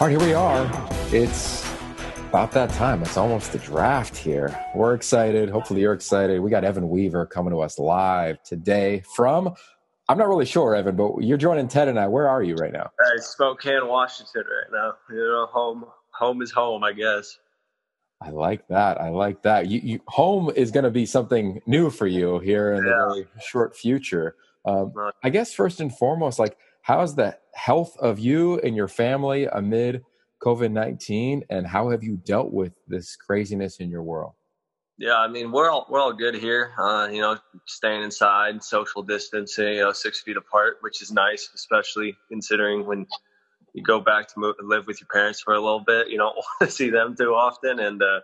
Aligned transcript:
All 0.00 0.06
right, 0.06 0.18
here 0.18 0.26
we 0.26 0.32
are. 0.32 0.88
It's 1.12 1.62
about 2.30 2.52
that 2.52 2.70
time. 2.70 3.02
It's 3.02 3.18
almost 3.18 3.52
the 3.52 3.58
draft 3.58 4.16
here. 4.16 4.58
We're 4.74 4.94
excited. 4.94 5.50
Hopefully, 5.50 5.82
you're 5.82 5.92
excited. 5.92 6.40
We 6.40 6.48
got 6.48 6.64
Evan 6.64 6.88
Weaver 6.88 7.26
coming 7.26 7.52
to 7.52 7.60
us 7.60 7.78
live 7.78 8.42
today 8.42 9.02
from, 9.14 9.52
I'm 10.08 10.16
not 10.16 10.26
really 10.26 10.46
sure, 10.46 10.74
Evan, 10.74 10.96
but 10.96 11.18
you're 11.18 11.36
joining 11.36 11.68
Ted 11.68 11.88
and 11.88 12.00
I. 12.00 12.08
Where 12.08 12.30
are 12.30 12.42
you 12.42 12.54
right 12.54 12.72
now? 12.72 12.90
Uh, 12.98 13.20
Spokane, 13.20 13.86
Washington, 13.86 14.44
right 14.44 14.72
now. 14.72 14.94
You 15.14 15.22
know, 15.22 15.46
home, 15.52 15.84
home 16.12 16.40
is 16.40 16.50
home, 16.50 16.82
I 16.82 16.94
guess. 16.94 17.38
I 18.22 18.30
like 18.30 18.66
that. 18.68 18.98
I 19.02 19.10
like 19.10 19.42
that. 19.42 19.66
You, 19.66 19.80
you 19.84 20.00
home 20.08 20.50
is 20.56 20.70
going 20.70 20.84
to 20.84 20.90
be 20.90 21.04
something 21.04 21.60
new 21.66 21.90
for 21.90 22.06
you 22.06 22.38
here 22.38 22.72
in 22.72 22.86
yeah. 22.86 22.90
the 22.90 23.06
very 23.12 23.26
short 23.46 23.76
future. 23.76 24.36
Um, 24.64 24.94
I 25.22 25.28
guess 25.28 25.52
first 25.52 25.78
and 25.78 25.94
foremost, 25.94 26.38
like 26.38 26.56
how's 26.82 27.14
the 27.14 27.38
health 27.54 27.96
of 27.98 28.18
you 28.18 28.58
and 28.60 28.76
your 28.76 28.88
family 28.88 29.46
amid 29.46 30.04
COVID 30.42 30.72
19? 30.72 31.44
And 31.50 31.66
how 31.66 31.90
have 31.90 32.02
you 32.02 32.16
dealt 32.16 32.52
with 32.52 32.72
this 32.88 33.16
craziness 33.16 33.78
in 33.78 33.90
your 33.90 34.02
world? 34.02 34.32
Yeah, 34.98 35.16
I 35.16 35.28
mean 35.28 35.50
we're 35.50 35.70
all 35.70 35.86
we're 35.88 35.98
all 35.98 36.12
good 36.12 36.34
here. 36.34 36.72
Uh, 36.78 37.08
you 37.10 37.22
know, 37.22 37.38
staying 37.66 38.02
inside, 38.02 38.62
social 38.62 39.02
distancing, 39.02 39.74
you 39.74 39.80
know, 39.80 39.92
six 39.92 40.20
feet 40.20 40.36
apart, 40.36 40.76
which 40.80 41.00
is 41.00 41.10
nice, 41.10 41.48
especially 41.54 42.14
considering 42.28 42.84
when 42.84 43.06
you 43.72 43.82
go 43.82 44.00
back 44.00 44.28
to 44.28 44.34
move, 44.36 44.56
live 44.60 44.86
with 44.86 45.00
your 45.00 45.08
parents 45.10 45.40
for 45.40 45.54
a 45.54 45.60
little 45.60 45.82
bit. 45.86 46.10
You 46.10 46.18
don't 46.18 46.36
want 46.36 46.46
to 46.60 46.70
see 46.70 46.90
them 46.90 47.16
too 47.16 47.34
often, 47.34 47.80
and 47.80 48.02
uh, 48.02 48.20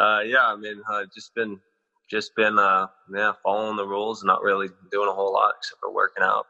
uh, 0.00 0.20
yeah, 0.20 0.46
I 0.46 0.56
mean, 0.56 0.80
uh, 0.88 1.04
just 1.12 1.34
been 1.34 1.60
just 2.08 2.36
been 2.36 2.60
uh, 2.60 2.86
yeah 3.12 3.32
following 3.42 3.76
the 3.76 3.86
rules, 3.86 4.22
not 4.22 4.42
really 4.42 4.68
doing 4.92 5.08
a 5.08 5.12
whole 5.12 5.32
lot 5.32 5.54
except 5.58 5.80
for 5.80 5.92
working 5.92 6.22
out. 6.22 6.46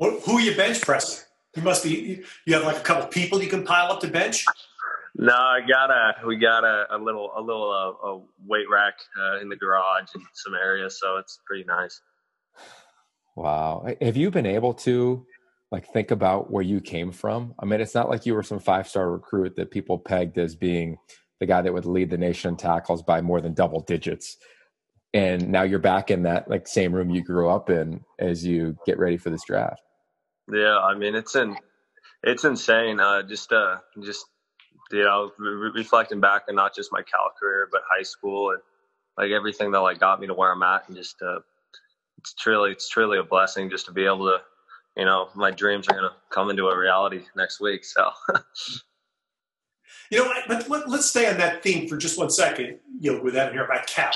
What, 0.00 0.22
who 0.22 0.38
are 0.38 0.40
you 0.40 0.56
bench 0.56 0.80
pressing? 0.80 1.26
You 1.54 1.60
must 1.60 1.84
be. 1.84 2.22
You 2.46 2.54
have 2.54 2.64
like 2.64 2.78
a 2.78 2.80
couple 2.80 3.06
people 3.08 3.42
you 3.42 3.50
can 3.50 3.64
pile 3.64 3.92
up 3.92 4.00
to 4.00 4.08
bench. 4.08 4.46
No, 5.14 5.34
I 5.34 5.60
got 5.60 5.90
a. 5.90 6.26
We 6.26 6.36
got 6.36 6.64
a, 6.64 6.86
a 6.90 6.96
little 6.96 7.30
a 7.36 7.42
little 7.42 7.70
uh, 7.70 8.08
a 8.08 8.22
weight 8.46 8.64
rack 8.70 8.94
uh, 9.20 9.40
in 9.40 9.50
the 9.50 9.56
garage 9.56 10.08
in 10.14 10.22
some 10.32 10.54
areas, 10.54 10.98
so 10.98 11.18
it's 11.18 11.38
pretty 11.44 11.64
nice. 11.64 12.00
Wow, 13.36 13.86
have 14.00 14.16
you 14.16 14.30
been 14.30 14.46
able 14.46 14.72
to 14.74 15.26
like 15.70 15.86
think 15.92 16.12
about 16.12 16.50
where 16.50 16.62
you 16.62 16.80
came 16.80 17.12
from? 17.12 17.54
I 17.58 17.66
mean, 17.66 17.82
it's 17.82 17.94
not 17.94 18.08
like 18.08 18.24
you 18.24 18.34
were 18.34 18.42
some 18.42 18.58
five 18.58 18.88
star 18.88 19.10
recruit 19.10 19.54
that 19.56 19.70
people 19.70 19.98
pegged 19.98 20.38
as 20.38 20.56
being 20.56 20.96
the 21.40 21.46
guy 21.46 21.60
that 21.60 21.74
would 21.74 21.84
lead 21.84 22.08
the 22.08 22.16
nation 22.16 22.52
in 22.52 22.56
tackles 22.56 23.02
by 23.02 23.20
more 23.20 23.42
than 23.42 23.52
double 23.52 23.80
digits 23.80 24.38
and 25.12 25.48
now 25.48 25.62
you're 25.62 25.78
back 25.78 26.10
in 26.10 26.22
that 26.22 26.48
like 26.48 26.68
same 26.68 26.92
room 26.92 27.10
you 27.10 27.22
grew 27.22 27.48
up 27.48 27.68
in 27.68 28.00
as 28.18 28.46
you 28.46 28.76
get 28.86 28.98
ready 28.98 29.16
for 29.16 29.30
this 29.30 29.42
draft 29.44 29.80
yeah, 30.52 30.78
I 30.78 30.94
mean 30.94 31.14
it's 31.14 31.34
in 31.36 31.56
it's 32.22 32.44
insane. 32.44 33.00
Uh, 33.00 33.22
just 33.22 33.52
uh, 33.52 33.78
just 34.02 34.26
you 34.90 35.04
know, 35.04 35.30
re- 35.38 35.70
reflecting 35.74 36.20
back 36.20 36.42
on 36.48 36.54
not 36.56 36.74
just 36.74 36.92
my 36.92 37.02
Cal 37.02 37.32
career, 37.38 37.68
but 37.70 37.82
high 37.88 38.02
school 38.02 38.50
and 38.50 38.60
like 39.16 39.30
everything 39.30 39.70
that 39.72 39.78
like 39.80 40.00
got 40.00 40.20
me 40.20 40.26
to 40.26 40.34
where 40.34 40.52
I'm 40.52 40.62
at, 40.62 40.88
and 40.88 40.96
just 40.96 41.20
uh, 41.22 41.40
it's 42.18 42.34
truly 42.34 42.72
it's 42.72 42.88
truly 42.88 43.18
a 43.18 43.22
blessing 43.22 43.70
just 43.70 43.86
to 43.86 43.92
be 43.92 44.04
able 44.04 44.26
to, 44.26 44.38
you 44.96 45.04
know, 45.04 45.28
my 45.34 45.50
dreams 45.50 45.88
are 45.88 45.94
gonna 45.94 46.16
come 46.30 46.50
into 46.50 46.66
a 46.66 46.76
reality 46.76 47.22
next 47.36 47.60
week. 47.60 47.84
So. 47.84 48.10
you 50.10 50.18
know, 50.18 50.32
but 50.48 50.68
let, 50.68 50.86
us 50.88 51.10
stay 51.10 51.30
on 51.30 51.38
that 51.38 51.62
theme 51.62 51.88
for 51.88 51.96
just 51.96 52.18
one 52.18 52.30
second. 52.30 52.78
You 53.00 53.14
know, 53.14 53.22
with 53.22 53.34
that 53.34 53.52
here 53.52 53.64
about 53.64 53.86
Cal 53.86 54.10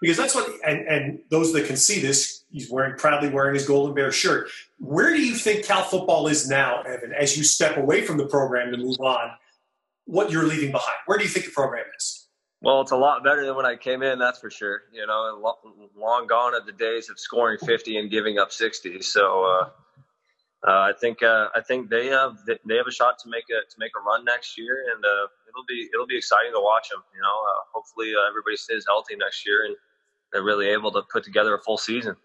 because 0.00 0.16
that's 0.16 0.34
what 0.34 0.48
and, 0.66 0.86
and 0.86 1.18
those 1.30 1.52
that 1.52 1.66
can 1.66 1.76
see 1.76 2.00
this 2.00 2.44
he's 2.50 2.70
wearing 2.70 2.96
proudly 2.96 3.28
wearing 3.28 3.54
his 3.54 3.66
golden 3.66 3.94
bear 3.94 4.12
shirt. 4.12 4.48
Where 4.78 5.10
do 5.10 5.20
you 5.20 5.34
think 5.34 5.64
cal 5.64 5.82
football 5.82 6.26
is 6.28 6.48
now 6.48 6.82
evan 6.82 7.12
as 7.12 7.36
you 7.36 7.44
step 7.44 7.76
away 7.76 8.02
from 8.02 8.16
the 8.16 8.26
program 8.26 8.70
to 8.72 8.78
move 8.78 9.00
on? 9.00 9.30
What 10.06 10.30
you're 10.30 10.46
leaving 10.46 10.70
behind? 10.70 10.96
Where 11.06 11.18
do 11.18 11.24
you 11.24 11.30
think 11.30 11.46
the 11.46 11.52
program 11.52 11.84
is? 11.96 12.28
Well 12.60 12.80
it's 12.80 12.92
a 12.92 12.96
lot 12.96 13.24
better 13.24 13.44
than 13.44 13.56
when 13.56 13.66
i 13.66 13.76
came 13.76 14.02
in 14.02 14.18
that's 14.18 14.38
for 14.38 14.50
sure. 14.50 14.82
You 14.92 15.06
know 15.06 15.56
long 15.96 16.26
gone 16.26 16.54
are 16.54 16.64
the 16.64 16.72
days 16.72 17.10
of 17.10 17.18
scoring 17.18 17.58
50 17.58 17.98
and 17.98 18.10
giving 18.10 18.38
up 18.38 18.52
60 18.52 19.02
so 19.02 19.44
uh, 19.44 19.68
uh, 20.66 20.88
I 20.88 20.92
think 20.98 21.22
uh, 21.22 21.48
I 21.54 21.60
think 21.60 21.90
they 21.90 22.06
have 22.06 22.38
they 22.46 22.76
have 22.76 22.86
a 22.88 22.92
shot 22.92 23.18
to 23.20 23.28
make 23.28 23.44
a 23.52 23.60
to 23.68 23.76
make 23.76 23.92
a 23.92 24.00
run 24.00 24.24
next 24.24 24.56
year, 24.56 24.86
and 24.94 25.04
uh, 25.04 25.28
it'll 25.46 25.68
be 25.68 25.90
it'll 25.92 26.06
be 26.06 26.16
exciting 26.16 26.52
to 26.54 26.60
watch 26.60 26.88
them. 26.88 27.04
You 27.14 27.20
know, 27.20 27.36
uh, 27.36 27.60
hopefully 27.74 28.14
uh, 28.16 28.26
everybody 28.26 28.56
stays 28.56 28.84
healthy 28.88 29.14
next 29.16 29.44
year, 29.44 29.66
and 29.68 29.76
they're 30.34 30.42
really 30.42 30.68
able 30.68 30.90
to 30.90 31.02
put 31.10 31.22
together 31.24 31.54
a 31.54 31.60
full 31.60 31.78
season. 31.78 32.16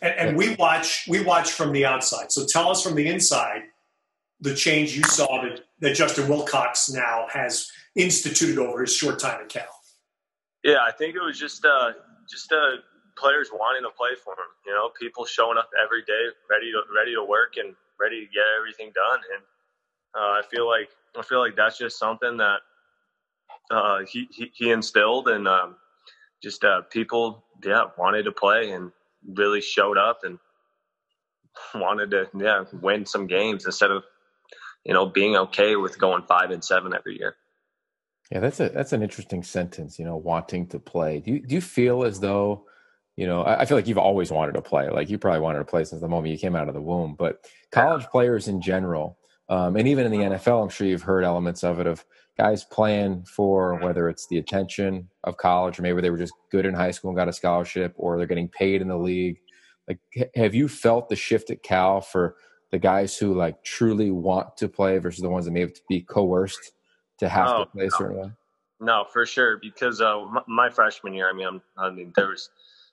And, 0.00 0.14
and, 0.18 0.36
we 0.36 0.56
watch 0.56 1.06
we 1.06 1.22
watch 1.22 1.52
from 1.52 1.72
the 1.72 1.86
outside. 1.86 2.32
So 2.32 2.44
tell 2.46 2.70
us 2.70 2.82
from 2.82 2.96
the 2.96 3.06
inside 3.06 3.62
the 4.40 4.54
change 4.54 4.96
you 4.96 5.02
saw 5.04 5.42
that, 5.42 5.60
that 5.80 5.94
Justin 5.94 6.28
Wilcox 6.28 6.90
now 6.90 7.26
has 7.32 7.70
instituted 7.94 8.58
over 8.58 8.80
his 8.80 8.94
short 8.94 9.18
time 9.18 9.40
at 9.40 9.48
Cal. 9.48 9.64
Yeah, 10.64 10.78
I 10.86 10.92
think 10.92 11.14
it 11.14 11.20
was 11.20 11.38
just 11.38 11.64
uh, 11.64 11.92
just 12.28 12.52
uh, 12.52 12.82
players 13.16 13.50
wanting 13.52 13.82
to 13.82 13.94
play 13.96 14.10
for 14.22 14.32
him. 14.32 14.50
You 14.66 14.72
know, 14.72 14.90
people 14.98 15.24
showing 15.24 15.56
up 15.58 15.70
every 15.82 16.02
day, 16.02 16.24
ready 16.50 16.72
to 16.72 16.82
ready 16.94 17.14
to 17.14 17.24
work 17.24 17.54
and 17.56 17.74
ready 18.00 18.20
to 18.20 18.26
get 18.26 18.44
everything 18.58 18.92
done. 18.94 19.20
And 19.34 19.42
uh, 20.14 20.40
I 20.40 20.42
feel 20.50 20.66
like 20.66 20.88
I 21.18 21.22
feel 21.22 21.40
like 21.40 21.56
that's 21.56 21.78
just 21.78 21.98
something 21.98 22.36
that 22.38 22.60
uh, 23.70 24.00
he, 24.10 24.28
he, 24.30 24.50
he 24.54 24.70
instilled, 24.70 25.28
and 25.28 25.48
um, 25.48 25.76
just 26.42 26.64
uh, 26.64 26.82
people, 26.90 27.44
yeah, 27.64 27.84
wanted 27.98 28.24
to 28.24 28.32
play 28.32 28.70
and 28.70 28.92
really 29.26 29.60
showed 29.60 29.98
up 29.98 30.20
and 30.22 30.38
wanted 31.74 32.10
to, 32.10 32.28
yeah, 32.38 32.64
win 32.72 33.06
some 33.06 33.26
games 33.26 33.66
instead 33.66 33.90
of, 33.90 34.04
you 34.84 34.94
know, 34.94 35.06
being 35.06 35.36
okay 35.36 35.76
with 35.76 35.98
going 35.98 36.22
five 36.28 36.50
and 36.50 36.64
seven 36.64 36.94
every 36.94 37.18
year. 37.18 37.36
Yeah, 38.30 38.40
that's 38.40 38.58
a 38.58 38.68
that's 38.68 38.92
an 38.92 39.02
interesting 39.02 39.42
sentence. 39.44 39.98
You 39.98 40.04
know, 40.04 40.16
wanting 40.16 40.66
to 40.68 40.80
play. 40.80 41.20
Do 41.20 41.32
you 41.32 41.40
do 41.40 41.54
you 41.54 41.60
feel 41.60 42.04
as 42.04 42.18
though, 42.18 42.66
you 43.16 43.26
know, 43.26 43.42
I, 43.42 43.60
I 43.60 43.64
feel 43.66 43.78
like 43.78 43.86
you've 43.86 43.98
always 43.98 44.32
wanted 44.32 44.52
to 44.52 44.62
play. 44.62 44.90
Like 44.90 45.08
you 45.08 45.18
probably 45.18 45.40
wanted 45.40 45.60
to 45.60 45.64
play 45.64 45.84
since 45.84 46.00
the 46.00 46.08
moment 46.08 46.32
you 46.32 46.38
came 46.38 46.56
out 46.56 46.68
of 46.68 46.74
the 46.74 46.80
womb. 46.80 47.14
But 47.16 47.44
college 47.70 48.02
yeah. 48.02 48.08
players 48.08 48.48
in 48.48 48.60
general, 48.60 49.18
um, 49.48 49.76
and 49.76 49.86
even 49.86 50.06
in 50.06 50.12
the 50.12 50.36
NFL, 50.36 50.62
I'm 50.62 50.68
sure 50.68 50.86
you've 50.86 51.02
heard 51.02 51.24
elements 51.24 51.62
of 51.62 51.78
it 51.78 51.86
of 51.86 52.04
guys 52.36 52.64
playing 52.64 53.24
for 53.24 53.78
whether 53.80 54.08
it's 54.08 54.26
the 54.26 54.38
attention 54.38 55.08
of 55.24 55.36
college 55.36 55.78
or 55.78 55.82
maybe 55.82 56.00
they 56.00 56.10
were 56.10 56.18
just 56.18 56.34
good 56.50 56.66
in 56.66 56.74
high 56.74 56.90
school 56.90 57.10
and 57.10 57.16
got 57.16 57.28
a 57.28 57.32
scholarship 57.32 57.94
or 57.96 58.18
they're 58.18 58.26
getting 58.26 58.48
paid 58.48 58.82
in 58.82 58.88
the 58.88 58.96
league. 58.96 59.38
Like, 59.88 60.00
have 60.34 60.54
you 60.54 60.68
felt 60.68 61.08
the 61.08 61.16
shift 61.16 61.50
at 61.50 61.62
Cal 61.62 62.00
for 62.00 62.36
the 62.72 62.78
guys 62.78 63.16
who 63.16 63.34
like 63.34 63.62
truly 63.62 64.10
want 64.10 64.56
to 64.56 64.68
play 64.68 64.98
versus 64.98 65.22
the 65.22 65.28
ones 65.28 65.44
that 65.44 65.52
may 65.52 65.60
have 65.60 65.72
to 65.74 65.82
be 65.88 66.02
coerced 66.02 66.72
to 67.18 67.28
have 67.28 67.48
oh, 67.48 67.64
to 67.64 67.70
play 67.70 67.86
a 67.86 67.90
certain 67.90 68.16
no. 68.16 68.22
way? 68.22 68.30
No, 68.80 69.04
for 69.10 69.24
sure. 69.24 69.58
Because 69.58 70.00
uh, 70.00 70.24
my, 70.30 70.42
my, 70.48 70.70
freshman 70.70 71.14
year, 71.14 71.30
I 71.30 71.32
mean, 71.32 71.46
I'm, 71.46 71.62
i 71.78 71.88
mean, 71.88 72.12
there 72.16 72.28
was, 72.28 72.50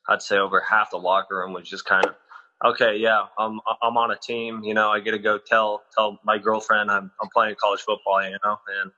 I'd 0.08 0.22
say, 0.22 0.38
over 0.38 0.62
half 0.62 0.92
the 0.92 0.98
locker 0.98 1.38
room 1.38 1.52
was 1.52 1.68
just 1.68 1.86
kind 1.86 2.06
of 2.06 2.16
okay, 2.64 2.98
yeah, 2.98 3.26
I'm 3.38 3.60
I'm 3.82 3.98
on 3.98 4.12
a 4.12 4.18
team. 4.18 4.64
You 4.64 4.74
know, 4.74 4.90
I 4.90 5.00
get 5.00 5.12
to 5.12 5.20
go 5.20 5.38
tell 5.38 5.84
tell 5.96 6.20
my 6.24 6.38
girlfriend 6.38 6.92
I'm 6.92 7.12
I'm 7.22 7.30
playing 7.34 7.56
college 7.62 7.82
football. 7.82 8.24
You 8.24 8.38
know, 8.44 8.58
and, 8.82 8.92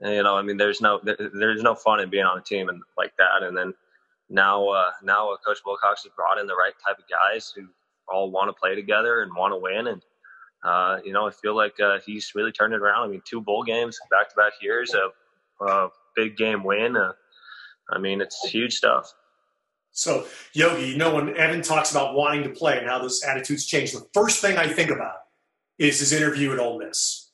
and 0.00 0.14
you 0.14 0.22
know, 0.22 0.36
I 0.36 0.42
mean, 0.42 0.56
there's 0.56 0.80
no 0.80 1.00
there, 1.02 1.16
there's 1.34 1.62
no 1.62 1.74
fun 1.74 2.00
in 2.00 2.10
being 2.10 2.24
on 2.24 2.38
a 2.38 2.42
team 2.42 2.68
and 2.68 2.82
like 2.96 3.12
that. 3.18 3.42
And 3.42 3.56
then 3.56 3.74
now 4.28 4.68
uh, 4.68 4.90
now 5.02 5.32
uh, 5.32 5.36
Coach 5.44 5.58
Wilcox 5.64 6.04
has 6.04 6.12
brought 6.16 6.38
in 6.38 6.46
the 6.46 6.54
right 6.54 6.74
type 6.86 6.98
of 6.98 7.04
guys 7.08 7.52
who 7.54 7.68
all 8.08 8.30
want 8.30 8.48
to 8.48 8.52
play 8.52 8.74
together 8.74 9.22
and 9.22 9.34
want 9.34 9.52
to 9.52 9.58
win. 9.58 9.86
And 9.86 10.02
uh, 10.64 10.98
you 11.04 11.12
know, 11.12 11.26
I 11.26 11.30
feel 11.30 11.56
like 11.56 11.78
uh, 11.80 11.98
he's 12.04 12.32
really 12.34 12.52
turned 12.52 12.74
it 12.74 12.80
around. 12.80 13.04
I 13.04 13.08
mean, 13.08 13.22
two 13.24 13.40
bowl 13.40 13.62
games 13.62 13.98
back 14.10 14.28
to 14.30 14.36
back 14.36 14.52
years, 14.60 14.94
a 14.94 15.88
big 16.16 16.36
game 16.36 16.64
win. 16.64 16.96
Uh, 16.96 17.12
I 17.90 17.98
mean, 17.98 18.20
it's 18.20 18.48
huge 18.48 18.74
stuff. 18.74 19.12
So, 19.98 20.26
Yogi, 20.52 20.90
you 20.90 20.96
know, 20.96 21.16
when 21.16 21.36
Evan 21.36 21.60
talks 21.60 21.90
about 21.90 22.14
wanting 22.14 22.44
to 22.44 22.50
play 22.50 22.78
and 22.78 22.86
how 22.86 23.00
those 23.00 23.20
attitudes 23.24 23.66
change, 23.66 23.90
the 23.90 24.06
first 24.14 24.40
thing 24.40 24.56
I 24.56 24.68
think 24.68 24.90
about 24.90 25.16
is 25.76 25.98
his 25.98 26.12
interview 26.12 26.52
at 26.52 26.60
Ole 26.60 26.78
Miss. 26.78 27.30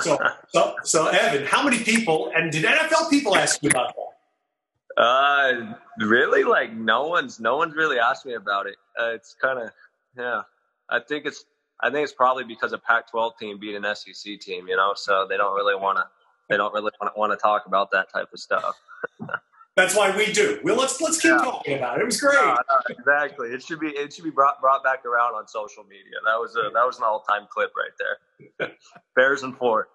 So, 0.00 0.16
so, 0.50 0.76
so, 0.84 1.08
Evan, 1.08 1.44
how 1.44 1.64
many 1.64 1.80
people, 1.80 2.30
and 2.36 2.52
did 2.52 2.64
NFL 2.64 3.10
people 3.10 3.34
ask 3.34 3.60
you 3.64 3.70
about 3.70 3.92
that? 3.96 5.02
Uh, 5.02 5.74
really? 5.98 6.44
Like, 6.44 6.72
no 6.72 7.08
one's, 7.08 7.40
no 7.40 7.56
one's 7.56 7.74
really 7.74 7.98
asked 7.98 8.26
me 8.26 8.34
about 8.34 8.66
it. 8.66 8.76
Uh, 8.96 9.14
it's 9.14 9.34
kind 9.34 9.58
of, 9.58 9.70
yeah. 10.16 10.42
I 10.88 11.00
think 11.00 11.26
it's, 11.26 11.46
I 11.80 11.90
think 11.90 12.04
it's 12.04 12.14
probably 12.14 12.44
because 12.44 12.74
a 12.74 12.78
Pac-12 12.78 13.38
team 13.38 13.58
beat 13.58 13.74
an 13.74 13.84
SEC 13.92 14.38
team, 14.38 14.68
you 14.68 14.76
know, 14.76 14.92
so 14.94 15.26
they 15.28 15.36
don't 15.36 15.56
really 15.56 15.74
want 15.74 15.98
to, 15.98 16.04
they 16.48 16.56
don't 16.56 16.72
really 16.72 16.92
want 17.16 17.32
to 17.32 17.36
talk 17.36 17.66
about 17.66 17.90
that 17.90 18.12
type 18.12 18.28
of 18.32 18.38
stuff. 18.38 18.76
That's 19.76 19.94
why 19.94 20.16
we 20.16 20.32
do. 20.32 20.58
Well, 20.64 20.76
let's 20.76 21.00
let's 21.02 21.20
keep 21.20 21.32
yeah. 21.32 21.36
talking 21.36 21.76
about 21.76 21.98
it. 21.98 22.02
It 22.02 22.06
was 22.06 22.18
great. 22.18 22.34
No, 22.34 22.54
no, 22.54 22.80
exactly. 22.88 23.48
It 23.48 23.62
should 23.62 23.78
be 23.78 23.88
it 23.88 24.12
should 24.12 24.24
be 24.24 24.30
brought 24.30 24.58
brought 24.58 24.82
back 24.82 25.04
around 25.04 25.34
on 25.34 25.46
social 25.46 25.84
media. 25.84 26.14
That 26.24 26.36
was 26.36 26.56
a 26.56 26.70
that 26.72 26.86
was 26.86 26.96
an 26.96 27.04
all 27.04 27.20
time 27.20 27.46
clip 27.50 27.72
right 27.76 28.48
there. 28.58 28.72
Bears 29.14 29.42
and 29.42 29.54
four. 29.56 29.88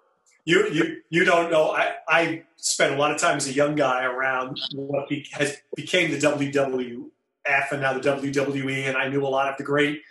You 0.46 0.70
you 0.70 0.98
you 1.10 1.26
don't 1.26 1.52
know. 1.52 1.72
I 1.72 1.96
I 2.08 2.44
spent 2.58 2.94
a 2.94 2.98
lot 2.98 3.12
of 3.12 3.20
time 3.20 3.38
as 3.38 3.48
a 3.48 3.54
young 3.54 3.76
guy 3.76 4.04
around 4.04 4.60
what 4.76 5.10
be, 5.10 5.26
has 5.32 5.58
became 5.76 6.12
the 6.12 6.20
WWF 6.20 7.72
and 7.72 7.82
now 7.82 7.94
the 7.94 8.02
WWE, 8.02 8.88
and 8.88 8.96
I 8.96 9.08
knew 9.08 9.26
a 9.26 9.28
lot 9.28 9.50
of 9.50 9.58
the 9.58 9.64
great 9.64 10.02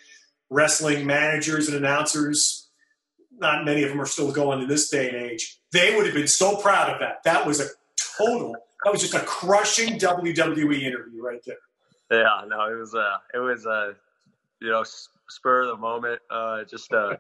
wrestling 0.50 1.06
managers 1.06 1.69
and 1.69 1.76
announcers. 1.76 2.69
not 3.38 3.64
many 3.64 3.84
of 3.84 3.88
them 3.88 4.00
are 4.00 4.06
still 4.06 4.32
going 4.32 4.62
in 4.62 4.69
this 4.69 4.90
day 4.90 5.08
and 5.08 5.17
age. 5.17 5.61
They 5.72 5.94
would 5.94 6.06
have 6.06 6.14
been 6.14 6.26
so 6.26 6.56
proud 6.56 6.90
of 6.93 6.99
that. 6.99 7.22
That 7.22 7.46
was 7.46 7.61
a 7.61 7.67
total. 8.19 8.56
That 8.85 8.93
was 8.93 9.00
just 9.00 9.15
a 9.15 9.21
crushing 9.21 9.99
WWE 9.99 10.82
interview 10.82 11.23
right 11.23 11.41
there. 11.44 11.56
Yeah, 12.11 12.44
no, 12.49 12.73
it 12.73 12.79
was 12.79 12.94
a, 12.94 13.21
it 13.35 13.38
was 13.38 13.67
a, 13.67 13.94
you 14.61 14.71
know, 14.71 14.85
spur 15.29 15.62
of 15.62 15.69
the 15.69 15.77
moment. 15.77 16.21
Uh, 16.31 16.65
just, 16.65 16.93
uh, 16.93 17.17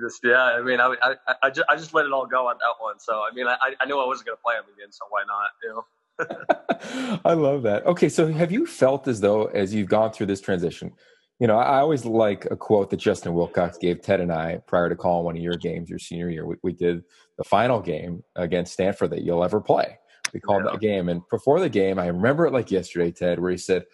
just 0.00 0.20
yeah. 0.24 0.42
I 0.42 0.62
mean, 0.62 0.80
I, 0.80 0.94
I, 1.02 1.34
I 1.42 1.50
just, 1.50 1.68
I 1.68 1.76
just 1.76 1.94
let 1.94 2.06
it 2.06 2.12
all 2.12 2.26
go 2.26 2.48
on 2.48 2.56
that 2.58 2.82
one. 2.82 2.98
So 2.98 3.22
I 3.30 3.34
mean, 3.34 3.46
I, 3.46 3.56
I 3.80 3.84
knew 3.84 3.98
I 3.98 4.06
wasn't 4.06 4.28
going 4.28 4.38
to 4.38 4.42
play 4.42 4.54
him 4.54 4.64
again, 4.74 4.92
so 4.92 5.04
why 5.10 5.24
not? 5.26 5.50
You 5.62 5.68
know. 5.70 7.20
I 7.24 7.32
love 7.34 7.62
that. 7.62 7.86
Okay, 7.86 8.08
so 8.08 8.30
have 8.32 8.52
you 8.52 8.66
felt 8.66 9.08
as 9.08 9.20
though 9.20 9.46
as 9.46 9.74
you've 9.74 9.88
gone 9.88 10.12
through 10.12 10.26
this 10.26 10.40
transition, 10.40 10.92
you 11.38 11.46
know, 11.46 11.56
I 11.56 11.78
always 11.78 12.04
like 12.04 12.44
a 12.50 12.56
quote 12.56 12.90
that 12.90 12.98
Justin 12.98 13.32
Wilcox 13.32 13.78
gave 13.78 14.02
Ted 14.02 14.20
and 14.20 14.30
I 14.30 14.60
prior 14.66 14.90
to 14.90 14.96
calling 14.96 15.24
one 15.24 15.36
of 15.36 15.42
your 15.42 15.56
games 15.56 15.88
your 15.88 15.98
senior 15.98 16.28
year. 16.28 16.46
We, 16.46 16.56
we 16.62 16.72
did 16.72 17.02
the 17.38 17.44
final 17.44 17.80
game 17.80 18.22
against 18.36 18.74
Stanford 18.74 19.10
that 19.10 19.22
you'll 19.22 19.42
ever 19.42 19.60
play. 19.60 19.98
We 20.32 20.40
called 20.40 20.64
yeah. 20.64 20.72
that 20.72 20.80
game. 20.80 21.08
And 21.08 21.22
before 21.30 21.60
the 21.60 21.68
game, 21.68 21.98
I 21.98 22.06
remember 22.06 22.46
it 22.46 22.52
like 22.52 22.70
yesterday, 22.70 23.10
Ted, 23.10 23.38
where 23.38 23.50
he 23.50 23.56
said, 23.56 23.86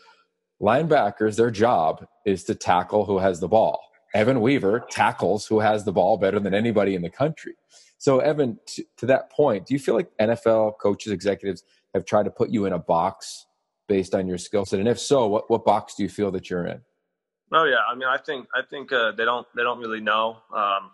linebackers, 0.60 1.36
their 1.36 1.50
job 1.50 2.06
is 2.24 2.44
to 2.44 2.54
tackle 2.54 3.04
who 3.04 3.18
has 3.18 3.40
the 3.40 3.48
ball. 3.48 3.80
Evan 4.14 4.40
Weaver 4.40 4.86
tackles 4.90 5.46
who 5.46 5.60
has 5.60 5.84
the 5.84 5.92
ball 5.92 6.16
better 6.16 6.40
than 6.40 6.54
anybody 6.54 6.94
in 6.94 7.02
the 7.02 7.10
country. 7.10 7.54
So, 7.98 8.20
Evan, 8.20 8.58
to, 8.66 8.84
to 8.98 9.06
that 9.06 9.30
point, 9.30 9.66
do 9.66 9.74
you 9.74 9.80
feel 9.80 9.94
like 9.94 10.10
NFL 10.20 10.78
coaches, 10.78 11.12
executives 11.12 11.64
have 11.94 12.04
tried 12.04 12.24
to 12.24 12.30
put 12.30 12.50
you 12.50 12.66
in 12.66 12.72
a 12.72 12.78
box 12.78 13.46
based 13.88 14.14
on 14.14 14.26
your 14.26 14.38
skill 14.38 14.64
set? 14.64 14.80
And 14.80 14.88
if 14.88 14.98
so, 14.98 15.26
what, 15.26 15.50
what 15.50 15.64
box 15.64 15.94
do 15.94 16.02
you 16.02 16.08
feel 16.08 16.30
that 16.32 16.48
you're 16.50 16.66
in? 16.66 16.80
Oh 17.52 17.64
yeah, 17.64 17.76
I 17.88 17.94
mean, 17.94 18.08
I 18.08 18.18
think 18.18 18.48
I 18.54 18.62
think 18.68 18.92
uh, 18.92 19.12
they 19.12 19.24
don't 19.24 19.46
they 19.54 19.62
don't 19.62 19.78
really 19.78 20.00
know 20.00 20.38
um, 20.52 20.90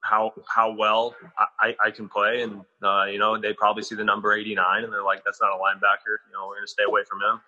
how 0.00 0.32
how 0.46 0.72
well 0.72 1.14
I, 1.60 1.74
I 1.84 1.90
can 1.90 2.08
play, 2.08 2.42
and 2.42 2.62
uh, 2.82 3.04
you 3.04 3.18
know 3.18 3.38
they 3.38 3.52
probably 3.52 3.82
see 3.82 3.94
the 3.94 4.04
number 4.04 4.32
eighty 4.32 4.54
nine 4.54 4.84
and 4.84 4.92
they're 4.92 5.02
like, 5.02 5.24
that's 5.24 5.40
not 5.40 5.50
a 5.50 5.58
linebacker. 5.58 6.16
You 6.26 6.32
know, 6.34 6.46
we're 6.48 6.56
gonna 6.56 6.66
stay 6.66 6.84
away 6.84 7.02
from 7.08 7.20
him. 7.20 7.40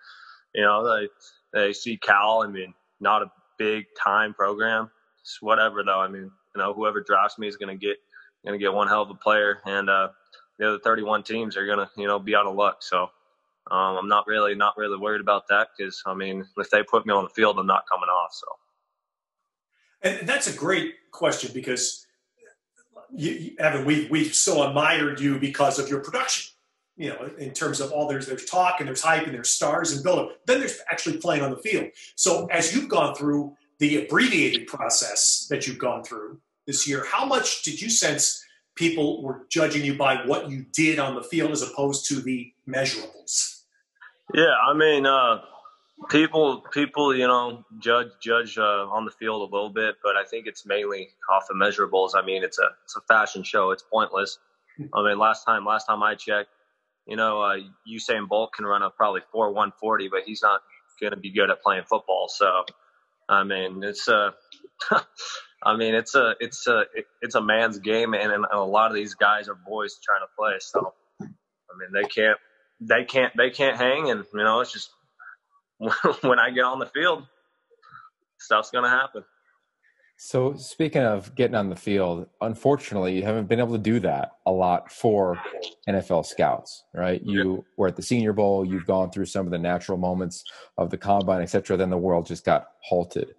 You 0.53 0.63
know, 0.63 0.95
they 0.95 1.07
they 1.53 1.73
see 1.73 1.97
Cal. 1.97 2.43
I 2.43 2.47
mean, 2.47 2.73
not 2.99 3.21
a 3.21 3.31
big 3.57 3.85
time 4.01 4.33
program. 4.33 4.89
It's 5.21 5.41
whatever 5.41 5.83
though. 5.83 5.99
I 5.99 6.07
mean, 6.07 6.31
you 6.55 6.61
know, 6.61 6.73
whoever 6.73 7.01
drafts 7.01 7.39
me 7.39 7.47
is 7.47 7.57
gonna 7.57 7.75
get 7.75 7.97
gonna 8.45 8.57
get 8.57 8.73
one 8.73 8.87
hell 8.87 9.03
of 9.03 9.09
a 9.09 9.15
player, 9.15 9.59
and 9.65 9.89
uh, 9.89 10.09
the 10.59 10.67
other 10.67 10.79
thirty 10.79 11.03
one 11.03 11.23
teams 11.23 11.55
are 11.55 11.65
gonna 11.65 11.89
you 11.95 12.07
know 12.07 12.19
be 12.19 12.35
out 12.35 12.47
of 12.47 12.55
luck. 12.55 12.77
So 12.81 13.03
um, 13.69 13.97
I'm 13.97 14.07
not 14.07 14.27
really 14.27 14.55
not 14.55 14.75
really 14.77 14.97
worried 14.97 15.21
about 15.21 15.47
that 15.49 15.69
because 15.77 16.01
I 16.05 16.13
mean, 16.13 16.45
if 16.57 16.69
they 16.69 16.83
put 16.83 17.05
me 17.05 17.13
on 17.13 17.23
the 17.23 17.29
field, 17.29 17.57
I'm 17.59 17.67
not 17.67 17.85
coming 17.89 18.09
off. 18.09 18.33
So, 18.33 18.47
and 20.01 20.27
that's 20.27 20.47
a 20.47 20.57
great 20.57 20.95
question 21.11 21.51
because 21.53 22.05
you, 23.13 23.55
Evan, 23.59 23.85
we 23.85 24.07
we've 24.09 24.33
so 24.33 24.67
admired 24.67 25.19
you 25.19 25.39
because 25.39 25.79
of 25.79 25.89
your 25.89 25.99
production. 25.99 26.53
You 26.97 27.09
know, 27.09 27.31
in 27.37 27.51
terms 27.51 27.79
of 27.79 27.91
all 27.91 28.07
there's 28.07 28.27
there's 28.27 28.45
talk 28.45 28.79
and 28.79 28.87
there's 28.87 29.01
hype 29.01 29.25
and 29.25 29.33
there's 29.33 29.49
stars 29.49 29.91
and 29.91 30.03
build 30.03 30.19
up. 30.19 30.45
Then 30.45 30.59
there's 30.59 30.79
actually 30.91 31.17
playing 31.17 31.41
on 31.41 31.51
the 31.51 31.57
field. 31.57 31.87
So 32.15 32.47
as 32.47 32.75
you've 32.75 32.89
gone 32.89 33.15
through 33.15 33.55
the 33.79 34.03
abbreviated 34.03 34.67
process 34.67 35.47
that 35.49 35.65
you've 35.65 35.79
gone 35.79 36.03
through 36.03 36.39
this 36.67 36.87
year, 36.87 37.05
how 37.09 37.25
much 37.25 37.63
did 37.63 37.81
you 37.81 37.89
sense 37.89 38.43
people 38.75 39.21
were 39.21 39.45
judging 39.49 39.83
you 39.83 39.95
by 39.95 40.25
what 40.25 40.49
you 40.49 40.65
did 40.73 40.99
on 40.99 41.15
the 41.15 41.23
field 41.23 41.51
as 41.51 41.61
opposed 41.61 42.07
to 42.07 42.15
the 42.15 42.51
measurables. 42.67 43.61
Yeah, 44.33 44.53
I 44.67 44.73
mean, 44.75 45.05
uh, 45.05 45.41
people 46.09 46.63
people 46.71 47.15
you 47.15 47.27
know 47.27 47.63
judge 47.79 48.09
judge 48.21 48.57
uh, 48.57 48.87
on 48.89 49.05
the 49.05 49.11
field 49.11 49.41
a 49.41 49.53
little 49.53 49.69
bit, 49.69 49.95
but 50.03 50.15
I 50.15 50.23
think 50.23 50.47
it's 50.47 50.65
mainly 50.65 51.09
off 51.29 51.45
the 51.47 51.55
measurables. 51.55 52.11
I 52.15 52.25
mean, 52.25 52.43
it's 52.43 52.59
a 52.59 52.69
it's 52.83 52.95
a 52.95 53.01
fashion 53.01 53.43
show. 53.43 53.71
It's 53.71 53.83
pointless. 53.83 54.37
I 54.93 55.03
mean, 55.03 55.19
last 55.19 55.45
time 55.45 55.65
last 55.65 55.85
time 55.85 56.01
I 56.03 56.15
checked, 56.15 56.49
you 57.05 57.15
know, 57.15 57.41
uh, 57.41 57.57
Usain 57.87 58.27
Bolt 58.27 58.53
can 58.53 58.65
run 58.65 58.81
a 58.81 58.89
probably 58.89 59.21
four 59.31 59.53
one 59.53 59.71
forty, 59.79 60.07
but 60.07 60.21
he's 60.25 60.41
not 60.41 60.61
going 60.99 61.11
to 61.11 61.17
be 61.17 61.31
good 61.31 61.49
at 61.49 61.61
playing 61.61 61.83
football. 61.89 62.27
So, 62.29 62.65
I 63.27 63.43
mean, 63.43 63.83
it's 63.83 64.07
uh 64.07 64.31
I 65.63 65.77
mean, 65.77 65.93
it's 65.93 66.15
a 66.15 66.33
it's 66.39 66.65
a 66.67 66.85
it's 67.21 67.35
a 67.35 67.41
man's 67.41 67.79
game, 67.79 68.13
and, 68.13 68.31
and 68.31 68.45
a 68.51 68.59
lot 68.59 68.89
of 68.89 68.95
these 68.95 69.13
guys 69.13 69.47
are 69.47 69.55
boys 69.55 69.99
trying 70.03 70.21
to 70.21 70.27
play. 70.37 70.53
So, 70.59 70.93
I 71.21 71.25
mean, 71.77 71.91
they 71.93 72.07
can't 72.07 72.37
they 72.79 73.03
can't 73.03 73.33
they 73.37 73.51
can't 73.51 73.77
hang, 73.77 74.09
and 74.09 74.23
you 74.33 74.43
know, 74.43 74.61
it's 74.61 74.73
just 74.73 74.89
when 76.21 76.39
I 76.39 76.51
get 76.51 76.63
on 76.63 76.79
the 76.79 76.85
field, 76.87 77.23
stuff's 78.39 78.71
gonna 78.71 78.89
happen. 78.89 79.23
So, 80.17 80.53
speaking 80.53 81.01
of 81.01 81.33
getting 81.33 81.55
on 81.55 81.69
the 81.69 81.75
field, 81.75 82.27
unfortunately, 82.41 83.15
you 83.15 83.23
haven't 83.23 83.49
been 83.49 83.59
able 83.59 83.71
to 83.71 83.79
do 83.79 83.99
that 84.01 84.33
a 84.45 84.51
lot 84.51 84.91
for 84.91 85.41
NFL 85.89 86.27
scouts, 86.27 86.83
right? 86.93 87.21
You 87.23 87.65
were 87.75 87.87
at 87.87 87.95
the 87.95 88.03
Senior 88.03 88.31
Bowl, 88.31 88.63
you've 88.63 88.85
gone 88.85 89.09
through 89.09 89.25
some 89.25 89.47
of 89.47 89.51
the 89.51 89.57
natural 89.57 89.97
moments 89.97 90.43
of 90.77 90.91
the 90.91 90.97
combine, 90.97 91.41
et 91.41 91.47
cetera. 91.47 91.75
Then 91.75 91.89
the 91.89 91.97
world 91.97 92.27
just 92.27 92.45
got 92.45 92.67
halted 92.81 93.33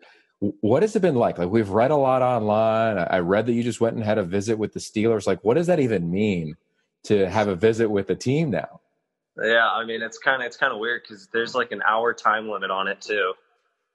what 0.60 0.82
has 0.82 0.96
it 0.96 1.02
been 1.02 1.14
like? 1.14 1.38
Like 1.38 1.50
we've 1.50 1.68
read 1.68 1.92
a 1.92 1.96
lot 1.96 2.20
online. 2.20 2.98
I 2.98 3.18
read 3.18 3.46
that 3.46 3.52
you 3.52 3.62
just 3.62 3.80
went 3.80 3.94
and 3.94 4.04
had 4.04 4.18
a 4.18 4.24
visit 4.24 4.58
with 4.58 4.72
the 4.72 4.80
Steelers. 4.80 5.26
Like, 5.26 5.44
what 5.44 5.54
does 5.54 5.68
that 5.68 5.78
even 5.78 6.10
mean 6.10 6.56
to 7.04 7.30
have 7.30 7.46
a 7.46 7.54
visit 7.54 7.88
with 7.88 8.08
the 8.08 8.16
team 8.16 8.50
now? 8.50 8.80
Yeah, 9.40 9.68
I 9.68 9.84
mean 9.84 10.02
it's 10.02 10.18
kind 10.18 10.42
of 10.42 10.46
it's 10.46 10.56
kind 10.56 10.72
of 10.72 10.78
weird 10.78 11.02
because 11.02 11.28
there's 11.32 11.54
like 11.54 11.72
an 11.72 11.82
hour 11.86 12.12
time 12.14 12.48
limit 12.48 12.70
on 12.70 12.88
it 12.88 13.00
too, 13.00 13.34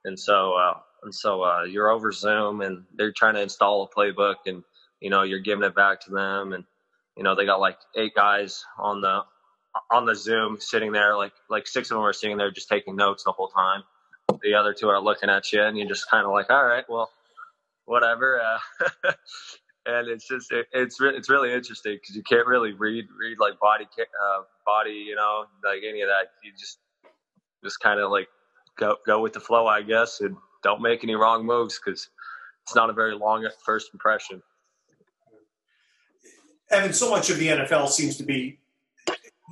and 0.06 0.20
so 0.20 0.54
uh, 0.54 0.80
and 1.04 1.14
so 1.14 1.44
uh, 1.44 1.64
you're 1.64 1.90
over 1.90 2.12
Zoom 2.12 2.62
and 2.62 2.86
they're 2.96 3.12
trying 3.12 3.36
to 3.36 3.42
install 3.42 3.84
a 3.84 3.96
playbook 3.96 4.36
and 4.48 4.64
you 5.00 5.10
know 5.10 5.24
you're 5.24 5.40
giving 5.40 5.64
it 5.64 5.76
back 5.76 6.02
to 6.02 6.12
them 6.12 6.54
and 6.54 6.64
you 7.16 7.24
know 7.24 7.36
they 7.36 7.46
got 7.46 7.60
like 7.60 7.78
eight 7.96 8.16
guys 8.16 8.66
on 8.80 9.02
the 9.02 9.22
on 9.92 10.06
the 10.06 10.16
Zoom 10.16 10.58
sitting 10.60 10.92
there 10.92 11.16
like 11.16 11.34
like 11.50 11.68
six 11.68 11.92
of 11.92 11.96
them 11.98 12.06
are 12.06 12.14
sitting 12.14 12.38
there 12.38 12.52
just 12.52 12.70
taking 12.70 12.96
notes 12.96 13.24
the 13.24 13.32
whole 13.32 13.50
time 13.50 13.84
the 14.42 14.56
other 14.56 14.74
two 14.74 14.90
are 14.90 15.02
looking 15.02 15.30
at 15.30 15.52
you, 15.52 15.62
and 15.64 15.78
you're 15.78 15.88
just 15.88 16.10
kind 16.10 16.26
of 16.26 16.32
like, 16.32 16.50
all 16.50 16.66
right, 16.66 16.86
well, 16.90 17.12
whatever. 17.86 18.42
Uh, 18.42 19.12
and 19.88 20.10
it's 20.10 20.28
just 20.28 20.52
it, 20.52 20.68
it's 20.74 21.00
re- 21.00 21.16
it's 21.16 21.30
really 21.30 21.54
interesting 21.54 21.98
because 22.02 22.16
you 22.16 22.24
can't 22.24 22.46
really 22.46 22.74
read 22.74 23.06
read 23.18 23.38
like 23.40 23.60
body 23.60 23.86
uh, 24.00 24.42
body, 24.66 24.92
you 25.08 25.16
know, 25.16 25.46
like 25.64 25.82
any 25.88 26.02
of 26.02 26.10
that. 26.10 26.32
You 26.44 26.52
just 26.52 26.80
just 27.64 27.80
kind 27.80 28.00
of 28.00 28.12
like 28.12 28.28
go 28.78 28.98
go 29.06 29.22
with 29.22 29.34
the 29.34 29.40
flow, 29.40 29.66
I 29.68 29.82
guess, 29.82 30.20
and 30.22 30.36
don't 30.64 30.82
make 30.82 31.04
any 31.04 31.16
wrong 31.16 31.46
moves 31.46 31.80
because 31.84 32.10
it's 32.64 32.76
not 32.76 32.90
a 32.90 32.94
very 32.94 33.16
long 33.16 33.48
first 33.66 33.92
impression. 33.94 34.42
Evan, 36.70 36.92
so 36.92 37.10
much 37.10 37.30
of 37.30 37.40
the 37.40 37.48
NFL 37.48 37.88
seems 37.88 38.18
to 38.18 38.24
be, 38.24 38.60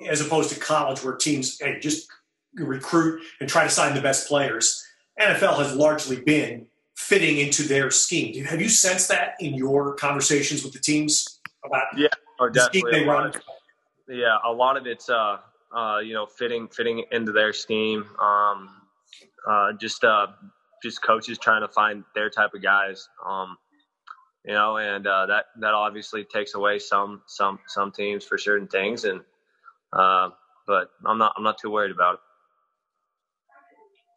as 0.06 0.20
opposed 0.20 0.50
to 0.52 0.60
college, 0.60 1.02
where 1.02 1.16
teams 1.16 1.58
hey, 1.60 1.80
just 1.80 2.10
recruit 2.56 3.22
and 3.40 3.48
try 3.48 3.64
to 3.64 3.70
sign 3.70 3.96
the 3.96 4.02
best 4.02 4.28
players. 4.28 4.86
NFL 5.20 5.60
has 5.60 5.74
largely 5.74 6.18
been 6.18 6.68
fitting 6.96 7.38
into 7.38 7.64
their 7.64 7.92
scheme. 7.92 8.46
Have 8.46 8.62
you 8.62 8.70
sensed 8.70 9.10
that 9.10 9.36
in 9.40 9.54
your 9.54 9.96
conversations 9.96 10.64
with 10.64 10.74
the 10.74 10.80
teams 10.80 11.40
about 11.66 11.84
yeah, 11.98 12.08
or 12.40 12.50
definitely 12.50 12.92
they 12.92 13.06
run? 13.06 13.28
Of, 13.28 13.42
yeah, 14.08 14.38
a 14.46 14.52
lot 14.52 14.78
of 14.78 14.88
it's 14.88 15.10
uh, 15.10 15.38
uh, 15.76 16.00
you 16.00 16.14
know 16.14 16.26
fitting 16.26 16.68
fitting 16.68 17.04
into 17.12 17.32
their 17.32 17.54
scheme. 17.54 18.06
Um, 18.20 18.70
uh, 19.48 19.74
just 19.74 20.04
uh, 20.04 20.28
just 20.82 21.02
coaches 21.02 21.38
trying 21.38 21.62
to 21.62 21.68
find 21.68 22.04
their 22.16 22.30
type 22.30 22.54
of 22.54 22.62
guys. 22.62 23.08
Um, 23.26 23.58
you 24.46 24.54
know, 24.54 24.78
and 24.78 25.06
uh, 25.06 25.26
that 25.26 25.46
that 25.60 25.74
obviously 25.74 26.24
takes 26.24 26.56
away 26.56 26.80
some 26.80 27.22
some 27.28 27.60
some 27.68 27.92
teams 27.92 28.24
for 28.24 28.38
certain 28.38 28.68
things, 28.68 29.04
and 29.04 29.22
uh, 29.92 30.30
but 30.68 30.90
I'm 31.06 31.18
not 31.18 31.34
I'm 31.36 31.44
not 31.44 31.58
too 31.58 31.72
worried 31.72 31.92
about 31.92 32.16
it. 32.16 32.20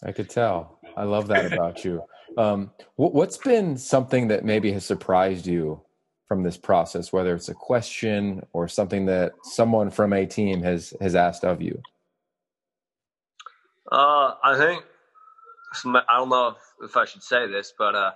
I 0.08 0.12
could 0.12 0.30
tell. 0.30 0.78
I 0.96 1.04
love 1.04 1.28
that 1.28 1.52
about 1.52 1.84
you. 1.84 2.02
Um, 2.36 2.70
what's 2.96 3.36
been 3.38 3.76
something 3.78 4.28
that 4.28 4.44
maybe 4.44 4.72
has 4.72 4.84
surprised 4.84 5.46
you 5.46 5.80
from 6.28 6.42
this 6.42 6.58
process, 6.58 7.12
whether 7.12 7.34
it's 7.34 7.48
a 7.48 7.54
question 7.54 8.46
or 8.52 8.68
something 8.68 9.06
that 9.06 9.32
someone 9.42 9.90
from 9.90 10.12
a 10.12 10.26
team 10.26 10.62
has 10.62 10.92
has 11.00 11.14
asked 11.14 11.44
of 11.44 11.62
you? 11.62 11.80
Uh, 13.90 14.34
I 14.44 14.56
think 14.56 14.84
I 15.84 16.18
don't 16.18 16.28
know 16.28 16.54
if, 16.82 16.96
I 16.96 17.06
should 17.06 17.22
say 17.22 17.46
this, 17.46 17.72
but 17.78 17.94
uh, 17.94 18.12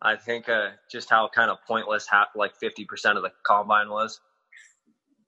I 0.00 0.16
think 0.16 0.48
uh, 0.48 0.70
just 0.90 1.10
how 1.10 1.28
kind 1.28 1.50
of 1.50 1.58
pointless 1.66 2.06
half 2.08 2.28
like 2.36 2.56
fifty 2.56 2.84
percent 2.84 3.16
of 3.16 3.24
the 3.24 3.32
combine 3.44 3.90
was, 3.90 4.20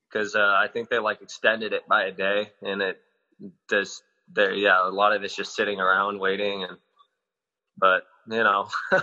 because 0.08 0.36
uh, 0.36 0.56
I 0.58 0.68
think 0.72 0.88
they 0.88 1.00
like 1.00 1.22
extended 1.22 1.72
it 1.72 1.88
by 1.88 2.04
a 2.04 2.12
day, 2.12 2.52
and 2.62 2.80
it 2.80 3.00
just 3.68 4.02
there, 4.32 4.54
yeah, 4.54 4.88
a 4.88 4.90
lot 4.90 5.14
of 5.14 5.24
it's 5.24 5.34
just 5.34 5.56
sitting 5.56 5.80
around 5.80 6.20
waiting, 6.20 6.62
and 6.62 6.78
but 7.76 8.04
you 8.28 8.42
know, 8.42 8.68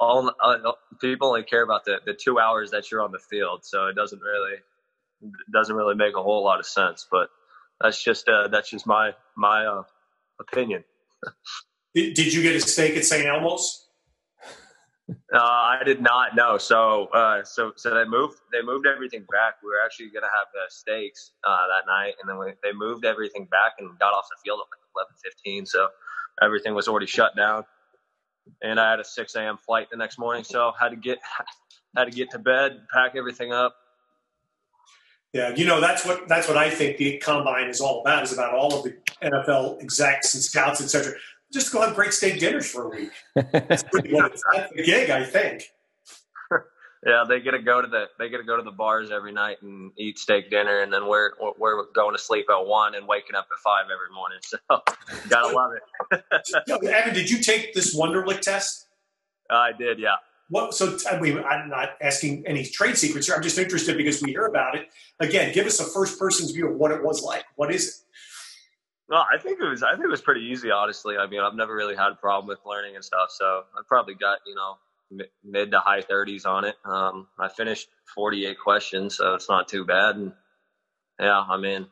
all, 0.00 0.30
all 0.40 0.78
people 1.00 1.28
only 1.28 1.42
care 1.42 1.62
about 1.62 1.84
the 1.84 2.00
the 2.04 2.14
two 2.14 2.38
hours 2.38 2.70
that 2.70 2.90
you're 2.90 3.02
on 3.02 3.12
the 3.12 3.18
field, 3.18 3.64
so 3.64 3.86
it 3.86 3.94
doesn't 3.94 4.20
really 4.20 4.56
it 5.22 5.52
doesn't 5.52 5.74
really 5.74 5.94
make 5.94 6.16
a 6.16 6.22
whole 6.22 6.44
lot 6.44 6.60
of 6.60 6.66
sense. 6.66 7.06
But 7.10 7.28
that's 7.80 8.02
just 8.02 8.28
uh, 8.28 8.48
that's 8.48 8.70
just 8.70 8.86
my 8.86 9.12
my 9.36 9.66
uh, 9.66 9.82
opinion. 10.40 10.84
did, 11.94 12.14
did 12.14 12.32
you 12.32 12.42
get 12.42 12.56
a 12.56 12.60
steak 12.60 12.96
at 12.96 13.04
St. 13.04 13.26
Elmo's? 13.26 13.88
Uh, 15.32 15.38
I 15.38 15.80
did 15.84 16.02
not 16.02 16.36
know. 16.36 16.58
So, 16.58 17.06
uh, 17.06 17.42
so, 17.42 17.72
so 17.76 17.94
they 17.94 18.04
moved. 18.04 18.36
They 18.52 18.62
moved 18.62 18.86
everything 18.86 19.24
back. 19.30 19.54
We 19.62 19.70
were 19.70 19.80
actually 19.84 20.10
going 20.10 20.22
to 20.22 20.28
have 20.28 20.48
the 20.52 20.68
steaks 20.68 21.32
uh, 21.44 21.64
that 21.68 21.86
night, 21.86 22.14
and 22.20 22.28
then 22.28 22.38
we, 22.38 22.52
they 22.62 22.76
moved 22.76 23.04
everything 23.06 23.46
back 23.46 23.74
and 23.78 23.98
got 23.98 24.12
off 24.12 24.26
the 24.28 24.36
field 24.44 24.60
at 24.60 24.68
like 24.68 24.84
eleven 24.94 25.14
fifteen. 25.22 25.64
So, 25.64 25.88
everything 26.42 26.74
was 26.74 26.88
already 26.88 27.06
shut 27.06 27.34
down, 27.36 27.64
and 28.62 28.78
I 28.78 28.90
had 28.90 29.00
a 29.00 29.04
six 29.04 29.34
a.m. 29.34 29.56
flight 29.56 29.88
the 29.90 29.96
next 29.96 30.18
morning. 30.18 30.44
So, 30.44 30.72
had 30.78 30.90
to 30.90 30.96
get 30.96 31.18
had 31.96 32.04
to 32.04 32.10
get 32.10 32.30
to 32.30 32.38
bed, 32.38 32.80
pack 32.92 33.16
everything 33.16 33.52
up. 33.52 33.74
Yeah, 35.32 35.54
you 35.54 35.66
know 35.66 35.80
that's 35.80 36.06
what 36.06 36.26
that's 36.28 36.48
what 36.48 36.56
I 36.56 36.70
think 36.70 36.96
the 36.96 37.18
combine 37.18 37.68
is 37.68 37.80
all 37.80 38.00
about. 38.00 38.22
Is 38.22 38.32
about 38.32 38.54
all 38.54 38.74
of 38.74 38.84
the 38.84 38.96
NFL 39.22 39.82
execs 39.82 40.34
and 40.34 40.42
scouts, 40.42 40.80
etc 40.80 41.14
just 41.52 41.72
go 41.72 41.80
have 41.80 41.94
great 41.94 42.12
steak 42.12 42.38
dinners 42.40 42.70
for 42.70 42.84
a 42.84 42.88
week. 42.88 43.10
That's 43.34 43.82
pretty. 43.82 44.10
That's 44.12 44.42
the 44.74 44.82
gig, 44.82 45.10
I 45.10 45.24
think. 45.24 45.70
Yeah, 47.06 47.24
they 47.28 47.40
get 47.40 47.52
to 47.52 47.60
go 47.60 47.80
to 47.80 47.86
the 47.86 48.06
they 48.18 48.28
get 48.28 48.38
to 48.38 48.42
go 48.42 48.56
to 48.56 48.62
the 48.62 48.72
bars 48.72 49.10
every 49.12 49.30
night 49.32 49.62
and 49.62 49.92
eat 49.96 50.18
steak 50.18 50.50
dinner, 50.50 50.80
and 50.80 50.92
then 50.92 51.06
we're 51.06 51.30
we're 51.56 51.84
going 51.92 52.14
to 52.14 52.20
sleep 52.20 52.46
at 52.50 52.66
one 52.66 52.96
and 52.96 53.06
waking 53.06 53.36
up 53.36 53.46
at 53.52 53.58
five 53.58 53.84
every 53.84 54.12
morning. 54.14 54.38
So 54.48 54.58
gotta 55.28 55.54
love 55.54 55.72
it. 55.72 56.88
Evan, 56.88 57.14
did 57.14 57.30
you 57.30 57.40
take 57.40 57.72
this 57.72 57.96
Wonderlic 57.96 58.40
test? 58.40 58.86
I 59.50 59.72
did, 59.72 59.98
yeah. 59.98 60.16
What? 60.50 60.74
So 60.74 60.96
I 61.10 61.20
mean, 61.20 61.38
I'm 61.38 61.68
not 61.68 61.90
asking 62.00 62.46
any 62.46 62.64
trade 62.64 62.96
secrets 62.96 63.26
here. 63.26 63.36
I'm 63.36 63.42
just 63.42 63.58
interested 63.58 63.96
because 63.96 64.22
we 64.22 64.30
hear 64.30 64.46
about 64.46 64.74
it. 64.74 64.88
Again, 65.20 65.52
give 65.52 65.66
us 65.66 65.78
a 65.80 65.84
first 65.84 66.18
person's 66.18 66.52
view 66.52 66.68
of 66.68 66.76
what 66.76 66.90
it 66.90 67.02
was 67.02 67.22
like. 67.22 67.44
What 67.56 67.72
is 67.72 67.86
it? 67.86 67.94
Well, 69.08 69.26
I 69.32 69.38
think 69.38 69.58
it 69.60 69.64
was. 69.68 69.82
I 69.82 69.92
think 69.92 70.04
it 70.04 70.10
was 70.10 70.22
pretty 70.22 70.42
easy, 70.42 70.70
honestly. 70.70 71.16
I 71.16 71.26
mean, 71.26 71.40
I've 71.40 71.54
never 71.54 71.74
really 71.74 71.96
had 71.96 72.12
a 72.12 72.16
problem 72.16 72.48
with 72.48 72.58
learning 72.66 72.96
and 72.96 73.04
stuff, 73.04 73.30
so 73.30 73.64
I 73.74 73.82
probably 73.86 74.14
got 74.14 74.38
you 74.46 74.54
know 74.54 74.76
mid 75.10 75.70
to 75.70 75.80
high 75.80 76.02
30s 76.02 76.46
on 76.46 76.64
it. 76.64 76.76
Um, 76.84 77.28
I 77.38 77.48
finished 77.48 77.88
48 78.14 78.58
questions, 78.58 79.16
so 79.16 79.34
it's 79.34 79.48
not 79.48 79.68
too 79.68 79.84
bad. 79.84 80.16
And 80.16 80.32
yeah, 81.18 81.40
I 81.40 81.56
mean, 81.56 81.86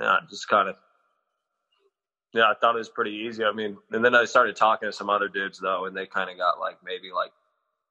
yeah, 0.00 0.18
just 0.30 0.48
kind 0.48 0.68
of 0.68 0.76
yeah, 2.34 2.50
I 2.50 2.54
thought 2.60 2.74
it 2.74 2.78
was 2.78 2.88
pretty 2.88 3.12
easy. 3.12 3.44
I 3.44 3.52
mean, 3.52 3.76
and 3.92 4.04
then 4.04 4.14
I 4.14 4.24
started 4.24 4.56
talking 4.56 4.88
to 4.88 4.92
some 4.92 5.08
other 5.08 5.28
dudes 5.28 5.60
though, 5.60 5.84
and 5.86 5.96
they 5.96 6.06
kind 6.06 6.28
of 6.28 6.36
got 6.36 6.58
like 6.58 6.78
maybe 6.84 7.10
like 7.14 7.30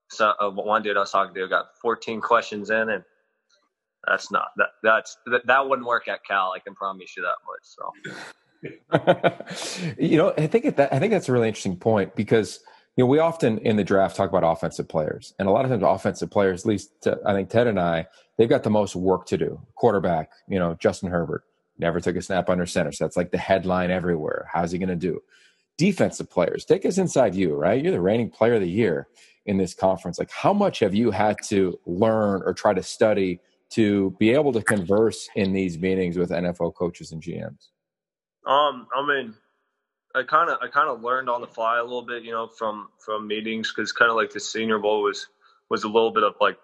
so 0.09 0.33
uh, 0.39 0.49
one 0.49 0.83
dude 0.83 0.97
I 0.97 1.01
was 1.01 1.11
talking 1.11 1.33
to 1.33 1.47
got 1.47 1.67
14 1.81 2.19
questions 2.19 2.69
in, 2.69 2.89
and 2.89 3.03
that's 4.05 4.31
not 4.31 4.47
that 4.57 4.67
that's 4.83 5.17
that, 5.27 5.47
that 5.47 5.69
wouldn't 5.69 5.87
work 5.87 6.09
at 6.09 6.25
Cal. 6.25 6.51
I 6.53 6.59
can 6.59 6.75
promise 6.75 7.15
you 7.15 7.23
that 7.23 7.37
much. 7.47 7.61
So. 7.63 7.91
you 9.97 10.17
know, 10.17 10.33
I 10.37 10.47
think 10.47 10.75
that 10.75 10.93
I 10.93 10.99
think 10.99 11.11
that's 11.11 11.29
a 11.29 11.31
really 11.31 11.47
interesting 11.47 11.77
point 11.77 12.15
because 12.15 12.59
you 12.95 13.03
know 13.03 13.07
we 13.07 13.19
often 13.19 13.57
in 13.59 13.75
the 13.75 13.83
draft 13.83 14.15
talk 14.15 14.29
about 14.29 14.43
offensive 14.43 14.87
players, 14.87 15.33
and 15.39 15.47
a 15.47 15.51
lot 15.51 15.65
of 15.65 15.71
times 15.71 15.83
offensive 15.83 16.29
players, 16.29 16.61
at 16.61 16.67
least 16.67 16.91
to, 17.01 17.19
I 17.25 17.33
think 17.33 17.49
Ted 17.49 17.67
and 17.67 17.79
I, 17.79 18.07
they've 18.37 18.49
got 18.49 18.63
the 18.63 18.69
most 18.69 18.95
work 18.95 19.25
to 19.27 19.37
do. 19.37 19.59
Quarterback, 19.75 20.31
you 20.47 20.59
know, 20.59 20.75
Justin 20.75 21.09
Herbert 21.09 21.43
never 21.77 21.99
took 21.99 22.15
a 22.15 22.21
snap 22.21 22.49
under 22.49 22.65
center, 22.65 22.91
so 22.91 23.05
that's 23.05 23.17
like 23.17 23.31
the 23.31 23.37
headline 23.37 23.91
everywhere. 23.91 24.47
How's 24.51 24.71
he 24.71 24.77
going 24.77 24.89
to 24.89 24.95
do? 24.95 25.21
Defensive 25.77 26.29
players, 26.29 26.65
take 26.65 26.85
us 26.85 26.99
inside 26.99 27.33
you, 27.33 27.55
right? 27.55 27.83
You're 27.83 27.93
the 27.93 28.01
reigning 28.01 28.29
player 28.29 28.55
of 28.55 28.61
the 28.61 28.69
year 28.69 29.07
in 29.45 29.57
this 29.57 29.73
conference. 29.73 30.19
Like, 30.19 30.31
how 30.31 30.53
much 30.53 30.79
have 30.79 30.93
you 30.93 31.11
had 31.11 31.37
to 31.45 31.79
learn 31.85 32.43
or 32.45 32.53
try 32.53 32.73
to 32.73 32.83
study 32.83 33.39
to 33.71 34.15
be 34.19 34.29
able 34.29 34.53
to 34.53 34.61
converse 34.61 35.27
in 35.35 35.51
these 35.51 35.79
meetings 35.79 36.15
with 36.15 36.29
NFL 36.29 36.75
coaches 36.75 37.11
and 37.11 37.21
GMs? 37.21 37.69
Um, 38.45 38.87
I 38.95 39.05
mean, 39.07 39.35
I 40.15 40.23
kind 40.23 40.49
of 40.49 40.59
I 40.61 40.67
kind 40.67 40.89
of 40.89 41.01
learned 41.01 41.29
on 41.29 41.41
the 41.41 41.47
fly 41.47 41.79
a 41.79 41.83
little 41.83 42.05
bit, 42.05 42.23
you 42.23 42.31
know, 42.31 42.47
from 42.47 42.89
from 42.99 43.27
meetings 43.27 43.73
because 43.73 43.91
kind 43.91 44.11
of 44.11 44.17
like 44.17 44.31
the 44.31 44.39
Senior 44.39 44.77
Bowl 44.77 45.01
was 45.01 45.27
was 45.69 45.83
a 45.83 45.87
little 45.87 46.11
bit 46.11 46.23
of 46.23 46.35
like 46.39 46.57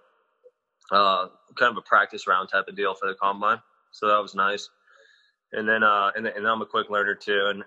uh, 0.92 1.28
kind 1.56 1.72
of 1.72 1.78
a 1.78 1.82
practice 1.82 2.28
round 2.28 2.50
type 2.50 2.68
of 2.68 2.76
deal 2.76 2.94
for 2.94 3.08
the 3.08 3.16
combine, 3.16 3.60
so 3.92 4.08
that 4.08 4.22
was 4.22 4.36
nice. 4.36 4.70
And 5.52 5.68
then 5.68 5.82
uh, 5.82 6.12
and, 6.16 6.28
and 6.28 6.48
I'm 6.48 6.62
a 6.62 6.66
quick 6.66 6.92
learner 6.92 7.16
too, 7.16 7.48
and 7.50 7.64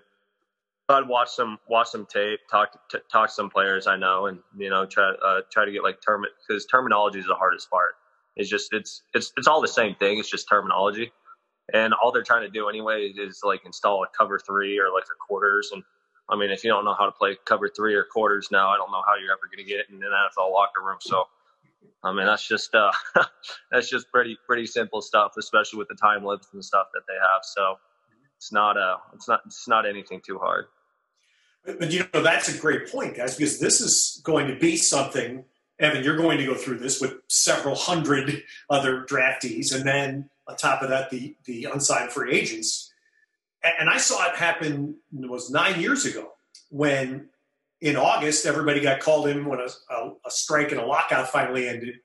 I'd 0.87 1.07
watch 1.07 1.29
some 1.31 1.59
watch 1.67 1.89
some 1.89 2.05
tape, 2.05 2.39
talk 2.49 2.89
to, 2.89 3.01
talk 3.11 3.27
to 3.27 3.33
some 3.33 3.49
players 3.49 3.85
I 3.85 3.97
know, 3.97 4.27
and 4.27 4.39
you 4.57 4.69
know 4.69 4.85
try 4.85 5.11
uh, 5.21 5.41
try 5.51 5.65
to 5.65 5.71
get 5.71 5.83
like 5.83 5.99
term 6.01 6.25
because 6.47 6.65
terminology 6.65 7.19
is 7.19 7.25
the 7.25 7.35
hardest 7.35 7.69
part. 7.69 7.95
It's 8.37 8.49
just 8.49 8.71
it's 8.71 9.01
it's 9.13 9.33
it's 9.35 9.47
all 9.47 9.59
the 9.59 9.67
same 9.67 9.95
thing. 9.95 10.17
It's 10.17 10.29
just 10.29 10.47
terminology 10.47 11.11
and 11.71 11.93
all 11.93 12.11
they're 12.11 12.23
trying 12.23 12.41
to 12.41 12.49
do 12.49 12.67
anyway 12.67 13.07
is 13.07 13.41
like 13.43 13.61
install 13.65 14.03
a 14.03 14.07
cover 14.17 14.39
three 14.39 14.79
or 14.79 14.91
like 14.93 15.05
a 15.05 15.17
quarters. 15.25 15.69
And 15.71 15.83
I 16.29 16.35
mean, 16.35 16.51
if 16.51 16.63
you 16.63 16.69
don't 16.69 16.85
know 16.85 16.95
how 16.97 17.05
to 17.05 17.11
play 17.11 17.37
cover 17.45 17.69
three 17.69 17.93
or 17.93 18.03
quarters 18.03 18.49
now, 18.51 18.69
I 18.69 18.77
don't 18.77 18.91
know 18.91 19.03
how 19.05 19.15
you're 19.15 19.31
ever 19.31 19.47
going 19.53 19.65
to 19.65 19.71
get 19.71 19.89
in 19.89 19.95
an 19.95 20.09
NFL 20.09 20.51
locker 20.51 20.81
room. 20.83 20.97
So, 20.99 21.25
I 22.03 22.11
mean, 22.11 22.25
that's 22.25 22.47
just 22.47 22.73
uh, 22.75 22.91
that's 23.71 23.89
just 23.89 24.11
pretty 24.11 24.37
pretty 24.45 24.65
simple 24.65 25.01
stuff, 25.01 25.33
especially 25.37 25.79
with 25.79 25.87
the 25.87 25.95
time 25.95 26.25
limits 26.25 26.49
and 26.53 26.63
stuff 26.63 26.87
that 26.93 27.03
they 27.07 27.13
have. 27.13 27.43
So, 27.43 27.77
it's 28.37 28.51
not 28.51 28.77
uh, 28.77 28.97
it's 29.13 29.27
not 29.29 29.41
it's 29.45 29.67
not 29.67 29.85
anything 29.85 30.21
too 30.25 30.37
hard. 30.37 30.65
But 31.65 31.91
you 31.91 32.05
know, 32.13 32.21
that's 32.21 32.53
a 32.53 32.57
great 32.57 32.91
point, 32.91 33.15
guys, 33.15 33.37
because 33.37 33.57
this 33.57 33.79
is 33.79 34.21
going 34.23 34.47
to 34.47 34.55
be 34.55 34.75
something. 34.75 35.45
Evan, 35.79 36.03
you're 36.03 36.17
going 36.17 36.37
to 36.37 36.45
go 36.45 36.53
through 36.53 36.79
this 36.79 37.01
with 37.01 37.15
several 37.29 37.75
hundred 37.75 38.43
other 38.69 39.05
draftees, 39.09 39.73
and 39.73 39.85
then 39.85 40.29
on 40.47 40.55
top 40.57 40.81
of 40.81 40.89
that, 40.89 41.09
the 41.09 41.35
the 41.45 41.65
unsigned 41.65 42.11
free 42.11 42.33
agents. 42.33 42.91
And 43.63 43.89
I 43.89 43.97
saw 43.97 44.27
it 44.27 44.35
happen. 44.35 44.97
It 45.17 45.29
was 45.29 45.49
nine 45.49 45.79
years 45.79 46.05
ago 46.05 46.33
when, 46.69 47.29
in 47.79 47.95
August, 47.95 48.45
everybody 48.45 48.81
got 48.81 48.99
called 48.99 49.27
in 49.27 49.45
when 49.45 49.59
a, 49.59 49.93
a, 49.93 50.11
a 50.25 50.31
strike 50.31 50.71
and 50.71 50.81
a 50.81 50.85
lockout 50.85 51.29
finally 51.29 51.67
ended, 51.67 51.95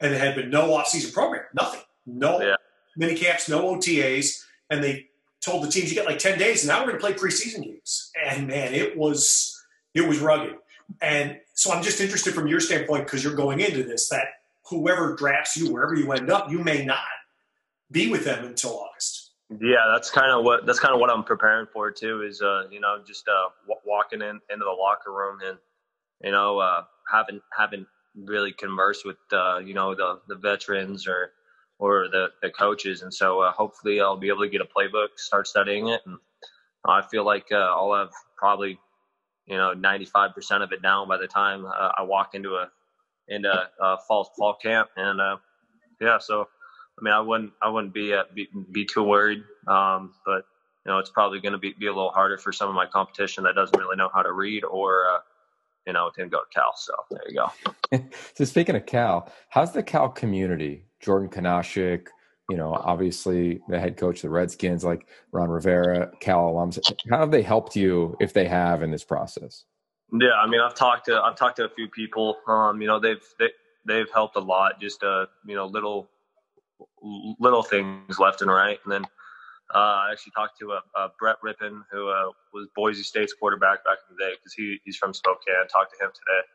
and 0.00 0.12
there 0.12 0.20
had 0.20 0.34
been 0.34 0.48
no 0.48 0.68
offseason 0.68 1.12
program, 1.12 1.44
nothing, 1.54 1.82
no 2.06 2.40
yeah. 2.40 2.54
mini 2.96 3.14
camps, 3.14 3.48
no 3.48 3.74
OTAs, 3.74 4.42
and 4.70 4.82
they 4.82 5.06
told 5.44 5.64
the 5.64 5.70
teams 5.70 5.90
you 5.90 5.94
get 5.94 6.06
like 6.06 6.18
ten 6.18 6.38
days, 6.38 6.62
and 6.62 6.68
now 6.68 6.80
we're 6.80 6.98
going 6.98 7.00
to 7.00 7.06
play 7.06 7.12
preseason 7.12 7.62
games. 7.62 8.10
And 8.26 8.46
man, 8.46 8.72
it 8.72 8.96
was 8.96 9.54
it 9.94 10.08
was 10.08 10.18
rugged. 10.18 10.54
And 11.00 11.38
so 11.54 11.72
I'm 11.72 11.82
just 11.82 12.00
interested 12.00 12.34
from 12.34 12.46
your 12.46 12.60
standpoint 12.60 13.04
because 13.04 13.22
you're 13.22 13.34
going 13.34 13.60
into 13.60 13.82
this 13.82 14.08
that 14.08 14.26
whoever 14.68 15.14
drafts 15.14 15.56
you, 15.56 15.72
wherever 15.72 15.94
you 15.94 16.10
end 16.12 16.30
up, 16.30 16.50
you 16.50 16.58
may 16.58 16.84
not 16.84 17.04
be 17.92 18.10
with 18.10 18.24
them 18.24 18.44
until 18.44 18.70
August. 18.70 19.32
Yeah, 19.60 19.84
that's 19.92 20.10
kind 20.10 20.30
of 20.30 20.44
what 20.44 20.66
that's 20.66 20.80
kind 20.80 20.94
of 20.94 21.00
what 21.00 21.10
I'm 21.10 21.24
preparing 21.24 21.66
for 21.72 21.90
too. 21.90 22.22
Is 22.22 22.40
uh, 22.40 22.64
you 22.70 22.80
know 22.80 22.98
just 23.06 23.28
uh, 23.28 23.50
w- 23.68 23.80
walking 23.84 24.22
in 24.22 24.40
into 24.50 24.64
the 24.64 24.76
locker 24.78 25.12
room 25.12 25.40
and 25.44 25.58
you 26.22 26.30
know 26.30 26.58
uh, 26.58 26.84
having 27.10 27.40
having 27.56 27.86
really 28.16 28.52
conversed 28.52 29.04
with 29.04 29.18
uh, 29.32 29.58
you 29.58 29.74
know 29.74 29.94
the 29.94 30.20
the 30.28 30.36
veterans 30.36 31.06
or 31.06 31.32
or 31.78 32.08
the 32.08 32.28
the 32.40 32.50
coaches, 32.50 33.02
and 33.02 33.12
so 33.12 33.40
uh, 33.40 33.52
hopefully 33.52 34.00
I'll 34.00 34.16
be 34.16 34.28
able 34.28 34.42
to 34.42 34.48
get 34.48 34.62
a 34.62 34.64
playbook, 34.64 35.08
start 35.16 35.46
studying 35.46 35.88
it, 35.88 36.00
and 36.06 36.16
I 36.86 37.02
feel 37.02 37.24
like 37.24 37.46
uh, 37.52 37.56
I'll 37.56 37.94
have 37.94 38.10
probably 38.38 38.78
you 39.46 39.56
know 39.56 39.74
95% 39.74 40.62
of 40.62 40.72
it 40.72 40.80
down 40.80 41.08
by 41.08 41.18
the 41.18 41.26
time 41.26 41.66
uh, 41.66 41.90
I 41.98 42.02
walk 42.02 42.34
into 42.34 42.54
a 42.54 42.70
into 43.28 43.52
a 43.52 43.98
fall 44.08 44.30
fall 44.38 44.54
camp, 44.54 44.88
and 44.96 45.20
uh, 45.20 45.36
yeah, 46.00 46.18
so 46.18 46.48
I 46.98 47.04
mean, 47.04 47.14
I 47.14 47.20
wouldn't 47.20 47.52
I 47.62 47.68
wouldn't 47.68 47.94
be 47.94 48.14
uh, 48.14 48.24
be, 48.34 48.48
be 48.70 48.84
too 48.84 49.02
worried. 49.02 49.42
Um, 49.66 50.14
but 50.24 50.44
you 50.84 50.92
know, 50.92 50.98
it's 50.98 51.10
probably 51.10 51.40
going 51.40 51.52
to 51.52 51.58
be, 51.58 51.74
be 51.78 51.86
a 51.86 51.92
little 51.92 52.10
harder 52.10 52.36
for 52.36 52.52
some 52.52 52.68
of 52.68 52.74
my 52.74 52.86
competition 52.86 53.44
that 53.44 53.54
doesn't 53.54 53.78
really 53.78 53.96
know 53.96 54.10
how 54.12 54.22
to 54.22 54.32
read 54.32 54.64
or 54.64 55.08
uh, 55.08 55.18
you 55.86 55.92
know 55.92 56.10
didn't 56.16 56.30
go 56.30 56.38
to 56.38 56.44
Cal. 56.52 56.74
So 56.76 56.92
there 57.10 57.22
you 57.28 57.34
go. 57.34 58.08
so 58.34 58.44
speaking 58.44 58.76
of 58.76 58.86
Cal, 58.86 59.30
how's 59.48 59.72
the 59.72 59.82
Cal 59.82 60.08
community? 60.08 60.86
Jordan 61.00 61.28
Kunaszyk, 61.28 62.06
you 62.48 62.56
know, 62.56 62.74
obviously 62.74 63.60
the 63.68 63.78
head 63.78 63.96
coach 63.96 64.16
of 64.16 64.22
the 64.22 64.30
Redskins, 64.30 64.84
like 64.84 65.08
Ron 65.32 65.50
Rivera, 65.50 66.10
Cal 66.20 66.52
alums. 66.52 66.78
How 67.10 67.18
have 67.18 67.30
they 67.30 67.42
helped 67.42 67.74
you, 67.74 68.16
if 68.20 68.32
they 68.32 68.46
have, 68.46 68.82
in 68.82 68.90
this 68.90 69.04
process? 69.04 69.64
Yeah, 70.12 70.34
I 70.34 70.46
mean, 70.46 70.60
I've 70.60 70.74
talked 70.74 71.06
to 71.06 71.20
I've 71.20 71.36
talked 71.36 71.56
to 71.56 71.64
a 71.64 71.70
few 71.70 71.88
people. 71.88 72.36
Um, 72.46 72.80
you 72.80 72.86
know, 72.86 73.00
they've 73.00 73.24
they, 73.38 73.48
they've 73.86 74.10
helped 74.12 74.36
a 74.36 74.40
lot. 74.40 74.80
Just 74.80 75.02
uh, 75.02 75.26
you 75.46 75.54
know, 75.54 75.66
little 75.66 76.10
little 77.38 77.62
things 77.62 78.18
left 78.18 78.42
and 78.42 78.50
right. 78.50 78.78
And 78.84 78.92
then 78.92 79.04
uh, 79.74 79.78
I 79.78 80.12
actually 80.12 80.32
talked 80.32 80.58
to 80.60 80.72
uh, 80.72 80.80
uh, 80.96 81.08
Brett 81.18 81.36
Rypien, 81.44 81.82
who 81.90 82.08
uh, 82.08 82.30
was 82.52 82.68
Boise 82.76 83.02
State's 83.02 83.32
quarterback 83.32 83.84
back 83.84 83.98
in 84.08 84.16
the 84.16 84.22
day, 84.22 84.32
because 84.36 84.52
he, 84.52 84.78
he's 84.84 84.96
from 84.96 85.14
Spokane. 85.14 85.66
Talked 85.72 85.94
to 85.98 86.04
him 86.04 86.10
today. 86.12 86.46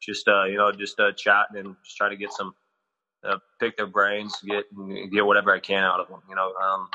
Just 0.00 0.28
uh, 0.28 0.44
you 0.44 0.56
know, 0.56 0.70
just 0.72 0.98
uh, 1.00 1.12
chatting 1.12 1.56
and 1.58 1.76
just 1.84 1.96
try 1.96 2.08
to 2.08 2.16
get 2.16 2.32
some, 2.32 2.54
pick 3.58 3.76
their 3.76 3.86
brains, 3.86 4.34
get 4.46 4.64
get 5.12 5.26
whatever 5.26 5.54
I 5.54 5.58
can 5.58 5.82
out 5.82 6.00
of 6.00 6.08
them. 6.08 6.20
You 6.28 6.36
know, 6.36 6.54
um, 6.54 6.88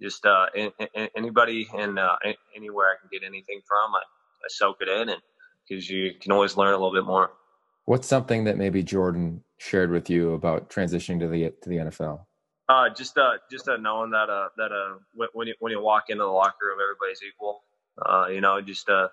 just 0.00 0.24
in, 0.54 0.70
in, 0.94 1.08
anybody 1.16 1.68
and 1.74 1.98
anywhere 2.54 2.86
I 2.88 2.96
can 3.00 3.08
get 3.10 3.26
anything 3.26 3.60
from, 3.66 3.94
I, 3.94 3.98
I 3.98 4.48
soak 4.48 4.76
it 4.80 4.88
in, 4.88 5.08
and 5.08 5.22
because 5.68 5.88
you 5.88 6.12
can 6.20 6.30
always 6.30 6.56
learn 6.56 6.74
a 6.74 6.76
little 6.76 6.92
bit 6.92 7.04
more. 7.04 7.32
What's 7.90 8.06
something 8.06 8.44
that 8.44 8.56
maybe 8.56 8.84
Jordan 8.84 9.42
shared 9.58 9.90
with 9.90 10.08
you 10.08 10.34
about 10.34 10.70
transitioning 10.70 11.18
to 11.18 11.26
the 11.26 11.52
to 11.60 11.68
the 11.68 11.76
NFL? 11.78 12.20
Uh, 12.68 12.88
just 12.88 13.18
uh, 13.18 13.32
just 13.50 13.68
uh, 13.68 13.78
knowing 13.78 14.12
that 14.12 14.30
uh, 14.30 14.46
that 14.58 14.70
uh, 14.70 15.26
when 15.32 15.48
you 15.48 15.54
when 15.58 15.72
you 15.72 15.82
walk 15.82 16.04
into 16.08 16.22
the 16.22 16.30
locker 16.30 16.66
room, 16.66 16.78
everybody's 16.80 17.20
equal. 17.28 17.64
Uh, 18.00 18.28
you 18.28 18.40
know, 18.40 18.60
just 18.60 18.88
uh, 18.88 19.08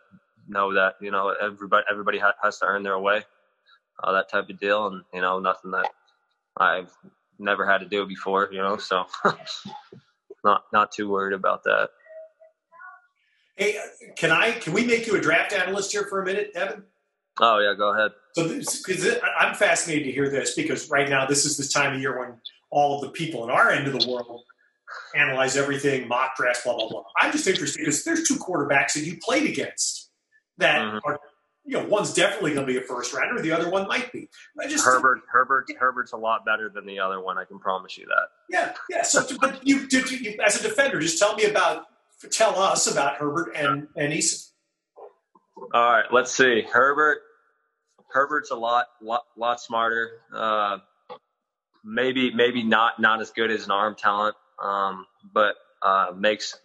know 0.48 0.75
that 0.75 0.93
you 1.01 1.10
know 1.10 1.34
everybody 1.41 1.88
everybody 1.89 2.19
has 2.43 2.60
to 2.60 2.65
earn 2.67 2.84
their 2.84 3.00
way. 3.00 3.24
uh, 4.03 4.12
that 4.12 4.29
type 4.29 4.48
of 4.48 4.60
deal, 4.60 4.86
and 4.86 5.01
you 5.12 5.22
know, 5.22 5.39
nothing 5.39 5.72
that 5.72 5.89
I've 6.55 6.91
never 7.39 7.65
had 7.65 7.79
to 7.79 7.88
do 7.88 8.05
before, 8.05 8.48
you 8.51 8.60
know, 8.60 8.77
so 8.77 9.05
not 10.43 10.65
not 10.72 10.91
too 10.91 11.10
worried 11.10 11.34
about 11.34 11.63
that. 11.63 11.89
Hey, 13.55 13.79
can 14.15 14.29
I 14.29 14.51
can 14.51 14.74
we 14.74 14.86
make 14.86 15.07
you 15.07 15.15
a 15.15 15.19
draft 15.19 15.51
analyst 15.51 15.91
here 15.91 16.03
for 16.03 16.22
a 16.22 16.25
minute, 16.25 16.51
Evan? 16.53 16.84
Oh 17.39 17.60
yeah, 17.60 17.74
go 17.77 17.94
ahead. 17.94 18.12
So, 18.34 18.48
because 18.48 19.08
I'm 19.39 19.56
fascinated 19.56 20.06
to 20.06 20.12
hear 20.12 20.29
this 20.29 20.56
because 20.56 20.89
right 20.89 21.10
now 21.10 21.25
this 21.25 21.46
is 21.46 21.58
the 21.58 21.67
time 21.67 21.96
of 21.96 22.01
year 22.01 22.20
when 22.20 22.36
all 22.70 22.96
of 22.96 23.01
the 23.01 23.10
people 23.10 23.44
in 23.44 23.50
our 23.50 23.70
end 23.72 23.88
of 23.88 24.00
the 24.00 24.10
world 24.10 24.44
analyze 25.15 25.58
everything, 25.58 26.08
mock 26.08 26.36
drafts, 26.36 26.63
blah 26.63 26.75
blah 26.75 26.89
blah. 26.89 27.03
I'm 27.20 27.32
just 27.32 27.48
interested 27.48 27.79
because 27.79 28.03
there's 28.03 28.27
two 28.27 28.36
quarterbacks 28.36 28.94
that 28.94 29.01
you 29.01 29.17
played 29.17 29.50
against 29.50 30.10
that 30.58 30.82
mm-hmm. 30.82 31.00
are 31.06 31.20
you 31.67 31.74
know, 31.74 31.86
one's 31.86 32.13
definitely 32.13 32.53
going 32.53 32.65
to 32.65 32.74
be 32.74 32.79
a 32.79 32.82
first 32.82 33.13
rounder. 33.13 33.41
The 33.41 33.51
other 33.51 33.70
one 33.70 33.89
might 33.89 34.12
be. 34.13 34.29
I 34.60 34.67
just 34.67 34.86
Herbert, 34.86 35.20
Herbert, 35.29 35.65
Herbert's 35.77 36.13
a 36.13 36.17
lot 36.17 36.46
better 36.46 36.72
than 36.74 36.86
the 36.86 36.98
other 37.00 37.20
one. 37.20 37.38
I 37.38 37.44
can 37.44 37.60
promise 37.60 37.98
you 37.98 38.06
that. 38.06 38.27
Yeah, 38.50 38.74
yeah. 38.89 39.03
So, 39.03 39.27
but 39.41 39.67
you, 39.67 39.86
you, 39.91 40.38
as 40.46 40.58
a 40.62 40.63
defender, 40.63 41.01
just 41.01 41.20
tell 41.20 41.36
me 41.36 41.44
about, 41.44 41.84
tell 42.32 42.58
us 42.58 42.89
about 42.89 43.17
Herbert 43.17 43.51
and 43.53 43.88
and 43.98 44.13
Eason. 44.13 44.48
All 45.74 45.91
right, 45.91 46.06
let's 46.10 46.32
see. 46.32 46.62
Herbert, 46.62 47.17
Herbert's 48.10 48.52
a 48.52 48.56
lot, 48.56 48.88
lot, 49.02 49.24
lot 49.38 49.60
smarter. 49.60 50.12
Uh, 50.34 50.80
maybe, 51.84 52.34
maybe 52.34 52.64
not, 52.64 53.00
not 53.00 53.22
as 53.22 53.32
good 53.32 53.52
as 53.52 53.66
an 53.66 53.72
arm 53.72 53.96
talent, 53.96 54.36
um, 54.64 55.06
but 55.34 55.56
uh, 55.82 56.08
makes 56.16 56.56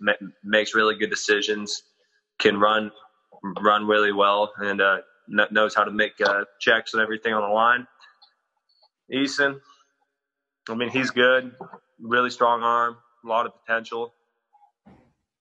makes 0.43 0.75
really 0.75 0.97
good 0.97 1.11
decisions. 1.11 1.83
Can 2.39 2.59
run 2.59 2.91
run 3.61 3.87
really 3.87 4.13
well 4.13 4.53
and 4.57 4.81
uh, 4.81 4.99
knows 5.29 5.75
how 5.75 5.85
to 5.85 5.91
make 5.91 6.13
uh, 6.25 6.45
checks 6.61 6.95
and 6.95 7.03
everything 7.03 7.33
on 7.33 7.43
the 7.43 7.55
line. 7.55 7.87
Eason, 9.13 9.61
I 10.69 10.75
mean, 10.75 10.91
he's 10.91 11.11
good, 11.11 11.53
really 12.01 12.31
strong 12.31 12.63
arm, 12.63 12.97
a 13.25 13.29
lot 13.29 13.47
of 13.47 13.53
potential. 13.65 14.15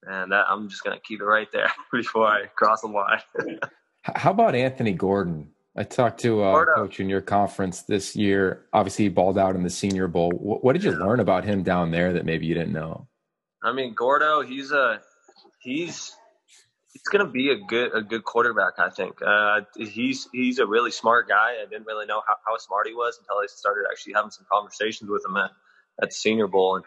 And 0.04 0.32
that, 0.32 0.46
I'm 0.50 0.68
just 0.68 0.84
going 0.84 0.98
to 0.98 1.02
keep 1.02 1.22
it 1.22 1.26
right 1.26 1.48
there 1.54 1.72
before 1.94 2.28
I 2.28 2.48
cross 2.48 2.82
the 2.82 2.88
line. 2.88 3.60
How 4.04 4.32
about 4.32 4.56
Anthony 4.56 4.94
Gordon? 4.94 5.52
I 5.76 5.84
talked 5.84 6.20
to 6.22 6.44
a 6.44 6.52
uh, 6.52 6.66
coach 6.76 7.00
in 7.00 7.08
your 7.08 7.22
conference 7.22 7.84
this 7.84 8.16
year. 8.16 8.66
Obviously, 8.74 9.06
he 9.06 9.10
balled 9.10 9.38
out 9.38 9.56
in 9.56 9.64
the 9.64 9.70
Senior 9.70 10.08
Bowl. 10.08 10.30
What, 10.32 10.64
what 10.64 10.74
did 10.74 10.84
you 10.84 10.92
learn 10.92 11.20
about 11.22 11.46
him 11.46 11.64
down 11.64 11.92
there 11.92 12.14
that 12.14 12.26
maybe 12.26 12.46
you 12.46 12.54
didn't 12.54 12.74
know? 12.74 13.08
I 13.64 13.72
mean, 13.72 13.94
Gordo, 13.94 14.42
he's 14.42 14.72
a 14.72 15.02
he's 15.62 16.14
he's 16.92 17.04
going 17.04 17.26
to 17.26 17.32
be 17.32 17.52
a 17.52 17.56
good 17.56 17.96
a 17.96 18.02
good 18.02 18.26
quarterback. 18.26 18.74
I 18.80 18.90
think 18.90 19.22
uh, 19.26 19.62
he's 19.78 20.28
he's 20.34 20.60
a 20.60 20.66
really 20.66 20.92
smart 20.92 21.30
guy. 21.30 21.56
I 21.62 21.66
didn't 21.70 21.86
really 21.86 22.06
know 22.06 22.22
how, 22.28 22.36
how 22.46 22.58
smart 22.58 22.88
he 22.88 22.94
was 22.94 23.18
until 23.20 23.38
I 23.38 23.46
started 23.48 23.86
actually 23.90 24.14
having 24.14 24.32
some 24.32 24.46
conversations 24.52 25.10
with 25.10 25.24
him 25.26 25.38
at, 25.38 25.52
at 26.02 26.10
the 26.10 26.16
Senior 26.16 26.48
Bowl. 26.48 26.76
And 26.76 26.86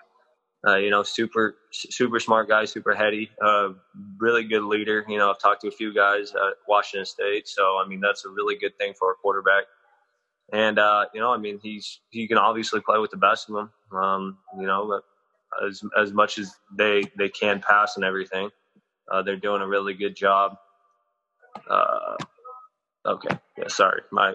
uh, 0.66 0.76
you 0.76 0.90
know, 0.90 1.02
super 1.02 1.56
super 1.72 2.18
smart 2.18 2.48
guy, 2.48 2.64
super 2.64 2.94
heady, 2.94 3.30
uh, 3.44 3.70
really 4.18 4.44
good 4.44 4.62
leader. 4.64 5.04
You 5.08 5.18
know, 5.18 5.30
I've 5.30 5.38
talked 5.38 5.62
to 5.62 5.68
a 5.68 5.72
few 5.72 5.94
guys 5.94 6.32
at 6.32 6.54
Washington 6.66 7.06
State, 7.06 7.48
so 7.48 7.78
I 7.82 7.86
mean 7.86 8.00
that's 8.00 8.24
a 8.24 8.30
really 8.30 8.56
good 8.56 8.76
thing 8.78 8.94
for 8.98 9.12
a 9.12 9.14
quarterback. 9.14 9.64
And 10.52 10.78
uh, 10.78 11.06
you 11.12 11.20
know, 11.20 11.32
I 11.32 11.38
mean 11.38 11.60
he's 11.62 12.00
he 12.10 12.26
can 12.28 12.38
obviously 12.38 12.80
play 12.80 12.98
with 12.98 13.10
the 13.10 13.16
best 13.16 13.48
of 13.48 13.56
them. 13.56 13.72
Um, 13.98 14.38
you 14.58 14.66
know, 14.66 15.00
as 15.66 15.82
as 15.96 16.12
much 16.12 16.38
as 16.38 16.52
they 16.76 17.02
they 17.16 17.28
can 17.28 17.60
pass 17.60 17.96
and 17.96 18.04
everything. 18.04 18.50
Uh, 19.10 19.22
they're 19.22 19.36
doing 19.36 19.60
a 19.60 19.68
really 19.68 19.94
good 19.94 20.16
job. 20.16 20.56
Uh, 21.68 22.16
okay, 23.06 23.36
yeah, 23.58 23.68
sorry, 23.68 24.02
my 24.10 24.34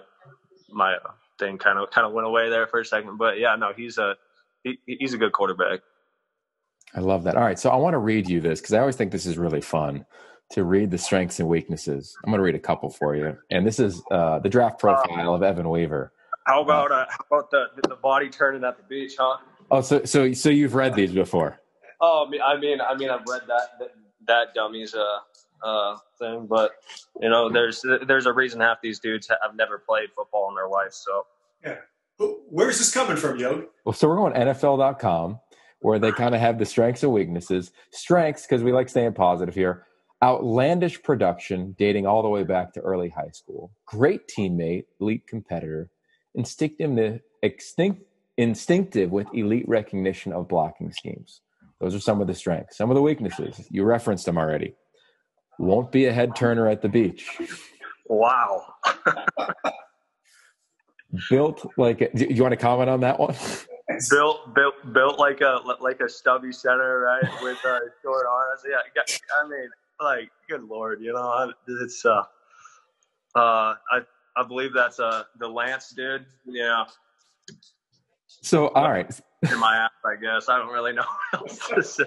my 0.70 0.96
thing 1.38 1.58
kind 1.58 1.78
of 1.78 1.90
kind 1.90 2.06
of 2.06 2.12
went 2.12 2.26
away 2.26 2.50
there 2.50 2.66
for 2.66 2.80
a 2.80 2.84
second, 2.84 3.18
but 3.18 3.38
yeah, 3.38 3.56
no, 3.56 3.72
he's 3.76 3.98
a 3.98 4.16
he, 4.62 4.78
he's 4.86 5.14
a 5.14 5.18
good 5.18 5.32
quarterback. 5.32 5.80
I 6.94 7.00
love 7.00 7.24
that. 7.24 7.36
All 7.36 7.42
right, 7.42 7.58
so 7.58 7.70
I 7.70 7.76
want 7.76 7.94
to 7.94 7.98
read 7.98 8.28
you 8.28 8.40
this 8.40 8.60
because 8.60 8.74
I 8.74 8.80
always 8.80 8.96
think 8.96 9.12
this 9.12 9.26
is 9.26 9.38
really 9.38 9.60
fun 9.60 10.04
to 10.50 10.64
read 10.64 10.90
the 10.90 10.98
strengths 10.98 11.38
and 11.38 11.48
weaknesses. 11.48 12.16
I'm 12.24 12.30
going 12.30 12.38
to 12.38 12.44
read 12.44 12.56
a 12.56 12.60
couple 12.60 12.90
for 12.90 13.14
you, 13.14 13.36
and 13.50 13.66
this 13.66 13.78
is 13.78 14.02
uh, 14.10 14.40
the 14.40 14.48
draft 14.48 14.78
profile 14.78 15.34
of 15.34 15.42
Evan 15.42 15.68
Weaver. 15.68 16.12
How 16.46 16.62
about 16.62 16.90
uh, 16.90 17.06
how 17.08 17.38
about 17.38 17.50
the 17.50 17.66
the 17.88 17.96
body 17.96 18.28
turning 18.28 18.64
at 18.64 18.76
the 18.76 18.82
beach, 18.84 19.14
huh? 19.18 19.36
Oh, 19.70 19.80
so 19.80 20.04
so 20.04 20.32
so 20.32 20.48
you've 20.48 20.74
read 20.74 20.94
these 20.94 21.12
before? 21.12 21.60
Oh, 22.00 22.26
I 22.44 22.58
mean, 22.58 22.80
I 22.80 22.96
mean, 22.96 23.10
I've 23.10 23.24
read 23.28 23.42
that 23.46 23.92
that 24.26 24.54
dummy's 24.54 24.94
uh, 24.94 25.18
uh, 25.62 25.96
thing. 26.18 26.46
But 26.46 26.72
you 27.20 27.28
know, 27.28 27.50
there's 27.50 27.84
there's 28.06 28.26
a 28.26 28.32
reason 28.32 28.60
half 28.60 28.80
these 28.82 28.98
dudes 28.98 29.28
have 29.28 29.54
never 29.54 29.78
played 29.78 30.08
football 30.16 30.48
in 30.48 30.54
their 30.56 30.68
life. 30.68 30.92
So 30.92 31.26
yeah, 31.64 31.76
where's 32.48 32.78
this 32.78 32.92
coming 32.92 33.16
from, 33.16 33.38
Yo? 33.38 33.66
Well, 33.84 33.92
so 33.92 34.08
we're 34.08 34.16
going 34.16 34.32
NFL.com 34.32 35.38
where 35.80 35.98
they 35.98 36.12
kind 36.12 36.34
of 36.34 36.40
have 36.40 36.58
the 36.58 36.66
strengths 36.66 37.02
and 37.02 37.12
weaknesses. 37.12 37.72
Strengths 37.92 38.42
because 38.42 38.62
we 38.62 38.72
like 38.72 38.88
staying 38.88 39.14
positive 39.14 39.54
here. 39.54 39.86
Outlandish 40.22 41.02
production 41.02 41.74
dating 41.78 42.06
all 42.06 42.22
the 42.22 42.28
way 42.28 42.44
back 42.44 42.72
to 42.74 42.80
early 42.80 43.08
high 43.08 43.30
school. 43.32 43.72
Great 43.86 44.28
teammate, 44.28 44.84
elite 45.00 45.26
competitor, 45.26 45.90
instinctive, 46.34 47.20
extinct, 47.42 48.02
instinctive 48.36 49.10
with 49.10 49.26
elite 49.32 49.66
recognition 49.66 50.32
of 50.32 50.48
blocking 50.48 50.92
schemes. 50.92 51.40
Those 51.80 51.94
are 51.94 52.00
some 52.00 52.20
of 52.20 52.26
the 52.26 52.34
strengths. 52.34 52.76
Some 52.76 52.90
of 52.90 52.94
the 52.94 53.02
weaknesses, 53.02 53.66
you 53.70 53.84
referenced 53.84 54.26
them 54.26 54.36
already. 54.36 54.74
Won't 55.58 55.90
be 55.90 56.06
a 56.06 56.12
head 56.12 56.36
turner 56.36 56.68
at 56.68 56.82
the 56.82 56.88
beach. 56.88 57.38
Wow. 58.06 58.66
built 61.28 61.66
like 61.76 62.00
a, 62.00 62.10
do 62.14 62.26
you 62.28 62.42
want 62.42 62.52
to 62.52 62.56
comment 62.56 62.90
on 62.90 63.00
that 63.00 63.18
one? 63.18 63.34
built 64.08 64.54
built 64.54 64.92
built 64.92 65.18
like 65.18 65.40
a 65.40 65.60
like 65.80 66.00
a 66.00 66.08
stubby 66.08 66.52
center, 66.52 67.00
right, 67.00 67.42
with 67.42 67.58
uh, 67.64 67.78
short 68.02 68.26
arms. 68.26 68.62
Yeah, 68.68 69.02
I 69.42 69.48
mean, 69.48 69.68
like, 70.00 70.30
good 70.48 70.64
lord, 70.64 71.00
you 71.00 71.12
know, 71.12 71.52
it's 71.68 72.04
uh, 72.04 72.22
uh, 73.34 73.74
I 73.92 74.00
I 74.36 74.44
believe 74.46 74.72
that's 74.72 75.00
uh 75.00 75.24
the 75.38 75.48
Lance 75.48 75.90
dude. 75.90 76.24
Yeah. 76.46 76.84
So 78.42 78.68
all 78.68 78.90
right, 78.90 79.10
in 79.42 79.58
my 79.58 79.76
app, 79.76 79.92
I 80.04 80.16
guess. 80.16 80.48
I 80.48 80.58
don't 80.58 80.72
really 80.72 80.92
know 80.92 81.04
what 81.30 81.42
else 81.42 81.68
to 81.68 81.82
say. 81.82 82.04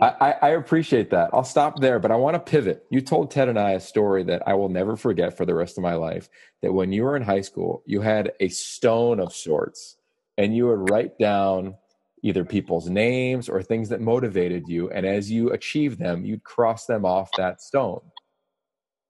I, 0.00 0.34
I 0.40 0.48
appreciate 0.50 1.10
that. 1.10 1.30
I'll 1.32 1.44
stop 1.44 1.80
there, 1.80 1.98
but 1.98 2.10
I 2.10 2.16
want 2.16 2.34
to 2.34 2.40
pivot. 2.40 2.86
You 2.90 3.00
told 3.00 3.30
Ted 3.30 3.48
and 3.48 3.58
I 3.58 3.72
a 3.72 3.80
story 3.80 4.22
that 4.24 4.46
I 4.46 4.54
will 4.54 4.68
never 4.68 4.96
forget 4.96 5.36
for 5.36 5.44
the 5.44 5.54
rest 5.54 5.78
of 5.78 5.82
my 5.82 5.94
life. 5.94 6.28
That 6.62 6.72
when 6.72 6.92
you 6.92 7.02
were 7.02 7.16
in 7.16 7.22
high 7.22 7.40
school, 7.40 7.82
you 7.86 8.00
had 8.00 8.32
a 8.40 8.48
stone 8.48 9.18
of 9.18 9.32
sorts, 9.34 9.96
and 10.38 10.54
you 10.54 10.66
would 10.66 10.90
write 10.90 11.18
down 11.18 11.76
either 12.22 12.44
people's 12.44 12.88
names 12.88 13.48
or 13.48 13.62
things 13.62 13.88
that 13.88 14.00
motivated 14.00 14.68
you. 14.68 14.90
And 14.90 15.06
as 15.06 15.30
you 15.30 15.50
achieve 15.50 15.98
them, 15.98 16.24
you'd 16.24 16.44
cross 16.44 16.86
them 16.86 17.04
off 17.04 17.30
that 17.36 17.60
stone. 17.60 18.00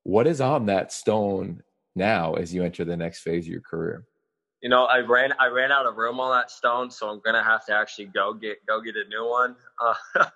What 0.03 0.27
is 0.27 0.41
on 0.41 0.67
that 0.67 0.93
stone 0.93 1.63
now 1.95 2.35
as 2.35 2.53
you 2.55 2.63
enter 2.63 2.85
the 2.85 2.97
next 2.97 3.21
phase 3.21 3.45
of 3.45 3.51
your 3.53 3.63
career? 3.63 4.05
you 4.63 4.71
know, 4.71 4.85
I 4.85 4.99
ran 4.99 5.33
I 5.39 5.47
ran 5.47 5.71
out 5.71 5.87
of 5.87 5.97
room 5.97 6.19
on 6.19 6.37
that 6.37 6.51
stone, 6.51 6.91
so 6.91 7.09
I'm 7.09 7.21
gonna 7.25 7.45
have 7.45 7.65
to 7.67 7.73
actually 7.73 8.07
go 8.07 8.33
get 8.33 8.65
go 8.67 8.81
get 8.81 8.97
a 8.97 9.09
new 9.09 9.29
one. 9.29 9.55
Uh, 9.81 9.95
uh, 10.17 10.27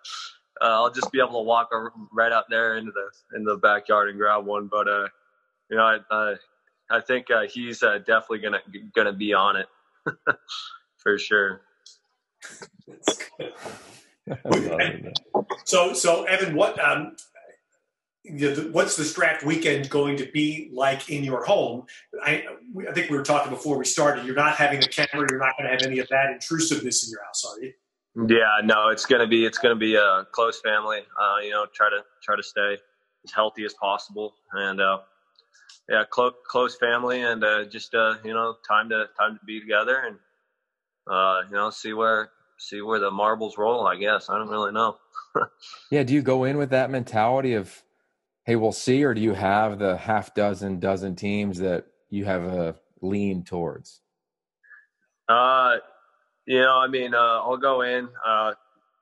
I'll 0.60 0.92
just 0.92 1.10
be 1.10 1.18
able 1.18 1.40
to 1.40 1.42
walk 1.42 1.70
right 2.12 2.30
out 2.30 2.44
there 2.48 2.76
into 2.76 2.92
the 2.92 3.36
in 3.36 3.44
the 3.44 3.56
backyard 3.56 4.08
and 4.08 4.18
grab 4.18 4.44
one. 4.44 4.68
But 4.68 4.88
uh, 4.88 5.08
you 5.70 5.76
know, 5.76 5.82
I 5.82 6.14
uh, 6.14 6.34
I 6.90 7.00
think 7.00 7.30
uh, 7.30 7.42
he's 7.52 7.82
uh, 7.82 7.98
definitely 7.98 8.38
gonna 8.40 8.60
gonna 8.94 9.12
be 9.12 9.32
on 9.32 9.56
it 9.56 9.66
for 11.02 11.18
sure. 11.18 11.62
so 15.64 15.92
so 15.92 16.24
Evan, 16.24 16.54
what 16.54 16.78
um, 16.78 17.16
what's 18.72 18.96
the 18.96 19.10
draft 19.14 19.44
weekend 19.44 19.90
going 19.90 20.16
to 20.18 20.26
be 20.26 20.70
like 20.72 21.10
in 21.10 21.24
your 21.24 21.44
home? 21.44 21.86
I, 22.22 22.44
I 22.88 22.92
think 22.92 23.10
we 23.10 23.16
were 23.16 23.24
talking 23.24 23.50
before 23.50 23.78
we 23.78 23.84
started. 23.84 24.24
You're 24.24 24.34
not 24.34 24.56
having 24.56 24.82
a 24.82 24.86
camera. 24.86 25.26
You're 25.30 25.40
not 25.40 25.56
going 25.58 25.70
to 25.70 25.72
have 25.72 25.82
any 25.82 25.98
of 25.98 26.08
that 26.08 26.30
intrusiveness 26.32 27.06
in 27.06 27.10
your 27.10 27.24
house, 27.24 27.44
are 27.44 27.60
you? 27.62 27.72
Yeah, 28.16 28.60
no. 28.64 28.88
It's 28.88 29.06
gonna 29.06 29.26
be 29.26 29.46
it's 29.46 29.58
gonna 29.58 29.76
be 29.76 29.94
a 29.94 30.26
close 30.32 30.60
family. 30.60 30.98
Uh, 30.98 31.36
you 31.42 31.50
know, 31.50 31.66
try 31.72 31.88
to 31.88 32.02
try 32.22 32.36
to 32.36 32.42
stay 32.42 32.76
as 33.24 33.30
healthy 33.32 33.64
as 33.64 33.72
possible, 33.74 34.34
and 34.52 34.80
uh, 34.80 34.98
yeah, 35.88 36.02
close 36.10 36.32
close 36.48 36.76
family, 36.76 37.22
and 37.22 37.44
uh, 37.44 37.64
just 37.66 37.94
uh, 37.94 38.16
you 38.24 38.34
know, 38.34 38.56
time 38.66 38.88
to 38.88 39.06
time 39.16 39.38
to 39.38 39.44
be 39.46 39.60
together, 39.60 40.02
and 40.06 40.16
uh, 41.10 41.42
you 41.48 41.56
know, 41.56 41.70
see 41.70 41.92
where 41.92 42.30
see 42.58 42.80
where 42.80 43.00
the 43.00 43.10
marbles 43.10 43.58
roll. 43.58 43.86
I 43.86 43.96
guess 43.96 44.30
I 44.30 44.38
don't 44.38 44.48
really 44.48 44.72
know. 44.72 44.96
yeah, 45.90 46.02
do 46.02 46.14
you 46.14 46.22
go 46.22 46.44
in 46.44 46.56
with 46.56 46.70
that 46.70 46.90
mentality 46.90 47.54
of 47.54 47.82
hey, 48.44 48.56
we'll 48.56 48.72
see, 48.72 49.04
or 49.04 49.14
do 49.14 49.20
you 49.20 49.34
have 49.34 49.78
the 49.78 49.96
half 49.96 50.34
dozen, 50.34 50.80
dozen 50.80 51.14
teams 51.14 51.58
that 51.58 51.86
you 52.08 52.24
have 52.24 52.42
a 52.42 52.74
lean 53.00 53.44
towards? 53.44 54.00
Uh, 55.28 55.76
you 56.46 56.60
know, 56.60 56.78
I 56.78 56.88
mean, 56.88 57.14
uh, 57.14 57.18
I'll 57.18 57.56
go 57.56 57.82
in 57.82 58.08
uh, 58.26 58.54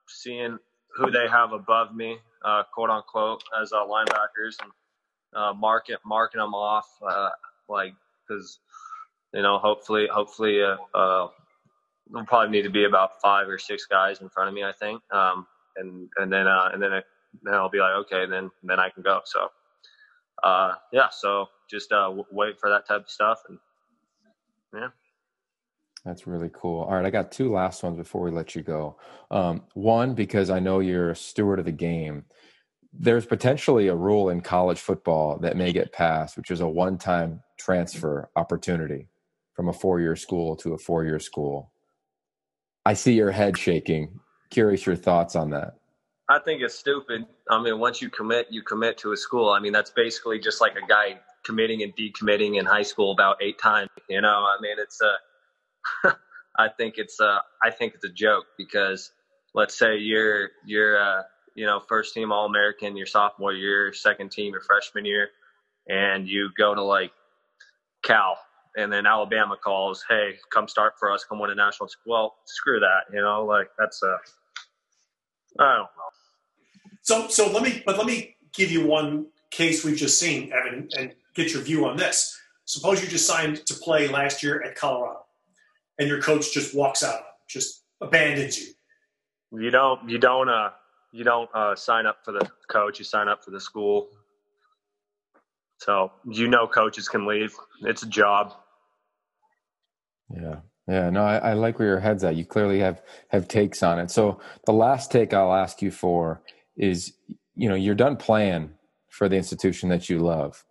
seeing 0.09 0.59
who 0.97 1.11
they 1.11 1.29
have 1.29 1.53
above 1.53 1.95
me, 1.95 2.19
uh, 2.45 2.65
quote 2.75 2.91
unquote, 2.91 3.43
as 3.61 3.73
uh, 3.73 3.77
linebackers, 3.77 4.61
and 4.61 4.71
uh, 5.35 5.55
market 5.55 5.99
marking 6.05 6.41
them 6.41 6.55
off, 6.55 6.89
uh, 7.09 7.31
like 7.69 7.95
because 8.27 8.59
you 9.33 9.43
know, 9.43 9.59
hopefully, 9.59 10.09
hopefully, 10.13 10.63
uh, 10.63 10.77
uh, 10.97 11.29
there'll 12.11 12.27
probably 12.27 12.51
need 12.51 12.63
to 12.63 12.71
be 12.71 12.85
about 12.85 13.21
five 13.21 13.49
or 13.49 13.59
six 13.59 13.87
guys 13.87 14.21
in 14.21 14.29
front 14.29 14.49
of 14.49 14.55
me, 14.55 14.65
I 14.65 14.73
think. 14.73 15.03
Um, 15.13 15.47
and 15.77 16.09
and 16.17 16.33
then 16.33 16.47
uh, 16.47 16.71
and 16.73 16.83
then 16.83 16.93
it, 16.93 17.05
then 17.43 17.55
I'll 17.55 17.71
be 17.71 17.79
like, 17.79 17.95
okay, 18.07 18.27
then 18.27 18.51
then 18.63 18.81
I 18.81 18.91
can 18.91 19.03
go. 19.03 19.21
So, 19.25 19.49
uh, 20.43 20.75
yeah. 20.93 21.09
So 21.11 21.47
just 21.71 21.93
uh, 21.93 22.05
w- 22.05 22.25
wait 22.31 22.59
for 22.59 22.71
that 22.71 22.87
type 22.87 23.03
of 23.03 23.11
stuff, 23.11 23.41
and 23.49 23.59
yeah. 24.75 24.89
That's 26.05 26.27
really 26.27 26.51
cool. 26.53 26.83
All 26.83 26.95
right, 26.95 27.05
I 27.05 27.11
got 27.11 27.33
two 27.33 27.53
last 27.53 27.83
ones 27.83 27.99
before 27.99 28.23
we 28.23 28.31
let 28.31 28.55
you 28.55 28.63
go. 28.63 28.97
Um, 29.31 29.65
one, 29.75 30.15
because 30.15 30.49
I 30.49 30.59
know 30.59 30.79
you're 30.79 31.11
a 31.11 31.17
steward 31.17 31.59
of 31.59 31.65
the 31.67 31.73
game. 31.73 32.25
There's 32.93 33.27
potentially 33.27 33.89
a 33.89 33.95
rule 33.95 34.31
in 34.31 34.41
college 34.41 34.79
football 34.79 35.39
that 35.41 35.57
may 35.57 35.73
get 35.73 35.93
passed, 35.93 36.37
which 36.37 36.51
is 36.51 36.61
a 36.61 36.69
one-time 36.69 37.43
transfer 37.59 38.31
opportunity 38.37 39.09
from 39.55 39.69
a 39.69 39.73
four-year 39.73 40.17
school 40.17 40.57
to 40.57 40.73
a 40.73 40.79
four-year 40.79 41.19
school. 41.19 41.73
I 42.89 42.95
see 42.95 43.13
your 43.13 43.31
head 43.31 43.59
shaking. 43.59 44.19
Curious 44.49 44.87
your 44.87 44.97
thoughts 44.97 45.37
on 45.37 45.51
that. 45.51 45.75
I 46.31 46.39
think 46.39 46.63
it's 46.63 46.75
stupid. 46.75 47.27
I 47.51 47.63
mean, 47.63 47.79
once 47.79 48.01
you 48.01 48.09
commit, 48.09 48.47
you 48.49 48.63
commit 48.63 48.97
to 48.99 49.13
a 49.13 49.17
school. 49.19 49.51
I 49.51 49.61
mean, 49.61 49.75
that's 49.75 49.91
basically 49.91 50.39
just 50.39 50.63
like 50.63 50.73
a 50.73 50.87
guy 50.89 51.21
committing 51.45 51.83
and 51.83 51.95
decommitting 51.95 52.59
in 52.59 52.65
high 52.65 52.85
school 52.85 53.13
about 53.13 53.43
eight 53.43 53.59
times. 53.59 53.91
You 54.09 54.23
know, 54.23 54.31
I 54.31 54.57
mean, 54.63 54.77
it's 54.79 55.03
a. 55.03 56.15
I 56.59 56.71
think 56.71 56.95
it's 56.97 57.21
a. 57.21 57.43
I 57.63 57.73
think 57.73 57.93
it's 57.93 58.05
a 58.05 58.09
joke 58.09 58.47
because 58.57 59.13
let's 59.53 59.79
say 59.79 59.99
you're 59.99 60.49
you're 60.65 60.99
uh, 60.99 61.25
you 61.55 61.67
know 61.67 61.81
first 61.81 62.15
team 62.15 62.33
All 62.33 62.47
American 62.47 62.97
your 62.97 63.05
sophomore 63.05 63.53
year, 63.53 63.93
second 63.93 64.33
team 64.33 64.53
your 64.53 64.63
freshman 64.63 65.05
year, 65.05 65.29
and 65.89 66.27
you 66.27 66.49
go 66.57 66.75
to 66.75 66.83
like 66.83 67.13
Cal 68.03 68.39
and 68.79 68.93
then 68.93 69.07
Alabama 69.07 69.57
calls, 69.63 70.05
"Hey, 70.09 70.37
come 70.51 70.69
start 70.69 70.95
for 70.99 71.11
us, 71.11 71.25
come 71.25 71.41
win 71.41 71.51
a 71.51 71.55
national." 71.55 71.91
Well, 72.07 72.37
screw 72.47 72.79
that, 72.81 73.13
you 73.13 73.21
know, 73.21 73.45
like 73.45 73.69
that's 73.79 74.03
a. 74.03 74.17
I 75.59 75.77
don't 75.77 75.79
know. 75.79 75.89
So, 77.03 77.29
so 77.29 77.51
let 77.51 77.63
me, 77.63 77.83
but 77.85 77.99
let 77.99 78.07
me 78.07 78.37
give 78.55 78.71
you 78.71 78.87
one 78.87 79.27
case 79.51 79.85
we've 79.85 79.97
just 79.97 80.21
seen, 80.21 80.53
Evan, 80.53 80.89
and 80.97 81.15
get 81.35 81.53
your 81.53 81.63
view 81.63 81.87
on 81.87 81.97
this. 81.97 82.39
Suppose 82.67 83.03
you 83.03 83.09
just 83.09 83.27
signed 83.27 83.67
to 83.67 83.75
play 83.75 84.09
last 84.09 84.43
year 84.43 84.63
at 84.63 84.77
Colorado, 84.77 85.25
and 85.99 86.09
your 86.09 86.23
coach 86.23 86.53
just 86.53 86.75
walks 86.77 87.03
out, 87.03 87.23
just 87.49 87.83
abandons 88.01 88.61
you. 88.61 88.75
You 89.59 89.71
don't, 89.71 90.09
you 90.09 90.19
don't, 90.19 90.49
uh, 90.49 90.71
you 91.13 91.25
don't 91.25 91.49
uh, 91.55 91.75
sign 91.75 92.07
up 92.07 92.19
for 92.25 92.33
the 92.33 92.49
coach. 92.69 92.99
You 92.99 93.05
sign 93.05 93.27
up 93.27 93.43
for 93.43 93.51
the 93.51 93.61
school. 93.61 94.11
So 95.79 96.13
you 96.31 96.49
know, 96.49 96.67
coaches 96.67 97.09
can 97.09 97.27
leave. 97.27 97.55
It's 97.83 98.03
a 98.03 98.09
job. 98.09 98.55
Yeah. 100.35 100.57
Yeah, 100.89 101.11
no, 101.11 101.23
I, 101.23 101.37
I, 101.37 101.53
like 101.53 101.79
where 101.79 101.89
your 101.89 102.01
head's 102.01 102.25
at. 102.25 102.37
You 102.37 102.47
clearly 102.47 102.79
have 102.79 103.03
have 103.29 103.47
takes 103.47 103.83
on 103.83 103.99
it. 103.99 104.11
So 104.11 104.41
the 104.65 104.73
last 104.73 105.13
take 105.13 105.35
I'll 105.35 105.53
ask 105.53 105.83
you 105.83 105.91
for 105.91 106.41
is, 106.79 107.13
you 107.55 107.69
know, 107.69 107.75
you're 107.75 107.95
done 107.95 108.17
playing 108.17 108.71
for 109.11 109.29
the 109.29 109.37
institution 109.37 109.91
that 109.91 110.09
you 110.09 110.19
love. 110.19 110.65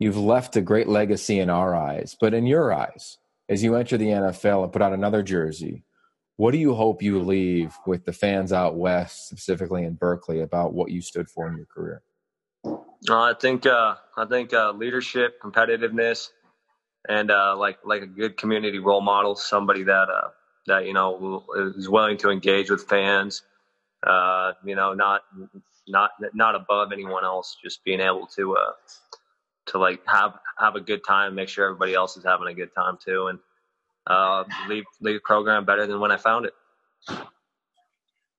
You've 0.00 0.18
left 0.18 0.56
a 0.56 0.60
great 0.60 0.88
legacy 0.88 1.38
in 1.38 1.50
our 1.50 1.76
eyes, 1.76 2.16
but 2.20 2.34
in 2.34 2.46
your 2.46 2.72
eyes, 2.72 3.18
as 3.48 3.62
you 3.62 3.76
enter 3.76 3.96
the 3.96 4.06
NFL 4.06 4.64
and 4.64 4.72
put 4.72 4.82
on 4.82 4.92
another 4.92 5.22
jersey, 5.22 5.84
what 6.36 6.52
do 6.52 6.58
you 6.58 6.74
hope 6.74 7.02
you 7.02 7.20
leave 7.20 7.76
with 7.86 8.06
the 8.06 8.12
fans 8.12 8.52
out 8.52 8.76
west, 8.76 9.28
specifically 9.28 9.84
in 9.84 9.94
Berkeley, 9.94 10.40
about 10.40 10.72
what 10.72 10.90
you 10.90 11.02
stood 11.02 11.28
for 11.28 11.46
in 11.46 11.56
your 11.56 11.66
career? 11.66 12.02
Uh, 12.64 12.80
I 13.10 13.34
think 13.38 13.66
uh, 13.66 13.96
I 14.16 14.24
think 14.24 14.52
uh, 14.52 14.72
leadership, 14.72 15.40
competitiveness, 15.40 16.30
and 17.08 17.30
uh, 17.30 17.56
like 17.56 17.78
like 17.84 18.02
a 18.02 18.06
good 18.06 18.36
community 18.36 18.78
role 18.78 19.00
model, 19.00 19.34
somebody 19.34 19.82
that 19.84 20.08
uh, 20.08 20.28
that 20.66 20.86
you 20.86 20.92
know 20.92 21.44
is 21.76 21.88
willing 21.88 22.16
to 22.18 22.30
engage 22.30 22.70
with 22.70 22.84
fans. 22.84 23.42
Uh, 24.06 24.52
you 24.64 24.74
know, 24.74 24.94
not 24.94 25.22
not 25.88 26.10
not 26.34 26.54
above 26.54 26.92
anyone 26.92 27.24
else, 27.24 27.56
just 27.62 27.84
being 27.84 28.00
able 28.00 28.26
to 28.26 28.56
uh, 28.56 28.72
to 29.66 29.78
like 29.78 30.00
have 30.06 30.38
have 30.58 30.74
a 30.76 30.80
good 30.80 31.04
time, 31.06 31.34
make 31.34 31.48
sure 31.48 31.66
everybody 31.66 31.94
else 31.94 32.16
is 32.16 32.24
having 32.24 32.48
a 32.48 32.54
good 32.54 32.74
time 32.74 32.98
too, 33.02 33.28
and 33.28 33.38
uh, 34.06 34.44
leave 34.68 34.84
leave 35.00 35.14
the 35.14 35.20
program 35.20 35.64
better 35.64 35.86
than 35.86 36.00
when 36.00 36.12
I 36.12 36.16
found 36.16 36.46
it. 36.46 36.54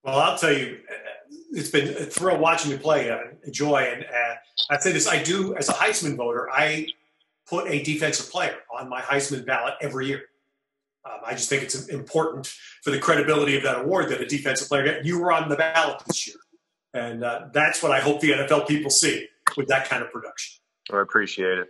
Well, 0.04 0.20
I'll 0.20 0.38
tell 0.38 0.52
you, 0.52 0.80
it's 1.52 1.70
been 1.70 1.90
a 1.90 2.06
thrill 2.06 2.40
watching 2.40 2.72
you 2.72 2.78
play, 2.78 3.12
uh, 3.12 3.20
joy, 3.52 3.78
and 3.78 4.04
uh, 4.04 4.36
I'd 4.70 4.82
say 4.82 4.92
this: 4.92 5.08
I 5.08 5.22
do 5.22 5.56
as 5.56 5.70
a 5.70 5.74
Heisman 5.74 6.16
voter, 6.16 6.50
I 6.52 6.88
put 7.48 7.68
a 7.68 7.82
defensive 7.84 8.32
player 8.32 8.58
on 8.78 8.90
my 8.90 9.02
Heisman 9.02 9.46
ballot 9.46 9.76
every 9.82 10.08
year. 10.08 10.24
Um, 11.06 11.20
I 11.26 11.32
just 11.34 11.50
think 11.50 11.64
it's 11.64 11.88
important 11.88 12.48
for 12.84 12.92
the 12.92 13.00
credibility 13.00 13.58
of 13.58 13.64
that 13.64 13.82
award 13.82 14.10
that 14.10 14.22
a 14.22 14.26
defensive 14.26 14.68
player 14.68 14.84
get 14.84 15.06
you 15.06 15.20
were 15.20 15.32
on 15.32 15.50
the 15.50 15.56
ballot 15.56 16.02
this 16.08 16.28
year, 16.28 16.38
and 16.94 17.24
uh, 17.24 17.48
that's 17.54 17.82
what 17.82 17.92
I 17.92 18.00
hope 18.00 18.20
the 18.22 18.32
NFL 18.32 18.68
people 18.68 18.92
see 18.92 19.28
with 19.58 19.68
that 19.68 19.90
kind 19.90 20.04
of 20.04 20.12
production. 20.12 20.62
I 20.92 21.02
appreciate 21.02 21.58
it. 21.58 21.70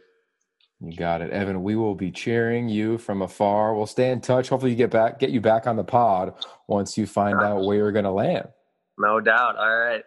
You 0.82 0.98
got 0.98 1.22
it, 1.22 1.32
Evan. 1.32 1.62
We 1.62 1.76
will 1.76 1.94
be 1.94 2.12
cheering 2.12 2.68
you 2.68 2.98
from 2.98 3.22
afar. 3.22 3.76
We'll 3.76 3.86
stay 3.86 4.10
in 4.10 4.20
touch. 4.20 4.50
Hopefully, 4.50 4.72
you 4.72 4.78
get 4.78 4.90
back, 4.90 5.20
get 5.20 5.30
you 5.30 5.40
back 5.40 5.68
on 5.68 5.76
the 5.76 5.84
pod 5.84 6.34
once 6.68 6.98
you 6.98 7.06
find 7.06 7.40
out 7.40 7.64
where 7.64 7.78
you're 7.78 7.92
going 7.92 8.06
to 8.06 8.12
land. 8.12 8.50
No 8.98 9.20
doubt. 9.20 9.58
All 9.58 9.78
right. 9.78 10.04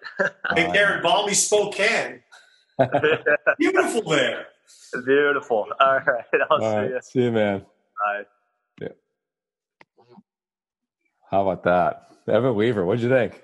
hey, 0.54 0.66
Darren, 0.66 1.02
balmy 1.02 1.34
Spokane. 1.34 2.22
Beautiful 3.58 4.02
there. 4.02 4.46
Beautiful. 5.04 5.66
All 5.80 6.00
right. 6.00 6.24
I'll 6.50 6.62
All 6.62 6.70
see 6.70 6.76
right. 6.76 6.90
you. 6.90 7.00
See 7.02 7.22
you, 7.22 7.32
man. 7.32 7.60
Bye. 7.60 8.22
Yeah. 8.80 8.88
How 11.30 11.48
about 11.48 11.64
that, 11.64 12.10
Evan 12.28 12.54
Weaver? 12.54 12.84
What'd 12.84 13.02
you 13.02 13.08
think? 13.08 13.42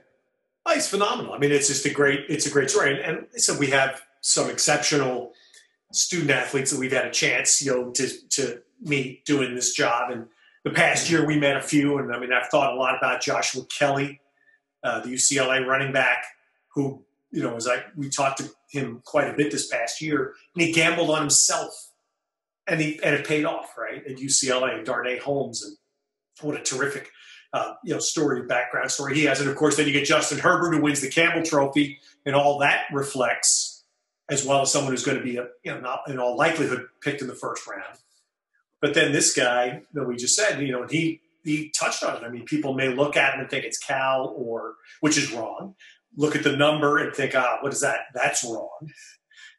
Oh, 0.66 0.74
he's 0.74 0.88
phenomenal. 0.88 1.32
I 1.32 1.38
mean, 1.38 1.52
it's 1.52 1.68
just 1.68 1.86
a 1.86 1.90
great, 1.90 2.26
it's 2.28 2.46
a 2.46 2.50
great 2.50 2.70
story. 2.70 3.02
And, 3.02 3.26
and 3.32 3.42
so 3.42 3.56
we 3.58 3.68
have 3.68 4.02
some 4.20 4.50
exceptional 4.50 5.32
student 5.92 6.30
athletes 6.30 6.70
that 6.70 6.78
we've 6.78 6.92
had 6.92 7.06
a 7.06 7.10
chance, 7.10 7.62
you 7.62 7.70
know, 7.70 7.90
to 7.90 8.08
to 8.28 8.60
meet 8.80 9.24
doing 9.24 9.54
this 9.54 9.72
job. 9.74 10.10
And 10.10 10.26
the 10.64 10.70
past 10.70 11.10
year, 11.10 11.26
we 11.26 11.38
met 11.38 11.56
a 11.56 11.62
few. 11.62 11.98
And 11.98 12.14
I 12.14 12.18
mean, 12.18 12.32
I've 12.32 12.48
thought 12.48 12.72
a 12.72 12.76
lot 12.76 12.96
about 12.96 13.20
Joshua 13.22 13.62
Kelley, 13.66 14.20
uh, 14.84 15.00
the 15.00 15.08
UCLA 15.08 15.66
running 15.66 15.92
back, 15.92 16.24
who 16.74 17.04
you 17.30 17.42
know, 17.42 17.56
as 17.56 17.68
I 17.68 17.84
we 17.96 18.08
talked 18.08 18.38
to 18.38 18.50
him 18.70 19.02
quite 19.04 19.28
a 19.28 19.36
bit 19.36 19.50
this 19.50 19.68
past 19.68 20.00
year, 20.00 20.34
and 20.54 20.64
he 20.64 20.72
gambled 20.72 21.10
on 21.10 21.20
himself, 21.20 21.90
and 22.66 22.80
he 22.80 23.00
and 23.02 23.14
it 23.14 23.26
paid 23.26 23.44
off, 23.44 23.76
right? 23.78 24.04
At 24.06 24.16
UCLA, 24.16 24.76
and 24.76 24.86
Darnay 24.86 25.18
Holmes, 25.18 25.62
and 25.64 25.76
what 26.40 26.58
a 26.58 26.62
terrific, 26.62 27.10
uh, 27.52 27.74
you 27.84 27.94
know, 27.94 28.00
story, 28.00 28.42
background 28.46 28.90
story 28.90 29.14
he 29.14 29.24
has, 29.24 29.40
and 29.40 29.48
of 29.48 29.56
course, 29.56 29.76
then 29.76 29.86
you 29.86 29.92
get 29.92 30.06
Justin 30.06 30.38
Herbert 30.38 30.74
who 30.74 30.82
wins 30.82 31.00
the 31.00 31.10
Campbell 31.10 31.42
Trophy, 31.42 31.98
and 32.26 32.34
all 32.34 32.58
that 32.58 32.84
reflects, 32.92 33.84
as 34.28 34.44
well 34.44 34.62
as 34.62 34.72
someone 34.72 34.92
who's 34.92 35.04
going 35.04 35.18
to 35.18 35.24
be, 35.24 35.36
a, 35.36 35.48
you 35.64 35.72
know, 35.72 35.80
not 35.80 36.02
in 36.08 36.18
all 36.18 36.36
likelihood 36.36 36.86
picked 37.00 37.22
in 37.22 37.28
the 37.28 37.34
first 37.34 37.66
round. 37.66 37.98
But 38.80 38.94
then 38.94 39.12
this 39.12 39.34
guy 39.34 39.82
that 39.92 40.04
we 40.04 40.16
just 40.16 40.34
said, 40.34 40.60
you 40.60 40.72
know, 40.72 40.86
he 40.86 41.20
he 41.44 41.70
touched 41.70 42.02
on 42.02 42.16
it. 42.16 42.26
I 42.26 42.28
mean, 42.28 42.44
people 42.44 42.74
may 42.74 42.88
look 42.88 43.16
at 43.16 43.34
him 43.34 43.40
and 43.40 43.48
think 43.48 43.64
it's 43.64 43.78
Cal 43.78 44.34
or 44.36 44.74
which 45.00 45.16
is 45.16 45.32
wrong 45.32 45.74
look 46.16 46.36
at 46.36 46.44
the 46.44 46.56
number 46.56 46.98
and 46.98 47.14
think, 47.14 47.34
ah, 47.34 47.58
what 47.60 47.72
is 47.72 47.80
that? 47.80 48.00
That's 48.14 48.44
wrong. 48.44 48.90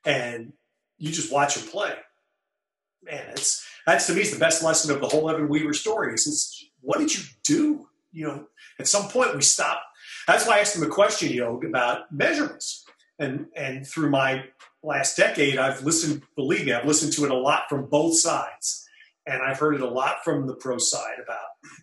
And 0.06 0.54
you 0.98 1.12
just 1.12 1.32
watch 1.32 1.58
him 1.58 1.68
play. 1.68 1.94
Man, 3.04 3.24
it's 3.32 3.66
that's 3.86 4.08
to 4.08 4.14
me 4.14 4.22
is 4.22 4.32
the 4.32 4.40
best 4.40 4.64
lesson 4.64 4.94
of 4.94 5.02
the 5.02 5.08
whole 5.08 5.30
Evan 5.30 5.50
Weaver 5.50 5.74
story. 5.74 6.14
Is, 6.14 6.28
is 6.28 6.66
what 6.82 7.00
did 7.00 7.16
you 7.16 7.24
do? 7.44 7.88
You 8.12 8.28
know, 8.28 8.48
at 8.80 8.88
some 8.88 9.08
point 9.10 9.36
we 9.36 9.42
stop. 9.42 9.82
That's 10.28 10.46
why 10.46 10.58
I 10.58 10.60
asked 10.60 10.76
him 10.76 10.84
a 10.84 10.88
question, 10.88 11.32
you 11.32 11.42
know, 11.42 11.60
about 11.68 12.12
measurements. 12.12 12.86
And 13.18 13.48
and 13.56 13.88
through 13.88 14.10
my 14.10 14.46
last 14.84 15.18
decade, 15.18 15.58
I've 15.58 15.84
listened. 15.84 16.24
Believe 16.36 16.66
me, 16.66 16.74
I've 16.74 16.86
listened 16.86 17.14
to 17.14 17.26
it 17.26 17.32
a 17.32 17.36
lot 17.36 17.64
from 17.70 17.88
both 17.88 18.18
sides, 18.18 18.81
and 19.26 19.42
I've 19.42 19.60
heard 19.60 19.76
it 19.76 19.82
a 19.82 19.90
lot 19.90 20.24
from 20.24 20.48
the 20.48 20.56
pro 20.56 20.78
side 20.78 21.20
about 21.24 21.40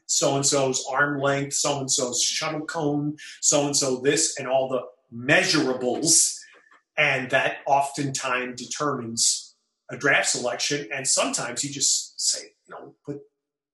so 0.07 0.37
and 0.37 0.44
so's 0.44 0.85
arm 0.90 1.20
length, 1.20 1.55
so 1.55 1.79
and 1.81 1.90
so's 1.90 2.22
shuttle 2.22 2.66
cone, 2.66 3.16
so 3.40 3.66
and 3.66 3.77
so 3.77 4.01
this, 4.01 4.38
and 4.38 4.48
all 4.48 4.68
the 4.68 4.83
measurables. 5.14 6.37
And 6.96 7.31
that 7.31 7.59
oftentimes 7.66 8.61
determines 8.61 9.55
a 9.90 9.96
draft 9.96 10.29
selection. 10.29 10.88
And 10.92 11.07
sometimes 11.07 11.62
you 11.62 11.70
just 11.70 12.20
say, 12.20 12.40
you 12.66 12.74
know, 12.74 12.94
but 13.07 13.18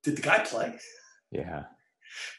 did 0.03 0.17
the 0.17 0.23
guy 0.23 0.41
play? 0.41 0.79
Yeah. 1.31 1.65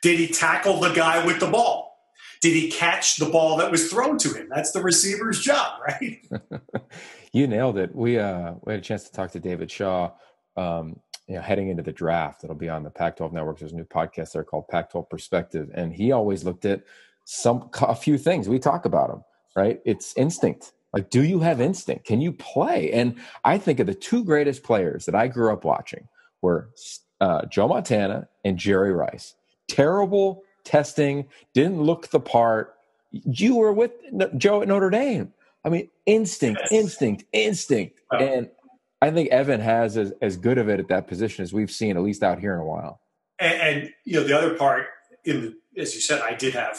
Did 0.03 0.19
he 0.19 0.27
tackle 0.27 0.79
the 0.79 0.93
guy 0.93 1.25
with 1.25 1.39
the 1.39 1.47
ball? 1.47 1.97
Did 2.41 2.53
he 2.53 2.69
catch 2.69 3.17
the 3.17 3.25
ball 3.25 3.57
that 3.57 3.71
was 3.71 3.89
thrown 3.89 4.19
to 4.19 4.33
him? 4.33 4.47
That's 4.53 4.71
the 4.71 4.81
receiver's 4.83 5.41
job, 5.41 5.79
right? 5.87 6.23
you 7.33 7.47
nailed 7.47 7.79
it. 7.79 7.95
We 7.95 8.19
uh 8.19 8.53
we 8.61 8.73
had 8.73 8.81
a 8.81 8.85
chance 8.85 9.05
to 9.05 9.11
talk 9.11 9.31
to 9.31 9.39
David 9.39 9.71
Shaw 9.71 10.11
um, 10.57 10.99
you 11.27 11.35
know, 11.35 11.41
heading 11.41 11.69
into 11.69 11.83
the 11.83 11.91
draft. 11.91 12.43
It'll 12.43 12.55
be 12.55 12.69
on 12.69 12.83
the 12.83 12.89
Pac-12 12.89 13.31
network. 13.31 13.59
There's 13.59 13.71
a 13.71 13.75
new 13.75 13.85
podcast 13.85 14.33
there 14.33 14.43
called 14.43 14.67
Pac-12 14.67 15.09
Perspective, 15.09 15.69
and 15.73 15.93
he 15.93 16.11
always 16.11 16.43
looked 16.43 16.65
at 16.65 16.83
some 17.23 17.69
a 17.81 17.95
few 17.95 18.17
things. 18.17 18.47
We 18.47 18.59
talk 18.59 18.85
about 18.85 19.09
them, 19.09 19.23
right? 19.55 19.81
It's 19.85 20.15
instinct. 20.15 20.73
Like, 20.93 21.09
do 21.09 21.23
you 21.23 21.39
have 21.39 21.59
instinct? 21.59 22.05
Can 22.05 22.21
you 22.21 22.31
play? 22.31 22.91
And 22.91 23.15
I 23.43 23.57
think 23.57 23.79
of 23.79 23.87
the 23.87 23.93
two 23.93 24.23
greatest 24.23 24.63
players 24.63 25.05
that 25.05 25.15
I 25.15 25.27
grew 25.27 25.51
up 25.51 25.65
watching 25.65 26.07
were 26.41 26.69
uh, 27.19 27.45
Joe 27.47 27.67
Montana 27.67 28.29
and 28.45 28.57
Jerry 28.57 28.93
Rice. 28.93 29.35
Terrible 29.67 30.43
testing, 30.63 31.27
didn't 31.53 31.81
look 31.81 32.09
the 32.09 32.19
part. 32.19 32.75
You 33.11 33.55
were 33.55 33.73
with 33.73 33.91
Joe 34.37 34.61
at 34.61 34.67
Notre 34.67 34.89
Dame. 34.89 35.33
I 35.65 35.69
mean, 35.69 35.89
instinct, 36.05 36.61
yes. 36.63 36.71
instinct, 36.71 37.25
instinct. 37.33 37.99
Oh. 38.11 38.17
And 38.17 38.49
I 39.05 39.11
think 39.11 39.29
Evan 39.29 39.59
has 39.61 39.97
as, 39.97 40.13
as 40.21 40.37
good 40.37 40.57
of 40.57 40.69
it 40.69 40.79
at 40.79 40.87
that 40.87 41.07
position 41.07 41.43
as 41.43 41.53
we've 41.53 41.71
seen, 41.71 41.95
at 41.97 42.03
least 42.03 42.23
out 42.23 42.39
here 42.39 42.53
in 42.53 42.59
a 42.59 42.65
while. 42.65 43.01
And, 43.39 43.61
and 43.61 43.93
you 44.03 44.19
know, 44.19 44.23
the 44.25 44.37
other 44.37 44.55
part, 44.55 44.87
in 45.23 45.41
the, 45.41 45.81
as 45.81 45.93
you 45.93 46.01
said, 46.01 46.21
I 46.21 46.33
did 46.33 46.53
have 46.53 46.77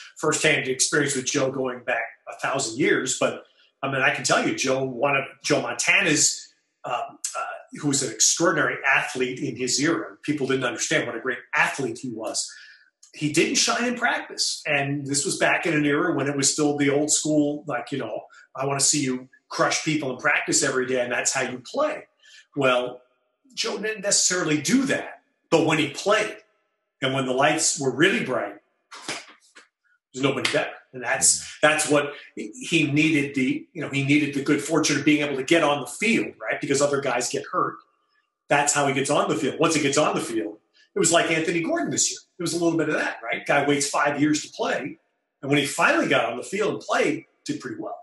firsthand 0.16 0.68
experience 0.68 1.14
with 1.14 1.26
Joe 1.26 1.50
going 1.50 1.84
back 1.84 2.02
a 2.28 2.38
thousand 2.40 2.78
years. 2.78 3.18
But 3.18 3.44
I 3.82 3.92
mean, 3.92 4.02
I 4.02 4.14
can 4.14 4.24
tell 4.24 4.46
you, 4.46 4.54
Joe, 4.54 4.84
one 4.84 5.16
of 5.16 5.24
Joe 5.44 5.62
Montana's, 5.62 6.48
um, 6.84 6.94
uh, 6.94 7.78
who 7.80 7.88
was 7.88 8.02
an 8.02 8.12
extraordinary 8.12 8.76
athlete 8.86 9.40
in 9.40 9.56
his 9.56 9.78
era. 9.80 10.16
People 10.22 10.46
didn't 10.46 10.64
understand 10.64 11.06
what 11.06 11.16
a 11.16 11.20
great 11.20 11.38
athlete 11.54 11.98
he 11.98 12.10
was 12.10 12.50
he 13.14 13.32
didn't 13.32 13.56
shine 13.56 13.84
in 13.84 13.96
practice. 13.96 14.62
And 14.66 15.06
this 15.06 15.24
was 15.24 15.38
back 15.38 15.66
in 15.66 15.74
an 15.74 15.84
era 15.84 16.14
when 16.14 16.28
it 16.28 16.36
was 16.36 16.52
still 16.52 16.76
the 16.76 16.90
old 16.90 17.10
school, 17.10 17.64
like, 17.66 17.90
you 17.90 17.98
know, 17.98 18.22
I 18.54 18.66
want 18.66 18.78
to 18.78 18.84
see 18.84 19.02
you 19.02 19.28
crush 19.48 19.84
people 19.84 20.10
in 20.10 20.18
practice 20.18 20.62
every 20.62 20.86
day, 20.86 21.00
and 21.00 21.12
that's 21.12 21.32
how 21.32 21.42
you 21.42 21.62
play. 21.64 22.04
Well, 22.56 23.02
Joe 23.54 23.78
didn't 23.78 24.02
necessarily 24.02 24.60
do 24.60 24.84
that. 24.86 25.18
But 25.50 25.66
when 25.66 25.78
he 25.78 25.90
played 25.90 26.36
and 27.02 27.14
when 27.14 27.26
the 27.26 27.32
lights 27.32 27.80
were 27.80 27.94
really 27.94 28.24
bright, 28.24 28.56
there's 30.12 30.22
nobody 30.22 30.50
better. 30.52 30.70
And 30.92 31.02
that's 31.02 31.40
mm-hmm. 31.40 31.66
that's 31.66 31.90
what 31.90 32.12
he 32.34 32.90
needed 32.90 33.34
the 33.34 33.66
you 33.72 33.82
know 33.82 33.90
he 33.90 34.04
needed 34.04 34.34
the 34.34 34.42
good 34.42 34.62
fortune 34.62 34.98
of 34.98 35.04
being 35.04 35.22
able 35.22 35.36
to 35.36 35.42
get 35.42 35.62
on 35.62 35.80
the 35.80 35.86
field 35.86 36.34
right 36.40 36.60
because 36.60 36.80
other 36.80 37.00
guys 37.00 37.28
get 37.28 37.44
hurt. 37.52 37.76
That's 38.48 38.72
how 38.72 38.86
he 38.86 38.94
gets 38.94 39.10
on 39.10 39.28
the 39.28 39.34
field. 39.34 39.58
Once 39.60 39.74
he 39.74 39.82
gets 39.82 39.98
on 39.98 40.14
the 40.14 40.22
field, 40.22 40.58
it 40.94 40.98
was 40.98 41.12
like 41.12 41.30
Anthony 41.30 41.62
Gordon 41.62 41.90
this 41.90 42.10
year. 42.10 42.20
It 42.38 42.42
was 42.42 42.54
a 42.54 42.64
little 42.64 42.78
bit 42.78 42.88
of 42.88 42.94
that, 42.94 43.18
right? 43.22 43.44
Guy 43.44 43.66
waits 43.66 43.90
five 43.90 44.18
years 44.18 44.42
to 44.42 44.48
play, 44.48 44.98
and 45.42 45.50
when 45.50 45.58
he 45.58 45.66
finally 45.66 46.08
got 46.08 46.24
on 46.24 46.38
the 46.38 46.42
field 46.42 46.74
and 46.74 46.80
played, 46.80 47.26
did 47.44 47.60
pretty 47.60 47.76
well. 47.78 47.98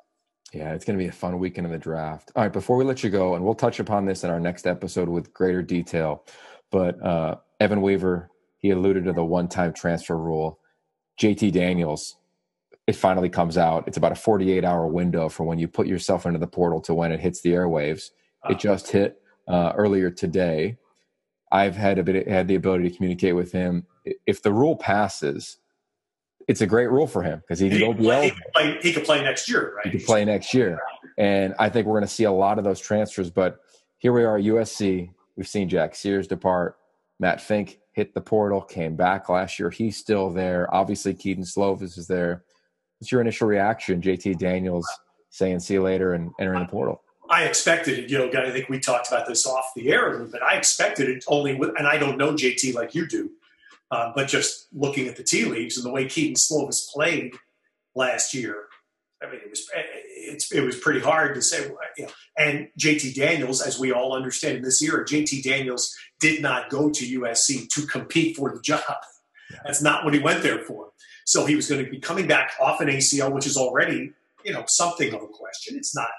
Yeah, 0.56 0.74
it's 0.74 0.86
going 0.86 0.98
to 0.98 1.04
be 1.04 1.10
a 1.10 1.12
fun 1.12 1.38
weekend 1.38 1.68
in 1.68 1.74
the 1.74 1.78
draft. 1.78 2.32
All 2.34 2.44
right, 2.44 2.54
before 2.54 2.78
we 2.78 2.86
let 2.86 3.04
you 3.04 3.10
go, 3.10 3.36
and 3.36 3.44
we'll 3.44 3.56
touch 3.56 3.82
upon 3.82 4.06
this 4.06 4.24
in 4.24 4.30
our 4.30 4.40
next 4.40 4.66
episode 4.66 5.10
with 5.10 5.34
greater 5.34 5.62
detail, 5.62 6.24
but 6.72 7.02
uh, 7.06 7.36
Evan 7.60 7.82
Weaver, 7.82 8.30
he 8.60 8.70
alluded 8.70 9.04
to 9.04 9.12
the 9.12 9.24
one-time 9.24 9.74
transfer 9.74 10.18
rule. 10.18 10.60
JT 11.20 11.52
Daniels, 11.52 12.16
it 12.88 12.96
finally 12.96 13.28
comes 13.28 13.58
out. 13.58 13.86
It's 13.86 13.98
about 13.98 14.14
a 14.14 14.16
48-hour 14.16 14.88
window 14.88 15.28
for 15.28 15.44
when 15.44 15.60
you 15.60 15.68
put 15.68 15.88
yourself 15.88 16.26
into 16.26 16.40
the 16.40 16.48
portal 16.48 16.80
to 16.84 16.94
when 16.94 17.12
it 17.12 17.20
hits 17.20 17.42
the 17.42 17.52
airwaves. 17.52 18.12
It 18.50 18.58
just 18.58 18.90
hit 18.90 19.22
uh, 19.50 19.74
earlier 19.76 20.10
today. 20.10 20.78
I've 21.52 21.76
had 21.76 22.00
a 22.00 22.04
bit 22.04 22.30
had 22.30 22.48
the 22.48 22.56
ability 22.56 22.90
to 22.90 22.96
communicate 22.96 23.36
with 23.36 23.52
him. 23.52 23.88
If 24.26 24.42
the 24.42 24.54
rule 24.54 24.78
passes, 24.78 25.58
it's 26.48 26.62
a 26.62 26.68
great 26.68 26.90
rule 26.90 27.08
for 27.08 27.24
him 27.24 27.40
because 27.40 27.60
he 27.60 27.70
can 27.70 27.78
he, 27.80 27.94
play, 27.94 28.30
he, 28.30 28.42
play, 28.54 28.80
he 28.82 28.94
can 28.94 29.04
play 29.04 29.22
next 29.24 29.50
year, 29.50 29.76
right? 29.76 29.86
He 29.86 29.92
can 29.98 30.06
play 30.06 30.26
next 30.26 30.54
year, 30.54 30.80
and 31.18 31.56
I 31.60 31.70
think 31.70 31.88
we're 31.88 31.94
going 31.94 32.08
to 32.08 32.14
see 32.14 32.26
a 32.26 32.32
lot 32.32 32.58
of 32.58 32.64
those 32.64 32.80
transfers. 32.80 33.30
But 33.30 33.60
here 33.98 34.14
we 34.14 34.24
are, 34.24 34.38
at 34.38 34.44
USC. 34.44 35.10
We've 35.36 35.48
seen 35.48 35.68
Jack 35.68 35.96
Sears 35.96 36.28
depart. 36.28 36.78
Matt 37.20 37.42
Fink 37.42 37.80
hit 37.94 38.14
the 38.14 38.22
portal, 38.22 38.62
came 38.62 38.96
back 38.96 39.30
last 39.30 39.58
year. 39.58 39.70
He's 39.70 39.98
still 39.98 40.30
there. 40.30 40.74
Obviously, 40.74 41.14
Kedon 41.14 41.44
Slovis 41.44 41.98
is 41.98 42.08
there. 42.08 42.44
What's 43.00 43.12
your 43.12 43.22
initial 43.22 43.48
reaction, 43.48 44.02
JT 44.02 44.38
Daniels 44.38 44.88
saying 45.30 45.60
"see 45.60 45.76
you 45.76 45.84
later" 45.84 46.14
and 46.14 46.32
entering 46.40 46.62
the 46.62 46.72
portal? 46.72 47.02
I 47.30 47.44
expected 47.46 48.00
it. 48.00 48.10
You 48.10 48.20
know, 48.20 48.42
I 48.42 48.52
think 48.52 48.70
we 48.70 48.80
talked 48.80 49.08
about 49.08 49.28
this 49.28 49.48
off 49.48 49.72
the 49.76 49.92
air 49.92 50.10
a 50.10 50.12
little 50.12 50.28
bit. 50.28 50.42
I 50.42 50.56
expected 50.56 51.10
it 51.10 51.24
only, 51.28 51.56
with, 51.56 51.72
and 51.78 51.88
I 51.88 51.98
don't 51.98 52.18
know 52.18 52.34
JT 52.34 52.74
like 52.76 52.94
you 52.94 53.08
do, 53.08 53.32
uh, 53.92 54.12
but 54.16 54.28
just 54.28 54.68
looking 54.74 55.08
at 55.08 55.16
the 55.16 55.24
tea 55.24 55.46
leaves 55.46 55.78
and 55.78 55.86
the 55.86 55.92
way 55.92 56.06
Kedon 56.06 56.36
Slovis 56.36 56.88
played 56.90 57.34
last 57.96 58.34
year, 58.34 58.66
I 59.22 59.28
mean, 59.28 59.42
it 59.44 59.50
was 59.50 59.68
it's, 59.74 60.52
it 60.52 60.62
was 60.62 60.78
pretty 60.78 61.00
hard 61.00 61.36
to 61.36 61.42
say. 61.42 61.70
You 61.98 62.06
know, 62.06 62.12
and 62.38 62.68
JT 62.80 63.16
Daniels, 63.16 63.62
as 63.62 63.80
we 63.80 63.92
all 63.92 64.14
understand 64.14 64.58
in 64.58 64.64
this 64.64 64.82
era, 64.82 65.06
JT 65.06 65.44
Daniels 65.44 65.96
did 66.20 66.42
not 66.42 66.70
go 66.70 66.90
to 66.90 67.20
USC 67.20 67.70
to 67.70 67.86
compete 67.88 68.36
for 68.36 68.54
the 68.54 68.62
job. 68.62 68.82
Yeah. 69.52 69.60
That's 69.66 69.82
not 69.82 70.04
what 70.04 70.14
he 70.14 70.20
went 70.20 70.44
there 70.44 70.60
for. 70.60 70.90
So 71.26 71.46
he 71.46 71.56
was 71.56 71.68
going 71.68 71.84
to 71.84 71.90
be 71.90 72.00
coming 72.00 72.28
back 72.28 72.54
off 72.60 72.82
an 72.82 72.88
ACL, 72.88 73.32
which 73.32 73.48
is 73.48 73.58
already 73.58 74.12
you 74.44 74.54
know 74.54 74.64
something 74.68 75.14
of 75.14 75.22
a 75.22 75.28
question. 75.28 75.76
It's 75.78 75.96
not 75.96 76.10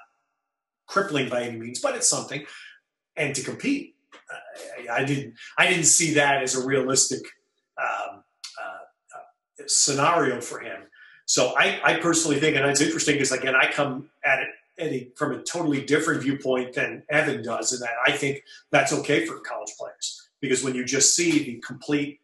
crippling 0.86 1.28
by 1.28 1.42
any 1.42 1.58
means, 1.58 1.80
but 1.80 1.94
it's 1.94 2.08
something. 2.08 2.44
And 3.16 3.34
to 3.34 3.42
compete, 3.42 3.94
uh, 4.14 4.92
I, 4.92 5.04
didn't 5.04 5.34
I 5.56 5.68
didn't 5.68 5.84
see 5.84 6.14
that 6.14 6.42
as 6.42 6.54
a 6.54 6.66
realistic 6.66 7.20
um, 7.20 7.30
scenario 9.68 10.40
for 10.40 10.60
him. 10.60 10.82
So 11.26 11.54
I, 11.56 11.80
I, 11.82 11.96
personally 11.96 12.38
think, 12.38 12.56
and 12.56 12.64
it's 12.66 12.80
interesting 12.80 13.16
because 13.16 13.32
again, 13.32 13.54
I 13.56 13.70
come 13.70 14.08
at 14.24 14.40
it 14.40 14.48
a, 14.78 15.08
from 15.16 15.32
a 15.32 15.42
totally 15.42 15.84
different 15.84 16.22
viewpoint 16.22 16.74
than 16.74 17.02
Evan 17.08 17.42
does, 17.42 17.72
in 17.72 17.80
that 17.80 17.94
I 18.06 18.12
think 18.12 18.44
that's 18.70 18.92
okay 18.92 19.26
for 19.26 19.40
college 19.40 19.72
players 19.78 20.28
because 20.40 20.62
when 20.62 20.74
you 20.74 20.84
just 20.84 21.16
see 21.16 21.44
the 21.44 21.60
complete, 21.66 22.20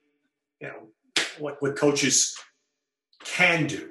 you 0.60 0.68
know, 0.68 1.22
what 1.38 1.60
what 1.60 1.76
coaches 1.76 2.36
can 3.24 3.66
do, 3.66 3.90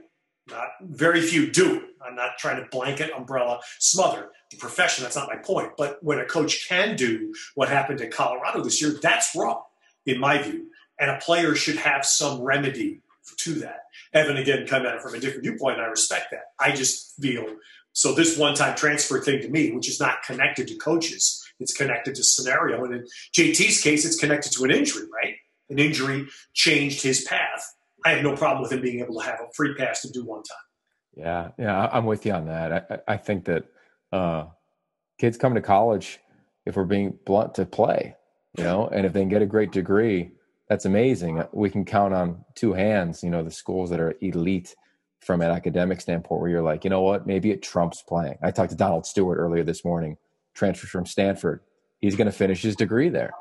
not 0.49 0.69
very 0.81 1.21
few 1.21 1.51
do. 1.51 1.87
I'm 2.05 2.15
not 2.15 2.37
trying 2.37 2.61
to 2.61 2.69
blanket, 2.69 3.11
umbrella, 3.15 3.61
smother 3.79 4.31
the 4.49 4.57
profession. 4.57 5.03
That's 5.03 5.15
not 5.15 5.29
my 5.29 5.37
point. 5.37 5.73
But 5.77 6.03
when 6.03 6.19
a 6.19 6.25
coach 6.25 6.67
can 6.67 6.95
do 6.95 7.33
what 7.55 7.69
happened 7.69 8.01
in 8.01 8.11
Colorado 8.11 8.63
this 8.63 8.81
year, 8.81 8.97
that's 9.01 9.35
wrong, 9.35 9.61
in 10.05 10.19
my 10.19 10.41
view. 10.41 10.67
And 10.99 11.11
a 11.11 11.17
player 11.17 11.55
should 11.55 11.77
have 11.77 12.05
some 12.05 12.41
remedy 12.41 13.01
to 13.37 13.53
that. 13.55 13.81
Evan, 14.13 14.37
again, 14.37 14.65
come 14.67 14.85
at 14.85 14.95
it 14.95 15.01
from 15.01 15.15
a 15.15 15.19
different 15.19 15.43
viewpoint, 15.43 15.79
I 15.79 15.85
respect 15.85 16.31
that. 16.31 16.45
I 16.59 16.71
just 16.71 17.19
feel 17.21 17.45
so 17.93 18.13
this 18.13 18.37
one 18.37 18.55
time 18.55 18.75
transfer 18.75 19.19
thing 19.19 19.41
to 19.41 19.49
me, 19.49 19.71
which 19.71 19.89
is 19.89 19.99
not 19.99 20.23
connected 20.23 20.67
to 20.69 20.75
coaches, 20.75 21.45
it's 21.59 21.73
connected 21.73 22.15
to 22.15 22.23
scenario. 22.23 22.83
And 22.85 22.95
in 22.95 23.07
JT's 23.35 23.81
case, 23.81 24.05
it's 24.05 24.17
connected 24.17 24.51
to 24.53 24.63
an 24.63 24.71
injury, 24.71 25.07
right? 25.13 25.35
An 25.69 25.79
injury 25.79 26.27
changed 26.53 27.03
his 27.03 27.23
path. 27.23 27.63
I 28.05 28.11
have 28.11 28.23
no 28.23 28.35
problem 28.35 28.63
with 28.63 28.71
him 28.71 28.81
being 28.81 28.99
able 28.99 29.19
to 29.19 29.25
have 29.25 29.39
a 29.39 29.51
free 29.53 29.75
pass 29.75 30.01
to 30.01 30.11
do 30.11 30.25
one 30.25 30.43
time. 30.43 30.57
Yeah, 31.15 31.49
yeah, 31.59 31.89
I'm 31.91 32.05
with 32.05 32.25
you 32.25 32.31
on 32.31 32.47
that. 32.47 33.03
I, 33.07 33.13
I 33.13 33.17
think 33.17 33.45
that 33.45 33.65
uh, 34.11 34.45
kids 35.19 35.37
come 35.37 35.53
to 35.55 35.61
college, 35.61 36.19
if 36.65 36.75
we're 36.75 36.85
being 36.85 37.17
blunt, 37.25 37.55
to 37.55 37.65
play, 37.65 38.15
you 38.57 38.63
know, 38.63 38.87
and 38.87 39.05
if 39.05 39.13
they 39.13 39.19
can 39.19 39.29
get 39.29 39.41
a 39.41 39.47
great 39.47 39.71
degree, 39.71 40.31
that's 40.71 40.85
amazing. 40.85 41.43
We 41.51 41.69
can 41.69 41.83
count 41.83 42.13
on 42.13 42.45
two 42.55 42.71
hands, 42.71 43.23
you 43.23 43.29
know, 43.29 43.43
the 43.43 43.51
schools 43.51 43.89
that 43.89 43.99
are 43.99 44.15
elite 44.21 44.73
from 45.19 45.41
an 45.41 45.51
academic 45.51 45.99
standpoint, 45.99 46.39
where 46.39 46.49
you're 46.49 46.61
like, 46.61 46.85
you 46.85 46.89
know 46.89 47.01
what, 47.01 47.27
maybe 47.27 47.51
it 47.51 47.61
trumps 47.61 48.01
playing. 48.01 48.37
I 48.41 48.51
talked 48.51 48.69
to 48.69 48.77
Donald 48.77 49.05
Stewart 49.05 49.37
earlier 49.37 49.65
this 49.65 49.83
morning, 49.83 50.15
transfers 50.53 50.89
from 50.89 51.05
Stanford. 51.05 51.59
He's 51.99 52.15
going 52.15 52.27
to 52.27 52.31
finish 52.31 52.61
his 52.61 52.77
degree 52.77 53.09
there 53.09 53.33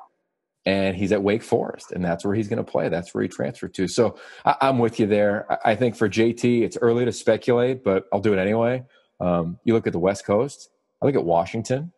and 0.66 0.96
he's 0.96 1.12
at 1.12 1.22
Wake 1.22 1.44
Forest, 1.44 1.92
and 1.92 2.04
that's 2.04 2.24
where 2.24 2.34
he's 2.34 2.48
going 2.48 2.62
to 2.62 2.68
play. 2.68 2.88
That's 2.88 3.14
where 3.14 3.22
he 3.22 3.28
transferred 3.28 3.74
to. 3.74 3.86
So 3.86 4.18
I, 4.44 4.56
am 4.62 4.80
with 4.80 4.98
you 4.98 5.06
there. 5.06 5.46
I, 5.48 5.70
I, 5.70 5.76
think 5.76 5.94
for 5.94 6.08
JT, 6.08 6.62
it's 6.62 6.76
early 6.82 7.04
to 7.04 7.12
speculate, 7.12 7.84
but 7.84 8.06
I'll 8.12 8.20
do 8.20 8.32
it 8.32 8.40
anyway. 8.40 8.82
Um, 9.20 9.56
you 9.62 9.72
look 9.72 9.86
at 9.86 9.92
the 9.92 10.00
West 10.00 10.26
Coast. 10.26 10.68
I 11.00 11.06
look 11.06 11.14
at 11.14 11.24
Washington. 11.24 11.92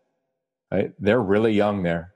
Right, 0.71 0.93
they're 0.99 1.23
really 1.23 1.55
young 1.55 1.83
there. 1.83 2.12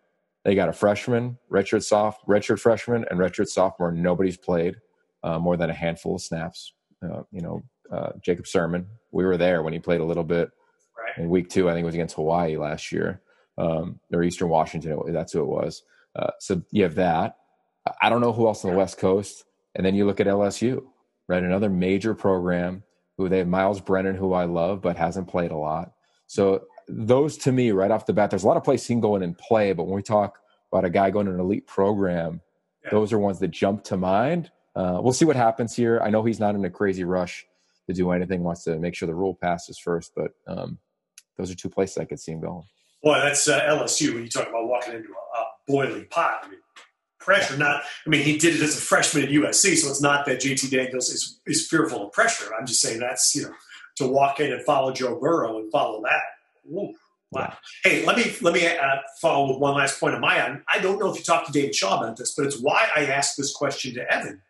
They 0.46 0.54
got 0.54 0.68
a 0.68 0.72
freshman, 0.72 1.36
redshirt 1.50 1.82
soft, 1.82 2.24
redshirt 2.28 2.60
freshman, 2.60 3.04
and 3.10 3.18
redshirt 3.18 3.48
sophomore. 3.48 3.90
Nobody's 3.90 4.36
played 4.36 4.76
uh, 5.24 5.40
more 5.40 5.56
than 5.56 5.70
a 5.70 5.74
handful 5.74 6.14
of 6.14 6.22
snaps. 6.22 6.72
Uh, 7.02 7.22
you 7.32 7.40
know, 7.40 7.64
uh, 7.90 8.10
Jacob 8.22 8.44
Sirmon. 8.44 8.86
We 9.10 9.24
were 9.24 9.36
there 9.36 9.64
when 9.64 9.72
he 9.72 9.80
played 9.80 10.00
a 10.00 10.04
little 10.04 10.22
bit 10.22 10.48
right. 10.96 11.18
in 11.18 11.30
week 11.30 11.50
two. 11.50 11.68
I 11.68 11.72
think 11.72 11.82
it 11.82 11.86
was 11.86 11.96
against 11.96 12.14
Hawaii 12.14 12.56
last 12.56 12.92
year, 12.92 13.22
um, 13.58 13.98
or 14.12 14.22
Eastern 14.22 14.48
Washington. 14.48 14.96
That's 15.08 15.32
who 15.32 15.40
it 15.40 15.48
was. 15.48 15.82
Uh, 16.14 16.30
so 16.38 16.62
you 16.70 16.84
have 16.84 16.94
that. 16.94 17.38
I 18.00 18.08
don't 18.08 18.20
know 18.20 18.32
who 18.32 18.46
else 18.46 18.64
on 18.64 18.70
the 18.70 18.76
West 18.76 18.98
Coast. 18.98 19.46
And 19.74 19.84
then 19.84 19.96
you 19.96 20.06
look 20.06 20.20
at 20.20 20.28
LSU, 20.28 20.80
right? 21.26 21.42
Another 21.42 21.68
major 21.68 22.14
program 22.14 22.84
who 23.18 23.28
they 23.28 23.38
have 23.38 23.48
Myles 23.48 23.80
Brennan, 23.80 24.14
who 24.14 24.32
I 24.32 24.44
love, 24.44 24.80
but 24.80 24.96
hasn't 24.96 25.26
played 25.26 25.50
a 25.50 25.56
lot. 25.56 25.90
So 26.28 26.66
those 26.88 27.36
to 27.38 27.52
me, 27.52 27.70
right 27.72 27.90
off 27.90 28.06
the 28.06 28.12
bat, 28.12 28.30
there's 28.30 28.44
a 28.44 28.46
lot 28.46 28.56
of 28.56 28.64
places 28.64 28.86
he 28.86 28.94
can 28.94 29.00
go 29.00 29.16
in 29.16 29.22
and 29.22 29.36
play. 29.36 29.72
But 29.72 29.84
when 29.84 29.96
we 29.96 30.02
talk 30.02 30.38
about 30.72 30.84
a 30.84 30.90
guy 30.90 31.10
going 31.10 31.26
to 31.26 31.32
an 31.32 31.40
elite 31.40 31.66
program, 31.66 32.40
yeah. 32.84 32.90
those 32.90 33.12
are 33.12 33.18
ones 33.18 33.38
that 33.40 33.48
jump 33.48 33.84
to 33.84 33.96
mind. 33.96 34.50
Uh, 34.74 35.00
we'll 35.00 35.12
see 35.12 35.24
what 35.24 35.36
happens 35.36 35.74
here. 35.74 36.00
I 36.02 36.10
know 36.10 36.22
he's 36.22 36.40
not 36.40 36.54
in 36.54 36.64
a 36.64 36.70
crazy 36.70 37.04
rush 37.04 37.46
to 37.88 37.94
do 37.94 38.10
anything. 38.10 38.42
Wants 38.42 38.64
to 38.64 38.78
make 38.78 38.94
sure 38.94 39.06
the 39.06 39.14
rule 39.14 39.34
passes 39.34 39.78
first, 39.78 40.12
but 40.14 40.32
um, 40.46 40.78
those 41.36 41.50
are 41.50 41.54
two 41.54 41.70
places 41.70 41.98
I 41.98 42.04
could 42.04 42.20
see 42.20 42.32
him 42.32 42.40
going. 42.40 42.64
Boy, 43.02 43.20
that's 43.20 43.48
uh, 43.48 43.60
LSU 43.60 44.14
when 44.14 44.22
you 44.24 44.28
talk 44.28 44.48
about 44.48 44.68
walking 44.68 44.94
into 44.94 45.08
a, 45.08 45.38
a 45.38 45.44
boiling 45.66 46.06
pot. 46.10 46.40
I 46.42 46.48
mean, 46.48 46.58
pressure. 47.26 47.56
Not, 47.56 47.82
I 48.06 48.10
mean, 48.10 48.22
he 48.22 48.38
did 48.38 48.54
it 48.54 48.62
as 48.62 48.76
a 48.76 48.80
freshman 48.80 49.24
at 49.24 49.30
USC, 49.30 49.76
so 49.76 49.90
it's 49.90 50.00
not 50.00 50.26
that 50.26 50.40
JT 50.40 50.70
Daniels 50.70 51.10
is 51.10 51.40
is 51.46 51.66
fearful 51.68 52.06
of 52.06 52.12
pressure. 52.12 52.52
I'm 52.58 52.66
just 52.66 52.80
saying 52.80 53.00
that's 53.00 53.34
you 53.34 53.42
know 53.42 53.52
to 53.96 54.06
walk 54.06 54.40
in 54.40 54.52
and 54.52 54.62
follow 54.64 54.92
Joe 54.92 55.18
Burrow 55.18 55.58
and 55.58 55.70
follow 55.70 56.02
that. 56.02 56.22
Ooh, 56.70 56.94
Wow. 57.32 57.56
Hey, 57.82 58.06
let 58.06 58.16
me 58.16 58.34
let 58.40 58.54
me 58.54 58.66
uh, 58.66 58.96
follow 59.20 59.48
with 59.48 59.58
one 59.58 59.74
last 59.74 59.98
point 59.98 60.14
of 60.14 60.20
my 60.20 60.46
own. 60.46 60.62
I 60.72 60.78
don't 60.78 60.98
know 60.98 61.10
if 61.10 61.18
you 61.18 61.24
talked 61.24 61.46
to 61.46 61.52
David 61.52 61.74
Shaw 61.74 61.98
about 61.98 62.16
this, 62.16 62.34
but 62.34 62.46
it's 62.46 62.60
why 62.60 62.88
I 62.94 63.06
asked 63.06 63.36
this 63.36 63.52
question 63.52 63.94
to 63.94 64.12
Evan. 64.12 64.40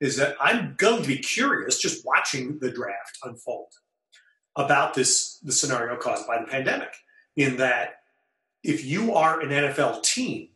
Is 0.00 0.16
that 0.16 0.36
I'm 0.40 0.74
going 0.76 1.02
to 1.02 1.08
be 1.08 1.18
curious 1.18 1.78
just 1.78 2.04
watching 2.04 2.58
the 2.58 2.70
draft 2.70 3.18
unfold 3.22 3.68
about 4.56 4.94
this 4.94 5.38
the 5.38 5.52
scenario 5.52 5.96
caused 5.96 6.26
by 6.26 6.40
the 6.40 6.46
pandemic. 6.46 6.92
In 7.36 7.58
that, 7.58 7.96
if 8.64 8.84
you 8.84 9.14
are 9.14 9.40
an 9.40 9.50
NFL 9.50 10.02
team 10.02 10.48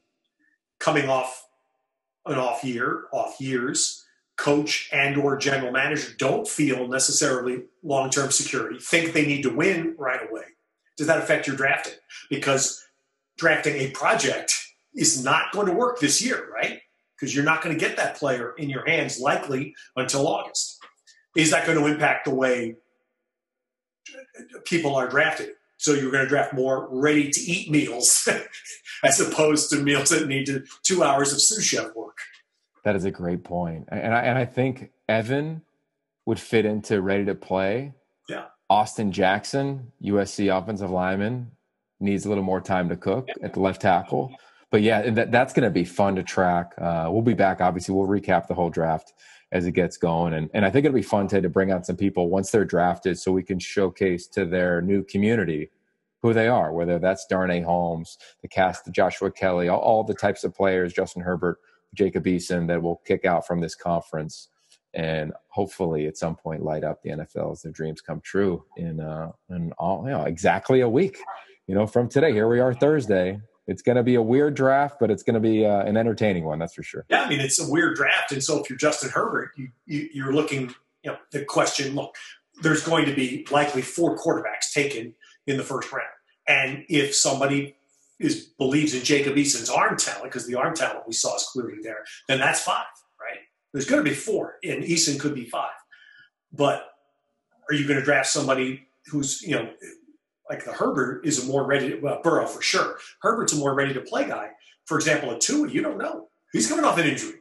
coming 0.80 1.08
off 1.08 1.46
an 2.26 2.36
off 2.36 2.64
year, 2.64 3.04
off 3.12 3.40
years, 3.40 4.04
coach 4.36 4.88
and 4.92 5.16
or 5.16 5.36
general 5.36 5.70
manager 5.70 6.12
don't 6.18 6.48
feel 6.48 6.88
necessarily 6.88 7.64
long-term 7.82 8.30
security, 8.30 8.78
think 8.78 9.12
they 9.12 9.26
need 9.26 9.42
to 9.42 9.54
win 9.54 9.94
right 9.98 10.20
away. 10.28 10.44
Does 11.00 11.06
that 11.06 11.16
affect 11.16 11.46
your 11.46 11.56
drafting? 11.56 11.94
Because 12.28 12.86
drafting 13.38 13.74
a 13.76 13.90
project 13.92 14.52
is 14.94 15.24
not 15.24 15.50
going 15.50 15.66
to 15.66 15.72
work 15.72 15.98
this 15.98 16.22
year, 16.22 16.46
right? 16.52 16.82
Because 17.16 17.34
you're 17.34 17.42
not 17.42 17.62
going 17.62 17.74
to 17.74 17.80
get 17.80 17.96
that 17.96 18.16
player 18.16 18.52
in 18.58 18.68
your 18.68 18.86
hands 18.86 19.18
likely 19.18 19.74
until 19.96 20.28
August. 20.28 20.78
Is 21.34 21.52
that 21.52 21.64
going 21.64 21.78
to 21.78 21.86
impact 21.86 22.26
the 22.26 22.34
way 22.34 22.76
people 24.66 24.94
are 24.94 25.08
drafted? 25.08 25.52
So 25.78 25.94
you're 25.94 26.10
going 26.10 26.24
to 26.24 26.28
draft 26.28 26.52
more 26.52 26.86
ready 26.90 27.30
to 27.30 27.40
eat 27.40 27.70
meals 27.70 28.28
as 29.02 29.20
opposed 29.20 29.70
to 29.70 29.76
meals 29.76 30.10
that 30.10 30.28
need 30.28 30.44
to, 30.48 30.64
two 30.82 31.02
hours 31.02 31.32
of 31.32 31.40
sous 31.40 31.64
chef 31.64 31.94
work. 31.94 32.18
That 32.84 32.94
is 32.94 33.06
a 33.06 33.10
great 33.10 33.42
point. 33.42 33.88
And 33.90 34.14
I, 34.14 34.20
and 34.20 34.36
I 34.36 34.44
think 34.44 34.90
Evan 35.08 35.62
would 36.26 36.38
fit 36.38 36.66
into 36.66 37.00
ready 37.00 37.24
to 37.24 37.34
play. 37.34 37.94
Yeah. 38.28 38.48
Austin 38.70 39.10
Jackson, 39.10 39.90
USC 40.02 40.56
offensive 40.56 40.90
lineman, 40.90 41.50
needs 41.98 42.24
a 42.24 42.28
little 42.28 42.44
more 42.44 42.60
time 42.60 42.88
to 42.88 42.96
cook 42.96 43.28
at 43.42 43.52
the 43.52 43.60
left 43.60 43.82
tackle. 43.82 44.32
But 44.70 44.82
yeah, 44.82 45.10
that, 45.10 45.32
that's 45.32 45.52
going 45.52 45.64
to 45.64 45.70
be 45.70 45.84
fun 45.84 46.14
to 46.14 46.22
track. 46.22 46.72
Uh, 46.78 47.08
we'll 47.10 47.20
be 47.20 47.34
back. 47.34 47.60
Obviously, 47.60 47.94
we'll 47.94 48.06
recap 48.06 48.46
the 48.46 48.54
whole 48.54 48.70
draft 48.70 49.12
as 49.50 49.66
it 49.66 49.72
gets 49.72 49.96
going. 49.96 50.32
And, 50.34 50.48
and 50.54 50.64
I 50.64 50.70
think 50.70 50.86
it'll 50.86 50.94
be 50.94 51.02
fun 51.02 51.26
to, 51.28 51.40
to 51.40 51.48
bring 51.48 51.72
out 51.72 51.84
some 51.84 51.96
people 51.96 52.30
once 52.30 52.52
they're 52.52 52.64
drafted 52.64 53.18
so 53.18 53.32
we 53.32 53.42
can 53.42 53.58
showcase 53.58 54.28
to 54.28 54.44
their 54.44 54.80
new 54.80 55.02
community 55.02 55.70
who 56.22 56.32
they 56.32 56.46
are, 56.46 56.72
whether 56.72 57.00
that's 57.00 57.26
Darnay 57.26 57.62
Holmes, 57.62 58.18
the 58.42 58.48
cast, 58.48 58.92
Joshua 58.92 59.32
Kelley, 59.32 59.68
all, 59.68 59.80
all 59.80 60.04
the 60.04 60.14
types 60.14 60.44
of 60.44 60.54
players, 60.54 60.92
Justin 60.92 61.22
Herbert, 61.22 61.58
Jacob 61.94 62.24
Eason 62.24 62.68
that 62.68 62.80
will 62.80 63.02
kick 63.04 63.24
out 63.24 63.46
from 63.46 63.60
this 63.60 63.74
conference 63.74 64.48
and 64.94 65.32
hopefully 65.48 66.06
at 66.06 66.16
some 66.16 66.34
point 66.34 66.62
light 66.62 66.84
up 66.84 67.02
the 67.02 67.10
NFL 67.10 67.52
as 67.52 67.62
their 67.62 67.72
dreams 67.72 68.00
come 68.00 68.20
true 68.20 68.64
in 68.76 69.00
uh 69.00 69.30
in 69.48 69.72
all 69.72 70.02
you 70.04 70.10
know 70.10 70.24
exactly 70.24 70.80
a 70.80 70.88
week. 70.88 71.18
You 71.66 71.76
know, 71.76 71.86
from 71.86 72.08
today. 72.08 72.32
Here 72.32 72.48
we 72.48 72.58
are 72.58 72.74
Thursday. 72.74 73.40
It's 73.68 73.82
going 73.82 73.94
to 73.94 74.02
be 74.02 74.16
a 74.16 74.22
weird 74.22 74.54
draft, 74.54 74.96
but 74.98 75.12
it's 75.12 75.22
going 75.22 75.34
to 75.34 75.40
be 75.40 75.64
uh, 75.64 75.84
an 75.84 75.96
entertaining 75.96 76.44
one. 76.44 76.58
That's 76.58 76.74
for 76.74 76.82
sure. 76.82 77.06
Yeah, 77.08 77.22
I 77.22 77.28
mean 77.28 77.38
it's 77.38 77.60
a 77.60 77.70
weird 77.70 77.96
draft, 77.96 78.32
and 78.32 78.42
so 78.42 78.60
if 78.60 78.68
you're 78.68 78.78
Justin 78.78 79.10
Herbert, 79.10 79.52
you, 79.56 79.68
you 79.86 80.08
you're 80.12 80.32
looking. 80.32 80.74
You 81.04 81.12
know, 81.12 81.18
the 81.30 81.44
question. 81.44 81.94
Look, 81.94 82.16
there's 82.62 82.82
going 82.82 83.06
to 83.06 83.14
be 83.14 83.46
likely 83.50 83.82
four 83.82 84.18
quarterbacks 84.18 84.72
taken 84.74 85.14
in 85.46 85.56
the 85.56 85.62
first 85.62 85.92
round, 85.92 86.08
and 86.48 86.84
if 86.88 87.14
somebody 87.14 87.76
is 88.18 88.46
believes 88.58 88.92
in 88.94 89.02
Jacob 89.02 89.38
Eason's 89.38 89.70
arm 89.70 89.96
talent 89.96 90.24
because 90.24 90.46
the 90.46 90.56
arm 90.56 90.74
talent 90.74 91.04
we 91.06 91.12
saw 91.12 91.36
is 91.36 91.44
clearly 91.44 91.78
there, 91.82 92.04
then 92.28 92.38
that's 92.38 92.60
five? 92.60 92.84
There's 93.72 93.86
going 93.86 94.02
to 94.02 94.08
be 94.08 94.16
four, 94.16 94.56
and 94.64 94.82
Eason 94.82 95.18
could 95.18 95.34
be 95.34 95.44
five. 95.44 95.70
But 96.52 96.86
are 97.68 97.74
you 97.74 97.86
going 97.86 97.98
to 97.98 98.04
draft 98.04 98.28
somebody 98.28 98.88
who's 99.06 99.42
you 99.42 99.54
know 99.54 99.70
like 100.50 100.64
the 100.64 100.72
Herbert 100.72 101.24
is 101.24 101.44
a 101.44 101.46
more 101.46 101.64
ready 101.64 101.90
to, 101.90 102.00
well, 102.00 102.20
Burrow 102.22 102.44
for 102.44 102.60
sure. 102.60 102.98
Herbert's 103.22 103.52
a 103.52 103.56
more 103.56 103.72
ready 103.72 103.94
to 103.94 104.00
play 104.00 104.26
guy. 104.26 104.50
For 104.84 104.98
example, 104.98 105.30
a 105.30 105.38
Tua, 105.38 105.68
you 105.68 105.80
don't 105.80 105.96
know. 105.96 106.28
He's 106.52 106.68
coming 106.68 106.84
off 106.84 106.98
an 106.98 107.06
injury, 107.06 107.38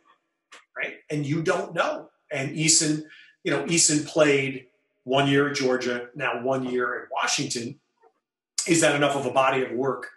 right? 0.78 0.94
And 1.10 1.26
you 1.26 1.42
don't 1.42 1.74
know. 1.74 2.10
And 2.32 2.56
Eason, 2.56 3.02
you 3.44 3.52
know, 3.52 3.64
Eason 3.64 4.06
played 4.06 4.68
one 5.06 5.28
year 5.28 5.50
at 5.50 5.56
Georgia, 5.56 6.10
now 6.14 6.44
one 6.44 6.64
year 6.64 7.02
at 7.02 7.08
Washington. 7.12 7.80
Is 8.68 8.82
that 8.82 8.94
enough 8.96 9.16
of 9.16 9.26
a 9.26 9.32
body 9.32 9.64
of 9.64 9.72
work 9.72 10.12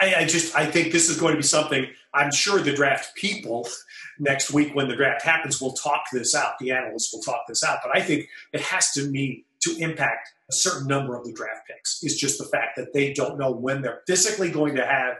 I, 0.00 0.14
I, 0.14 0.24
just 0.24 0.54
I 0.56 0.66
think 0.66 0.92
this 0.92 1.08
is 1.08 1.18
going 1.18 1.32
to 1.32 1.38
be 1.38 1.46
something. 1.46 1.86
I'm 2.12 2.32
sure 2.32 2.60
the 2.60 2.72
draft 2.72 3.14
people 3.14 3.68
next 4.18 4.52
week 4.52 4.74
when 4.74 4.88
the 4.88 4.96
draft 4.96 5.22
happens 5.22 5.60
will 5.60 5.72
talk 5.72 6.04
this 6.12 6.34
out. 6.34 6.58
The 6.58 6.72
analysts 6.72 7.12
will 7.12 7.22
talk 7.22 7.44
this 7.48 7.62
out. 7.62 7.78
But 7.82 7.96
I 7.96 8.00
think 8.00 8.28
it 8.52 8.60
has 8.60 8.92
to 8.92 9.08
me 9.08 9.44
to 9.62 9.76
impact 9.78 10.28
a 10.50 10.52
certain 10.52 10.86
number 10.86 11.16
of 11.16 11.24
the 11.24 11.32
draft 11.32 11.62
picks. 11.68 12.02
Is 12.02 12.18
just 12.18 12.38
the 12.38 12.44
fact 12.44 12.76
that 12.76 12.92
they 12.92 13.12
don't 13.12 13.38
know 13.38 13.50
when 13.50 13.82
they're 13.82 14.02
physically 14.06 14.50
going 14.50 14.76
to 14.76 14.84
have 14.84 15.16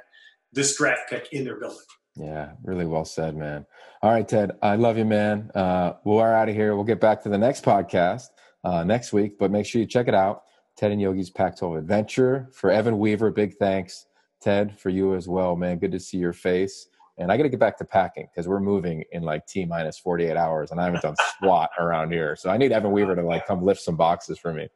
this 0.53 0.77
draft 0.77 1.09
pick 1.09 1.29
in 1.33 1.45
their 1.45 1.59
building. 1.59 1.79
Yeah, 2.17 2.53
really 2.63 2.87
well 2.87 3.05
said, 3.05 3.37
man. 3.37 3.67
All 4.03 4.11
right, 4.11 4.27
Ted, 4.27 4.53
I 4.63 4.77
love 4.77 4.99
you, 4.99 5.05
man. 5.05 5.51
Uh, 5.55 5.95
we're 6.05 6.33
out 6.33 6.49
of 6.49 6.55
here. 6.55 6.77
We'll 6.77 6.85
get 6.85 7.01
back 7.01 7.23
to 7.23 7.29
the 7.29 7.39
next 7.39 7.65
podcast 7.65 8.29
uh, 8.63 8.85
next 8.85 9.13
week, 9.13 9.39
but 9.39 9.51
make 9.51 9.67
sure 9.67 9.81
you 9.81 9.87
check 9.87 10.07
it 10.07 10.15
out. 10.15 10.43
Ted 10.77 10.93
and 10.93 11.01
Yogi's 11.01 11.31
Pac-12 11.31 11.79
Adventure. 11.79 12.49
For 12.53 12.71
Evan 12.71 12.99
Weaver, 12.99 13.31
big 13.31 13.57
thanks. 13.57 14.07
Ted, 14.45 14.79
for 14.79 14.91
you 14.91 15.15
as 15.15 15.27
well, 15.27 15.57
man. 15.57 15.79
Good 15.79 15.93
to 15.93 15.99
see 15.99 16.19
your 16.19 16.35
face. 16.35 16.89
And 17.17 17.33
I 17.33 17.37
got 17.37 17.45
to 17.45 17.49
get 17.49 17.61
back 17.61 17.79
to 17.79 17.85
packing 17.85 18.29
because 18.31 18.47
we're 18.47 18.61
moving 18.61 19.05
in 19.13 19.23
like 19.23 19.47
T 19.47 19.65
minus 19.65 19.99
48 19.99 20.37
hours 20.37 20.71
and 20.71 20.81
I 20.81 20.85
haven't 20.85 21.03
done 21.03 21.15
squat 21.37 21.71
around 21.79 22.13
here. 22.13 22.37
So 22.37 22.51
I 22.51 22.57
need 22.59 22.73
Evan 22.73 22.91
Weaver 22.93 23.15
to 23.17 23.23
like 23.23 23.47
come 23.47 23.63
lift 23.63 23.81
some 23.81 23.97
boxes 23.97 24.39
for 24.39 24.53
me. 24.53 24.69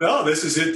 No, 0.00 0.24
this 0.24 0.42
is 0.42 0.58
it. 0.58 0.74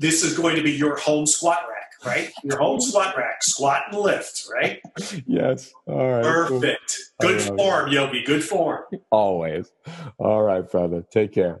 This 0.00 0.22
is 0.22 0.36
going 0.36 0.56
to 0.56 0.62
be 0.62 0.72
your 0.72 0.96
home 0.98 1.24
squat 1.24 1.60
rack, 1.70 2.04
right? 2.04 2.30
Your 2.44 2.58
home 2.58 2.80
squat 2.80 3.16
rack, 3.16 3.42
squat 3.42 3.84
and 3.90 4.00
lift, 4.00 4.46
right? 4.52 4.80
Yes. 5.26 5.72
All 5.86 6.10
right. 6.10 6.22
Perfect. 6.22 6.96
Good 7.20 7.40
form, 7.40 7.90
Yogi. 7.90 8.22
Good 8.24 8.44
form. 8.44 8.82
Always. 9.10 9.72
All 10.18 10.42
right, 10.42 10.68
brother. 10.70 11.02
Take 11.10 11.32
care. 11.32 11.60